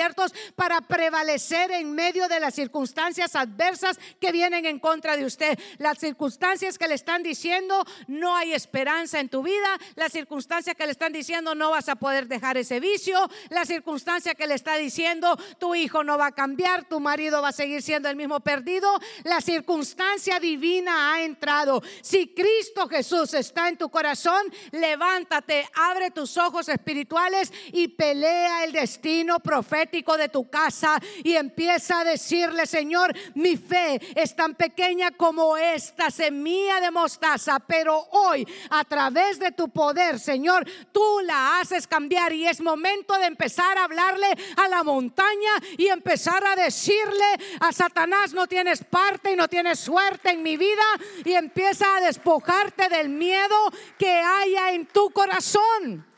para 0.54 0.80
prevalecer 0.80 1.70
en 1.72 1.92
medio 1.92 2.28
de 2.28 2.40
las 2.40 2.54
circunstancias 2.54 3.34
adversas 3.34 3.98
que 4.20 4.32
vienen 4.32 4.66
en 4.66 4.78
contra 4.78 5.16
de 5.16 5.24
usted. 5.24 5.58
Las 5.78 5.98
circunstancias 5.98 6.78
que 6.78 6.88
le 6.88 6.94
están 6.94 7.22
diciendo 7.22 7.84
no 8.06 8.36
hay 8.36 8.52
esperanza 8.52 9.20
en 9.20 9.28
tu 9.28 9.42
vida, 9.42 9.78
las 9.96 10.12
circunstancias 10.12 10.76
que 10.76 10.86
le 10.86 10.92
están 10.92 11.12
diciendo 11.12 11.54
no 11.54 11.70
vas 11.70 11.88
a 11.88 11.96
poder 11.96 12.26
dejar 12.26 12.56
ese 12.56 12.80
vicio, 12.80 13.28
la 13.50 13.64
circunstancia 13.64 14.34
que 14.34 14.46
le 14.46 14.54
está 14.54 14.76
diciendo 14.76 15.36
tu 15.58 15.74
hijo 15.74 16.04
no 16.04 16.18
va 16.18 16.26
a 16.26 16.32
cambiar, 16.32 16.84
tu 16.84 17.00
marido 17.00 17.42
va 17.42 17.48
a 17.48 17.52
seguir 17.52 17.82
siendo 17.82 18.08
el 18.08 18.16
mismo 18.16 18.40
perdido, 18.40 18.88
la 19.24 19.40
circunstancia 19.40 20.38
divina 20.40 21.14
ha 21.14 21.22
entrado. 21.22 21.82
Si 22.02 22.28
Cristo 22.28 22.88
Jesús 22.88 23.34
está 23.34 23.68
en 23.68 23.76
tu 23.76 23.90
corazón, 23.90 24.42
levántate, 24.70 25.68
abre 25.74 26.10
tus 26.10 26.36
ojos 26.36 26.68
espirituales 26.68 27.52
y 27.72 27.88
pelea 27.88 28.64
el 28.64 28.72
destino 28.72 29.40
profético 29.40 29.71
de 29.72 30.28
tu 30.28 30.50
casa 30.50 31.00
y 31.24 31.34
empieza 31.34 32.00
a 32.00 32.04
decirle, 32.04 32.66
Señor, 32.66 33.14
mi 33.34 33.56
fe 33.56 34.00
es 34.14 34.36
tan 34.36 34.54
pequeña 34.54 35.10
como 35.12 35.56
esta 35.56 36.10
semilla 36.10 36.80
de 36.80 36.90
mostaza, 36.90 37.58
pero 37.58 37.96
hoy 38.10 38.46
a 38.68 38.84
través 38.84 39.38
de 39.38 39.50
tu 39.52 39.70
poder, 39.70 40.20
Señor, 40.20 40.66
tú 40.92 41.02
la 41.24 41.60
haces 41.60 41.86
cambiar 41.86 42.34
y 42.34 42.46
es 42.46 42.60
momento 42.60 43.16
de 43.18 43.26
empezar 43.26 43.78
a 43.78 43.84
hablarle 43.84 44.26
a 44.56 44.68
la 44.68 44.84
montaña 44.84 45.52
y 45.78 45.86
empezar 45.88 46.44
a 46.44 46.54
decirle 46.54 47.24
a 47.60 47.72
Satanás, 47.72 48.34
no 48.34 48.46
tienes 48.46 48.84
parte 48.84 49.32
y 49.32 49.36
no 49.36 49.48
tienes 49.48 49.78
suerte 49.78 50.30
en 50.30 50.42
mi 50.42 50.58
vida 50.58 50.84
y 51.24 51.32
empieza 51.32 51.96
a 51.96 52.00
despojarte 52.02 52.90
del 52.90 53.08
miedo 53.08 53.56
que 53.98 54.10
haya 54.10 54.72
en 54.72 54.86
tu 54.86 55.10
corazón. 55.10 56.11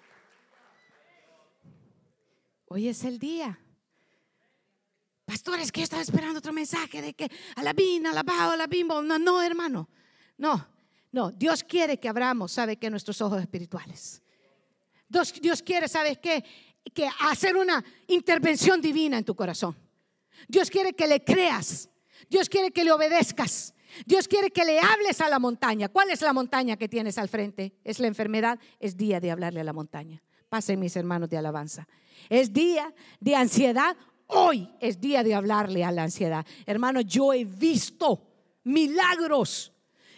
Hoy 2.74 2.88
es 2.88 3.04
el 3.04 3.20
día. 3.20 3.56
Pastores, 5.24 5.70
que 5.70 5.78
yo 5.78 5.84
estaba 5.84 6.02
esperando 6.02 6.40
otro 6.40 6.52
mensaje 6.52 7.00
de 7.00 7.14
que 7.14 7.30
a 7.54 7.62
la 7.62 7.72
vina, 7.72 8.10
a 8.10 8.12
la 8.12 8.24
a 8.26 8.56
la 8.56 8.66
bimbo. 8.66 9.00
No, 9.00 9.16
no, 9.16 9.40
hermano. 9.40 9.88
No, 10.38 10.66
no. 11.12 11.30
Dios 11.30 11.62
quiere 11.62 12.00
que 12.00 12.08
abramos, 12.08 12.50
¿sabe 12.50 12.76
que 12.76 12.90
Nuestros 12.90 13.20
ojos 13.20 13.40
espirituales. 13.40 14.20
Dios, 15.08 15.32
Dios 15.40 15.62
quiere, 15.62 15.86
¿sabes 15.86 16.18
qué? 16.18 16.44
Que 16.92 17.08
hacer 17.20 17.56
una 17.56 17.84
intervención 18.08 18.80
divina 18.80 19.18
en 19.18 19.24
tu 19.24 19.36
corazón. 19.36 19.76
Dios 20.48 20.68
quiere 20.68 20.94
que 20.94 21.06
le 21.06 21.22
creas. 21.22 21.88
Dios 22.28 22.48
quiere 22.48 22.72
que 22.72 22.82
le 22.82 22.90
obedezcas. 22.90 23.72
Dios 24.04 24.26
quiere 24.26 24.50
que 24.50 24.64
le 24.64 24.80
hables 24.80 25.20
a 25.20 25.28
la 25.28 25.38
montaña. 25.38 25.88
¿Cuál 25.90 26.10
es 26.10 26.22
la 26.22 26.32
montaña 26.32 26.76
que 26.76 26.88
tienes 26.88 27.18
al 27.18 27.28
frente? 27.28 27.72
¿Es 27.84 28.00
la 28.00 28.08
enfermedad? 28.08 28.58
Es 28.80 28.96
día 28.96 29.20
de 29.20 29.30
hablarle 29.30 29.60
a 29.60 29.64
la 29.64 29.72
montaña. 29.72 30.24
Pasen 30.54 30.78
mis 30.78 30.94
hermanos 30.94 31.28
de 31.28 31.36
alabanza. 31.36 31.84
Es 32.28 32.52
día 32.52 32.94
de 33.18 33.34
ansiedad. 33.34 33.96
Hoy 34.28 34.72
es 34.78 35.00
día 35.00 35.24
de 35.24 35.34
hablarle 35.34 35.82
a 35.82 35.90
la 35.90 36.04
ansiedad. 36.04 36.46
Hermano, 36.64 37.00
yo 37.00 37.32
he 37.32 37.44
visto 37.44 38.22
milagros. 38.62 39.72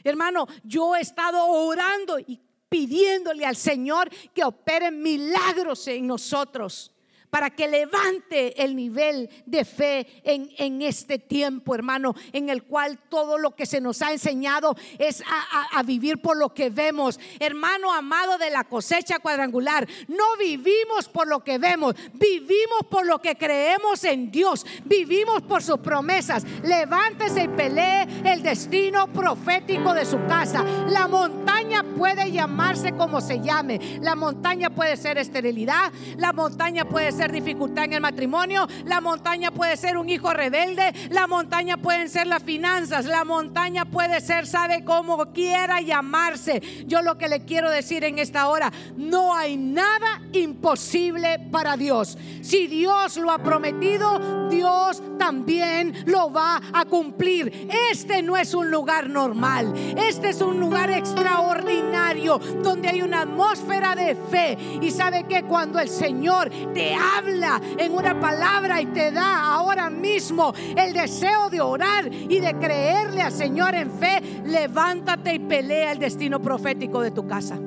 Hermano, 0.05 0.47
yo 0.63 0.95
he 0.95 1.01
estado 1.01 1.43
orando 1.43 2.19
y 2.19 2.39
pidiéndole 2.69 3.47
al 3.47 3.57
Señor 3.57 4.11
que 4.35 4.45
opere 4.45 4.91
milagros 4.91 5.89
en 5.89 6.07
nosotros 6.07 6.93
para 7.37 7.51
que 7.51 7.69
levante 7.69 8.65
el 8.65 8.75
nivel 8.75 9.29
de 9.45 9.67
fe 9.67 10.07
en, 10.25 10.49
en 10.57 10.81
este 10.81 11.19
tiempo, 11.19 11.75
hermano, 11.75 12.15
en 12.33 12.49
el 12.49 12.63
cual 12.63 12.99
todo 13.11 13.37
lo 13.37 13.55
que 13.55 13.67
se 13.67 13.79
nos 13.79 14.01
ha 14.01 14.11
enseñado 14.11 14.75
es 14.99 15.21
a, 15.21 15.79
a 15.79 15.83
vivir 15.83 16.23
por 16.23 16.39
lo 16.39 16.55
que 16.55 16.71
vemos. 16.71 17.21
Hermano 17.39 17.93
amado 17.93 18.39
de 18.39 18.49
la 18.49 18.65
cosecha 18.65 19.19
cuadrangular, 19.19 19.87
no 20.09 20.25
vivimos 20.39 21.11
por 21.11 21.29
lo 21.29 21.45
que 21.45 21.59
vemos, 21.59 21.95
vivimos 22.15 22.87
por 22.91 23.05
lo 23.05 23.21
que 23.21 23.37
creemos 23.37 24.03
en 24.05 24.31
Dios, 24.31 24.65
vivimos 24.87 25.43
por 25.43 25.63
sus 25.63 25.81
promesas. 25.81 26.43
Levántese 26.63 27.43
y 27.43 27.49
pelee 27.49 28.07
el 28.25 28.43
destino 28.43 29.13
profético 29.13 29.93
de 29.93 30.07
su 30.07 30.25
casa. 30.27 30.65
La 30.89 31.07
montaña 31.07 31.85
puede 31.99 32.33
llamarse 32.33 32.93
como 32.93 33.21
se 33.21 33.43
llame. 33.43 33.99
La 34.01 34.15
montaña 34.15 34.71
puede 34.71 34.97
ser 34.97 35.19
esterilidad, 35.19 35.93
la 36.17 36.33
montaña 36.33 36.87
puede 36.87 37.13
ser 37.13 37.26
dificultad 37.33 37.85
en 37.85 37.95
el 37.95 38.01
matrimonio, 38.01 38.67
la 38.85 39.01
montaña 39.01 39.51
puede 39.51 39.77
ser 39.77 39.97
un 39.97 40.09
hijo 40.09 40.33
rebelde, 40.33 40.93
la 41.11 41.27
montaña 41.27 41.77
pueden 41.77 42.09
ser 42.09 42.27
las 42.27 42.43
finanzas, 42.43 43.07
la 43.07 43.25
montaña 43.25 43.85
puede 43.85 44.21
ser, 44.21 44.47
sabe 44.47 44.85
cómo 44.85 45.33
quiera 45.33 45.81
llamarse. 45.81 46.61
Yo 46.87 47.03
lo 47.03 47.19
que 47.19 47.29
le 47.29 47.45
quiero 47.45 47.71
decir 47.71 48.05
en 48.05 48.19
esta 48.19 48.49
hora, 48.49 48.73
no 48.97 49.35
hay 49.35 49.57
nada 49.57 50.23
imposible 50.33 51.39
para 51.51 51.77
Dios. 51.77 52.19
Si 52.43 52.67
Dios 52.67 53.17
lo 53.17 53.31
ha 53.31 53.39
prometido, 53.39 54.49
Dios 54.49 55.03
también 55.19 56.05
lo 56.07 56.33
va 56.33 56.61
a 56.73 56.85
cumplir. 56.85 57.69
Este 57.91 58.23
no 58.23 58.37
es 58.37 58.55
un 58.55 58.71
lugar 58.71 59.09
normal, 59.09 59.73
este 59.97 60.31
es 60.31 60.41
un 60.41 60.61
lugar 60.61 60.91
extraordinario 60.91 62.39
donde 62.63 62.89
hay 62.89 63.03
una 63.03 63.23
atmósfera 63.23 63.95
de 63.95 64.15
fe. 64.31 64.59
Y 64.81 64.91
sabe 64.91 65.25
que 65.25 65.45
cuando 65.45 65.79
el 65.79 65.89
Señor 65.89 66.51
te 66.75 66.95
habla 67.15 67.61
en 67.79 67.95
una 67.95 68.19
palabra 68.19 68.81
y 68.81 68.87
te 68.87 69.11
da 69.11 69.55
ahora 69.55 69.91
mismo 69.91 70.53
el 70.77 70.93
deseo 70.93 71.51
de 71.51 71.61
orar 71.61 72.13
y 72.13 72.41
de 72.41 72.55
creerle 72.59 73.23
al 73.23 73.33
Señor 73.33 73.75
en 73.75 73.91
fe, 73.91 74.43
levántate 74.45 75.35
y 75.35 75.39
pelea 75.39 75.93
el 75.93 75.99
destino 75.99 76.41
profético 76.41 77.01
de 77.01 77.11
tu 77.11 77.27
casa. 77.27 77.59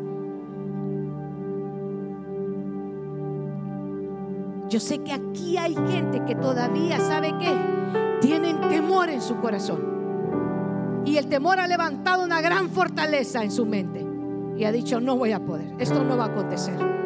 Yo 4.70 4.80
sé 4.80 5.00
que 5.00 5.14
aquí 5.14 5.58
hay 5.58 5.76
gente 5.90 6.24
que 6.26 6.36
todavía 6.36 7.00
sabe 7.00 7.36
que 7.40 8.20
tienen 8.22 8.62
temor 8.70 9.10
en 9.10 9.22
su 9.22 9.38
corazón. 9.38 11.02
Y 11.06 11.18
el 11.18 11.28
temor 11.28 11.60
ha 11.60 11.68
levantado 11.68 12.24
una 12.24 12.40
gran 12.40 12.70
fortaleza 12.70 13.44
en 13.44 13.52
su 13.52 13.66
mente. 13.66 14.06
Y 14.58 14.66
ha 14.66 14.72
dicho, 14.72 15.00
no 15.00 15.16
voy 15.16 15.32
a 15.32 15.44
poder, 15.44 15.74
esto 15.80 16.04
no 16.04 16.18
va 16.18 16.26
a 16.26 16.28
acontecer. 16.28 16.99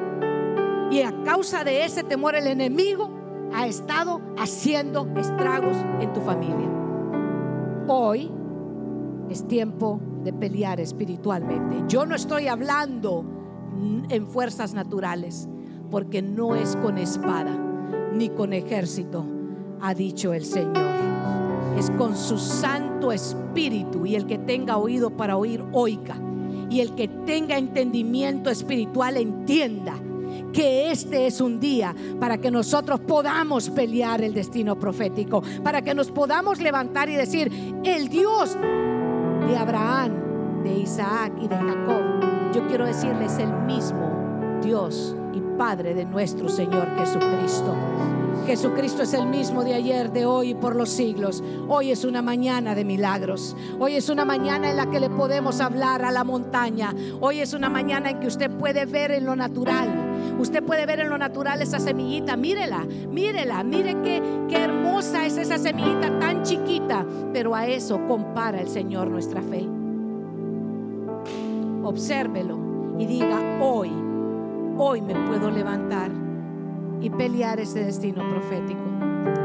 Y 0.92 1.02
a 1.02 1.24
causa 1.24 1.64
de 1.64 1.86
ese 1.86 2.04
temor 2.04 2.36
el 2.36 2.48
enemigo 2.48 3.10
ha 3.54 3.68
estado 3.68 4.22
haciendo 4.38 5.08
estragos 5.18 5.78
en 6.00 6.14
tu 6.14 6.22
familia. 6.22 6.70
Hoy 7.88 8.32
es 9.30 9.48
tiempo 9.48 10.00
de 10.24 10.34
pelear 10.34 10.80
espiritualmente. 10.80 11.84
Yo 11.88 12.06
no 12.06 12.16
estoy 12.16 12.48
hablando 12.48 13.26
en 14.10 14.28
fuerzas 14.28 14.74
naturales 14.74 15.48
porque 15.90 16.22
no 16.22 16.56
es 16.56 16.76
con 16.78 16.98
espada 16.98 17.58
ni 18.14 18.30
con 18.30 18.54
ejército, 18.54 19.26
ha 19.82 19.94
dicho 19.94 20.34
el 20.34 20.46
Señor. 20.46 20.94
Es 21.78 21.90
con 21.92 22.16
su 22.16 22.38
Santo 22.38 23.12
Espíritu 23.12 24.06
y 24.06 24.16
el 24.16 24.26
que 24.26 24.38
tenga 24.38 24.78
oído 24.78 25.10
para 25.10 25.38
oír, 25.38 25.64
oiga. 25.72 26.16
Y 26.70 26.80
el 26.82 26.96
que 26.96 27.08
tenga 27.08 27.58
entendimiento 27.58 28.50
espiritual 28.50 29.18
entienda 29.18 29.96
que 30.54 30.92
este 30.92 31.28
es 31.28 31.42
un 31.42 31.60
día 31.60 31.94
para 32.20 32.38
que 32.38 32.52
nosotros 32.52 33.00
podamos 33.02 33.70
pelear 33.72 34.22
el 34.22 34.34
destino 34.34 34.78
profético, 34.78 35.42
para 35.64 35.82
que 35.82 35.94
nos 35.94 36.12
podamos 36.12 36.62
levantar 36.62 37.10
y 37.10 37.16
decir, 37.16 37.52
el 37.84 38.08
Dios 38.08 38.56
de 38.56 39.58
Abraham, 39.58 40.64
de 40.64 40.80
Isaac 40.80 41.34
y 41.42 41.48
de 41.48 41.56
Jacob, 41.56 42.54
yo 42.54 42.68
quiero 42.68 42.86
decirles 42.86 43.38
el 43.40 43.52
mismo 43.52 44.60
Dios 44.64 45.16
y 45.34 45.42
Padre 45.58 45.94
de 45.94 46.06
nuestro 46.06 46.48
Señor 46.48 46.88
Jesucristo. 46.98 47.76
Jesucristo 48.46 49.04
es 49.04 49.14
el 49.14 49.26
mismo 49.26 49.64
de 49.64 49.74
ayer, 49.74 50.12
de 50.12 50.26
hoy 50.26 50.50
y 50.50 50.56
por 50.56 50.76
los 50.76 50.90
siglos. 50.90 51.42
Hoy 51.70 51.92
es 51.92 52.04
una 52.04 52.22
mañana 52.22 52.76
de 52.76 52.84
milagros. 52.84 53.56
Hoy 53.80 53.96
es 53.96 54.10
una 54.10 54.26
mañana 54.26 54.70
en 54.70 54.78
la 54.78 54.90
que 54.90 55.00
le 55.00 55.10
podemos 55.10 55.62
hablar 55.62 56.04
a 56.04 56.12
la 56.12 56.24
montaña. 56.24 56.94
Hoy 57.22 57.40
es 57.40 57.54
una 57.54 57.70
mañana 57.70 58.10
en 58.10 58.20
que 58.20 58.28
usted 58.28 58.52
puede 58.52 58.86
ver 58.86 59.12
en 59.12 59.26
lo 59.26 59.36
natural. 59.36 60.03
Usted 60.40 60.64
puede 60.64 60.86
ver 60.86 61.00
en 61.00 61.10
lo 61.10 61.18
natural 61.18 61.62
esa 61.62 61.80
semillita. 61.80 62.36
Mírela, 62.38 62.86
mírela, 63.10 63.64
mire 63.64 63.96
qué, 64.02 64.22
qué 64.50 64.58
hermosa 64.58 65.26
es 65.26 65.38
esa 65.38 65.58
semillita 65.58 66.20
tan 66.20 66.44
chiquita. 66.44 67.06
Pero 67.32 67.56
a 67.56 67.68
eso 67.68 68.06
compara 68.08 68.62
el 68.62 68.68
Señor 68.68 69.10
nuestra 69.10 69.42
fe. 69.42 69.68
Obsérvelo 71.84 72.96
y 72.98 73.06
diga 73.06 73.40
hoy 73.62 73.92
hoy 74.78 75.02
me 75.02 75.16
puedo 75.16 75.50
levantar 75.52 76.12
y 77.02 77.10
pelear 77.10 77.60
ese 77.60 77.84
destino 77.84 78.24
profético. 78.30 78.82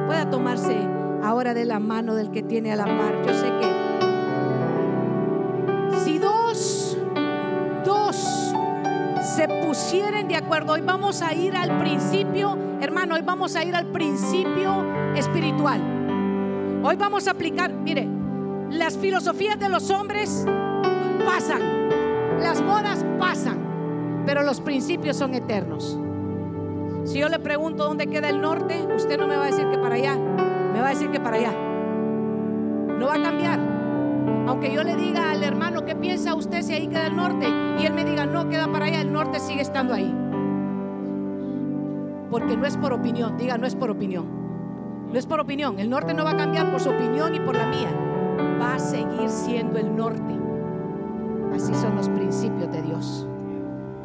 Pueda 0.06 0.30
tomarse 0.30 0.76
ahora 1.22 1.54
de 1.54 1.64
la 1.64 1.80
mano 1.80 2.14
del 2.14 2.30
que 2.30 2.42
tiene 2.42 2.72
a 2.72 2.76
la 2.76 2.84
par. 2.84 3.26
Yo 3.26 3.34
sé 3.34 3.46
que 3.60 3.68
si 5.98 6.18
se 9.39 9.47
pusieren 9.47 10.26
de 10.26 10.34
acuerdo, 10.34 10.72
hoy 10.72 10.80
vamos 10.80 11.22
a 11.22 11.32
ir 11.32 11.57
al 11.57 11.78
principio, 11.78 12.59
hermano, 12.80 13.14
hoy 13.14 13.22
vamos 13.22 13.55
a 13.55 13.62
ir 13.62 13.72
al 13.76 13.86
principio 13.86 14.84
espiritual. 15.14 15.80
Hoy 16.82 16.97
vamos 16.97 17.28
a 17.28 17.30
aplicar, 17.30 17.72
mire, 17.72 18.09
las 18.68 18.99
filosofías 18.99 19.57
de 19.61 19.68
los 19.68 19.91
hombres 19.91 20.45
pasan, 21.24 21.89
las 22.41 22.61
modas 22.61 23.07
pasan 23.20 23.68
pero 24.26 24.43
los 24.43 24.61
principios 24.61 25.16
son 25.16 25.32
eternos. 25.34 25.97
Si 27.05 27.20
yo 27.20 27.28
le 27.28 27.39
pregunto 27.39 27.84
dónde 27.84 28.09
queda 28.09 28.30
el 28.30 28.41
norte, 28.41 28.89
usted 28.93 29.18
no 29.18 29.28
me 29.28 29.36
va 29.36 29.45
a 29.45 29.47
decir 29.47 29.70
que 29.70 29.78
para 29.78 29.95
allá, 29.95 30.16
me 30.16 30.80
va 30.80 30.89
a 30.89 30.91
decir 30.91 31.12
que 31.12 31.20
para 31.20 31.36
allá. 31.36 31.53
No 32.99 33.07
va 33.07 33.14
a 33.14 33.22
cambiar. 33.22 33.77
Aunque 34.49 34.72
yo 34.72 34.82
le 34.82 34.96
diga 34.96 35.30
al 35.30 35.42
hermano, 35.42 35.84
¿qué 35.84 35.94
piensa 35.94 36.34
usted 36.34 36.62
si 36.62 36.72
ahí 36.72 36.88
queda 36.88 37.09
el 37.09 37.16
norte? 37.16 37.46
Y 37.78 37.84
él 37.84 37.92
me 37.92 38.03
diga, 38.03 38.24
no, 38.24 38.49
queda 38.49 38.66
para 38.72 38.86
allá, 38.86 39.03
el 39.03 39.12
norte 39.12 39.40
sigue 39.40 39.61
estando 39.61 39.92
ahí. 39.92 40.11
Porque 42.30 42.57
no 42.57 42.64
es 42.64 42.78
por 42.78 42.94
opinión, 42.94 43.36
diga, 43.36 43.59
no 43.59 43.66
es 43.66 43.74
por 43.74 43.90
opinión. 43.90 44.24
No 45.12 45.18
es 45.18 45.26
por 45.26 45.40
opinión, 45.40 45.78
el 45.78 45.90
norte 45.90 46.14
no 46.14 46.24
va 46.24 46.30
a 46.30 46.36
cambiar 46.38 46.70
por 46.70 46.80
su 46.80 46.88
opinión 46.88 47.34
y 47.34 47.40
por 47.40 47.57
la 47.57 47.66
mía. 47.66 47.90
Va 48.59 48.76
a 48.76 48.78
seguir 48.78 49.28
siendo 49.28 49.78
el 49.78 49.94
norte. 49.94 50.34
Así 51.55 51.74
son 51.74 51.96
los 51.96 52.09
principios 52.09 52.72
de 52.72 52.80
Dios. 52.80 53.28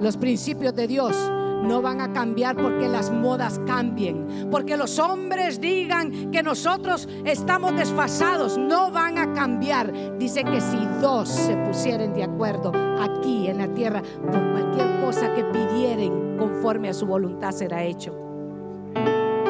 Los 0.02 0.18
principios 0.18 0.76
de 0.76 0.88
Dios 0.88 1.16
no 1.64 1.82
van 1.82 2.02
a 2.02 2.12
cambiar 2.12 2.56
porque 2.56 2.88
las 2.88 3.10
modas 3.10 3.60
cambien, 3.66 4.50
porque 4.52 4.78
los 4.78 5.00
hombres 5.00 5.60
digan 5.60 6.32
que 6.32 6.44
nosotros 6.44 7.08
estamos 7.26 7.76
desfasados, 7.76 8.58
no 8.58 8.92
van 8.92 9.18
a 9.18 9.34
cambiar. 9.34 10.18
Dice 10.18 10.44
que 10.44 10.62
si 10.62 10.78
dos 11.02 11.30
se 11.30 11.56
pusieren 11.58 12.14
de 12.14 12.24
acuerdo 12.24 12.72
aquí 13.00 13.48
en 13.48 13.58
la 13.58 13.68
tierra 13.70 14.02
por 14.02 14.52
cualquier 14.52 15.02
cosa 15.02 15.34
que 15.34 15.44
pidieren 15.46 16.38
conforme 16.38 16.90
a 16.90 16.94
su 16.94 17.06
voluntad 17.06 17.52
será 17.52 17.84
hecho. 17.84 18.14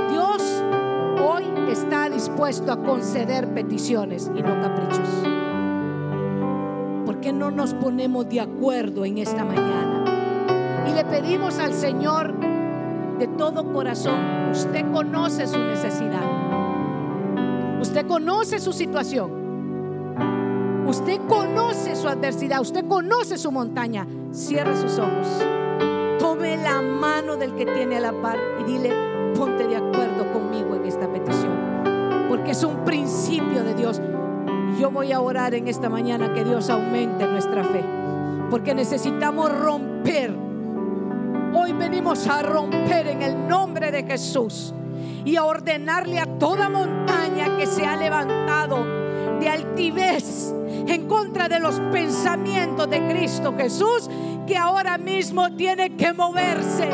Dios 0.10 0.64
hoy 1.20 1.44
está 1.72 2.10
dispuesto 2.10 2.72
a 2.72 2.84
conceder 2.84 3.54
peticiones 3.54 4.32
y 4.36 4.42
no 4.42 4.62
caprichos. 4.62 5.10
¿Por 7.06 7.20
qué 7.20 7.34
no 7.34 7.50
nos 7.52 7.74
ponemos 7.74 8.30
de 8.30 8.42
acuerdo 8.42 9.04
en 9.06 9.18
esta 9.18 9.44
mañana? 9.44 9.93
Y 10.88 10.94
le 10.94 11.06
pedimos 11.06 11.60
al 11.60 11.74
Señor 11.74 12.34
de 13.20 13.28
todo 13.28 13.72
corazón, 13.72 14.50
usted 14.52 14.92
conoce 14.92 15.48
su 15.48 15.60
necesidad. 15.60 16.44
Usted 17.80 18.08
conoce 18.08 18.60
su 18.60 18.74
situación. 18.74 19.44
Usted 20.88 21.20
conoce 21.28 21.96
su 21.96 22.08
adversidad. 22.08 22.62
Usted 22.62 22.86
conoce 22.88 23.38
su 23.38 23.52
montaña. 23.52 24.08
Cierre 24.32 24.76
sus 24.76 24.98
ojos. 25.00 25.28
Tome 26.20 26.58
la 26.58 26.82
mano 26.82 27.36
del 27.36 27.56
que 27.56 27.66
tiene 27.66 27.98
a 27.98 28.00
la 28.00 28.14
par 28.22 28.38
y 28.62 28.64
dile, 28.64 28.92
ponte 29.36 29.68
de 29.68 29.76
acuerdo 29.76 30.32
conmigo 30.32 30.76
en 30.76 30.86
esta 30.86 31.12
petición. 31.12 32.28
Porque 32.30 32.52
es 32.52 32.64
un 32.64 32.84
principio 32.86 33.64
de 33.64 33.74
Dios. 33.74 34.02
Yo 34.80 34.90
voy 34.92 35.12
a 35.12 35.22
orar 35.22 35.54
en 35.54 35.68
esta 35.68 35.90
mañana 35.90 36.34
que 36.34 36.44
Dios 36.44 36.70
aumente 36.70 37.28
nuestra 37.28 37.64
fe. 37.64 37.84
Porque 38.50 38.74
necesitamos 38.74 39.52
romper 39.58 40.43
Venimos 41.78 42.28
a 42.28 42.42
romper 42.42 43.08
en 43.08 43.22
el 43.22 43.48
nombre 43.48 43.92
de 43.92 44.04
Jesús 44.04 44.74
y 45.26 45.36
a 45.36 45.44
ordenarle 45.44 46.20
a 46.20 46.26
toda 46.38 46.70
montaña 46.70 47.58
que 47.58 47.66
se 47.66 47.86
ha 47.86 47.96
levantado 47.96 48.86
de 49.40 49.50
altivez 49.50 50.54
en 50.88 51.08
contra 51.08 51.48
de 51.48 51.60
los 51.60 51.80
pensamientos 51.92 52.90
de 52.90 53.08
Cristo 53.08 53.54
Jesús 53.58 54.10
que 54.48 54.58
ahora 54.58 54.98
mismo 54.98 55.56
tiene 55.56 55.96
que 55.96 56.14
moverse 56.14 56.90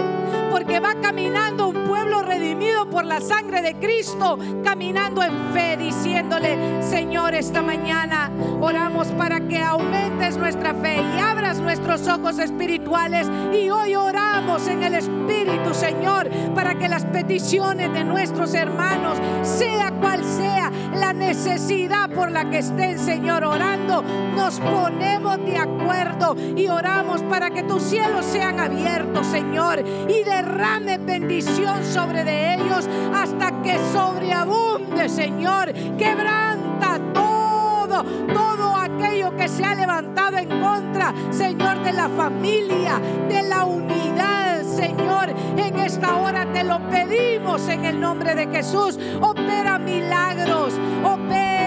va 0.80 0.95
caminando 1.01 1.67
un 1.67 1.88
pueblo 1.88 2.21
redimido 2.21 2.89
por 2.89 3.05
la 3.05 3.21
sangre 3.21 3.61
de 3.61 3.75
Cristo, 3.75 4.38
caminando 4.63 5.23
en 5.23 5.53
fe, 5.53 5.77
diciéndole, 5.77 6.82
Señor, 6.82 7.36
esta 7.36 7.61
mañana 7.61 8.32
oramos 8.61 9.07
para 9.09 9.39
que 9.41 9.57
aumentes 9.57 10.38
nuestra 10.38 10.73
fe 10.73 11.01
y 11.15 11.19
abras 11.19 11.59
nuestros 11.59 12.07
ojos 12.07 12.39
espirituales. 12.39 13.27
Y 13.53 13.69
hoy 13.69 13.95
oramos 13.95 14.67
en 14.67 14.84
el 14.84 14.95
Espíritu, 14.95 15.73
Señor, 15.73 16.30
para 16.53 16.75
que 16.75 16.88
las 16.88 17.05
peticiones 17.05 17.91
de 17.93 18.03
nuestros 18.03 18.53
hermanos, 18.53 19.17
sea 19.43 19.91
cual 19.99 20.23
sea 20.23 20.71
la 20.93 21.13
necesidad 21.13 22.09
por 22.09 22.32
la 22.32 22.49
que 22.49 22.59
estén, 22.59 22.99
Señor, 22.99 23.43
orando, 23.43 24.03
nos 24.36 24.59
ponemos 24.59 25.38
de 25.45 25.57
acuerdo 25.57 26.36
y 26.55 26.67
oramos 26.67 27.21
para 27.23 27.49
que 27.51 27.63
tus 27.63 27.84
cielos 27.84 28.25
sean 28.25 28.59
abiertos, 28.59 29.25
Señor, 29.27 29.84
y 30.07 30.23
derrame 30.70 30.97
bendición 30.99 31.84
sobre 31.84 32.24
de 32.24 32.55
ellos 32.55 32.88
hasta 33.13 33.61
que 33.61 33.78
sobreabunde, 33.91 35.09
Señor. 35.09 35.74
Quebranta 35.97 36.99
todo, 37.13 38.03
todo 38.34 38.76
aquello 38.76 39.36
que 39.36 39.47
se 39.47 39.63
ha 39.63 39.76
levantado 39.76 40.38
en 40.38 40.49
contra, 40.61 41.13
Señor, 41.32 41.84
de 41.84 41.93
la 41.93 42.09
familia, 42.09 42.99
de 43.28 43.43
la 43.43 43.65
unidad, 43.65 44.63
Señor. 44.63 45.30
En 45.57 45.80
esta 45.80 46.15
hora 46.17 46.45
te 46.53 46.63
lo 46.63 46.80
pedimos 46.89 47.67
en 47.67 47.86
el 47.86 47.99
nombre 47.99 48.36
de 48.36 48.47
Jesús. 48.47 48.99
Opera 49.22 49.80
milagros, 49.80 50.74
opera, 51.03 51.59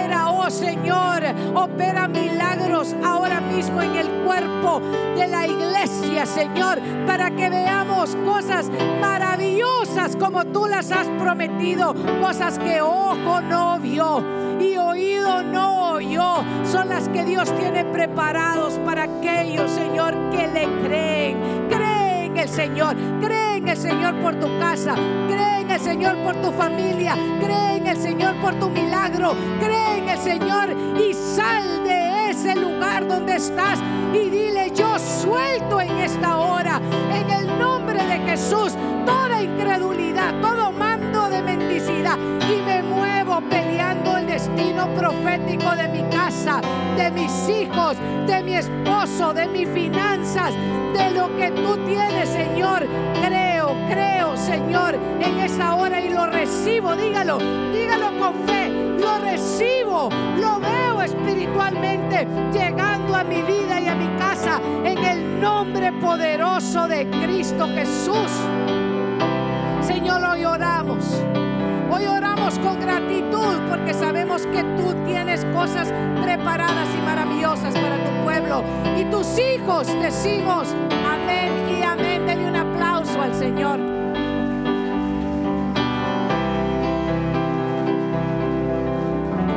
oh 0.45 0.51
Señor, 0.51 1.23
opera 1.55 2.09
milagros 2.09 2.95
ahora 3.05 3.41
mismo 3.41 3.81
en 3.81 3.97
el 3.97 4.09
cuerpo 4.25 4.81
de 5.17 5.29
la 5.29 5.47
iglesia, 5.47 6.27
Señor, 6.27 6.81
para 7.07 7.31
que 7.31 7.49
veamos 7.49 8.17
cosas 8.25 8.71
maravillosas 9.01 10.17
como 10.17 10.45
tú 10.47 10.67
las 10.67 10.91
has 10.91 11.07
prometido, 11.21 11.95
cosas 12.21 12.59
que 12.59 12.81
ojo 12.81 13.41
no 13.43 13.79
vio 13.79 14.23
y 14.61 14.77
oído 14.77 15.43
no 15.43 15.93
oyó, 15.93 16.45
son 16.65 16.89
las 16.89 17.09
que 17.09 17.25
Dios 17.25 17.55
tiene 17.57 17.85
preparados 17.85 18.75
para 18.85 19.05
aquellos, 19.05 19.71
Señor, 19.71 20.15
que 20.31 20.49
le 20.49 20.65
creen. 20.83 21.69
Cree 21.69 22.27
en 22.27 22.37
el 22.37 22.49
Señor, 22.49 22.97
cree 23.21 23.52
en 23.52 23.52
el 23.73 23.79
Señor 23.79 24.15
por 24.17 24.35
tu 24.35 24.47
casa, 24.59 24.95
cree 25.29 25.61
en 25.61 25.71
el 25.71 25.81
Señor 25.81 26.15
por 26.19 26.37
tu 26.37 26.51
familia, 26.53 27.17
cree 27.41 27.77
en 27.79 27.87
el 27.87 27.97
Señor 27.97 28.35
por 28.37 28.55
tu 28.57 28.69
milagro, 28.69 29.35
cree 29.59 29.97
en 29.97 30.09
el 30.11 30.19
Señor 30.19 30.77
y 31.01 31.15
sal 31.15 31.83
de 31.83 32.31
ese 32.31 32.55
lugar 32.55 33.09
donde 33.09 33.37
estás 33.37 33.79
y 34.13 34.29
dile, 34.29 34.73
yo 34.75 34.99
suelto 34.99 35.81
en 35.81 35.91
esta 36.01 36.37
hora, 36.37 36.83
en 37.15 37.31
el 37.31 37.59
nombre 37.59 38.05
de 38.05 38.19
Jesús, 38.31 38.75
toda 39.07 39.43
incredulidad, 39.43 40.39
todo 40.43 40.71
mando 40.71 41.31
de 41.31 41.41
mendicidad 41.41 42.19
y 42.51 42.61
me 42.61 42.83
muevo 42.83 43.41
peleando 43.49 44.19
el 44.19 44.27
destino 44.27 44.87
profético 44.95 45.75
de 45.77 45.89
mi 45.89 46.03
casa, 46.11 46.61
de 46.99 47.11
mis 47.11 47.49
hijos, 47.49 47.97
de 48.27 48.43
mi 48.43 48.55
esposo, 48.55 49.33
de 49.33 49.47
mis 49.47 49.67
finanzas, 49.69 50.53
de 50.93 51.11
lo 51.13 51.35
que 51.39 51.51
tú 51.53 51.79
tienes, 51.87 52.29
Señor. 52.29 52.87
Creo, 53.25 53.52
creo, 53.93 54.37
Señor, 54.37 54.95
en 55.21 55.41
esa 55.41 55.75
hora 55.75 56.01
y 56.01 56.09
lo 56.09 56.27
recibo, 56.27 56.97
dígalo, 56.97 57.39
dígalo 57.73 58.19
con 58.19 58.35
fe, 58.47 58.71
lo 58.99 59.19
recibo, 59.19 60.09
lo 60.41 60.61
veo 60.61 61.03
espiritualmente 61.03 62.27
llegando 62.53 63.15
a 63.15 63.23
mi 63.23 63.43
vida 63.43 63.81
y 63.81 63.89
a 63.89 63.95
mi 63.95 64.09
casa 64.19 64.61
en 64.85 64.99
el 64.99 65.41
nombre 65.41 65.93
poderoso 65.93 66.89
de 66.89 67.09
Cristo 67.23 67.69
Jesús. 67.75 68.31
Señor, 69.83 70.23
hoy 70.25 70.45
oramos. 70.45 71.05
Hoy 71.91 72.07
oramos 72.07 72.59
con 72.61 72.81
gratitud 72.81 73.59
porque 73.69 73.93
sabemos 73.93 74.47
que 74.47 74.65
tú 74.79 74.95
tienes 75.05 75.45
cosas 75.53 75.93
preparadas 76.23 76.89
y 76.97 77.05
maravillosas 77.05 77.75
para 77.75 77.97
tu 77.97 78.25
pueblo. 78.25 78.65
Y 78.99 79.05
tus 79.05 79.39
hijos 79.39 79.87
decimos 80.01 80.75
amén 81.07 81.53
y 81.69 81.83
al 83.23 83.35
Señor. 83.35 83.92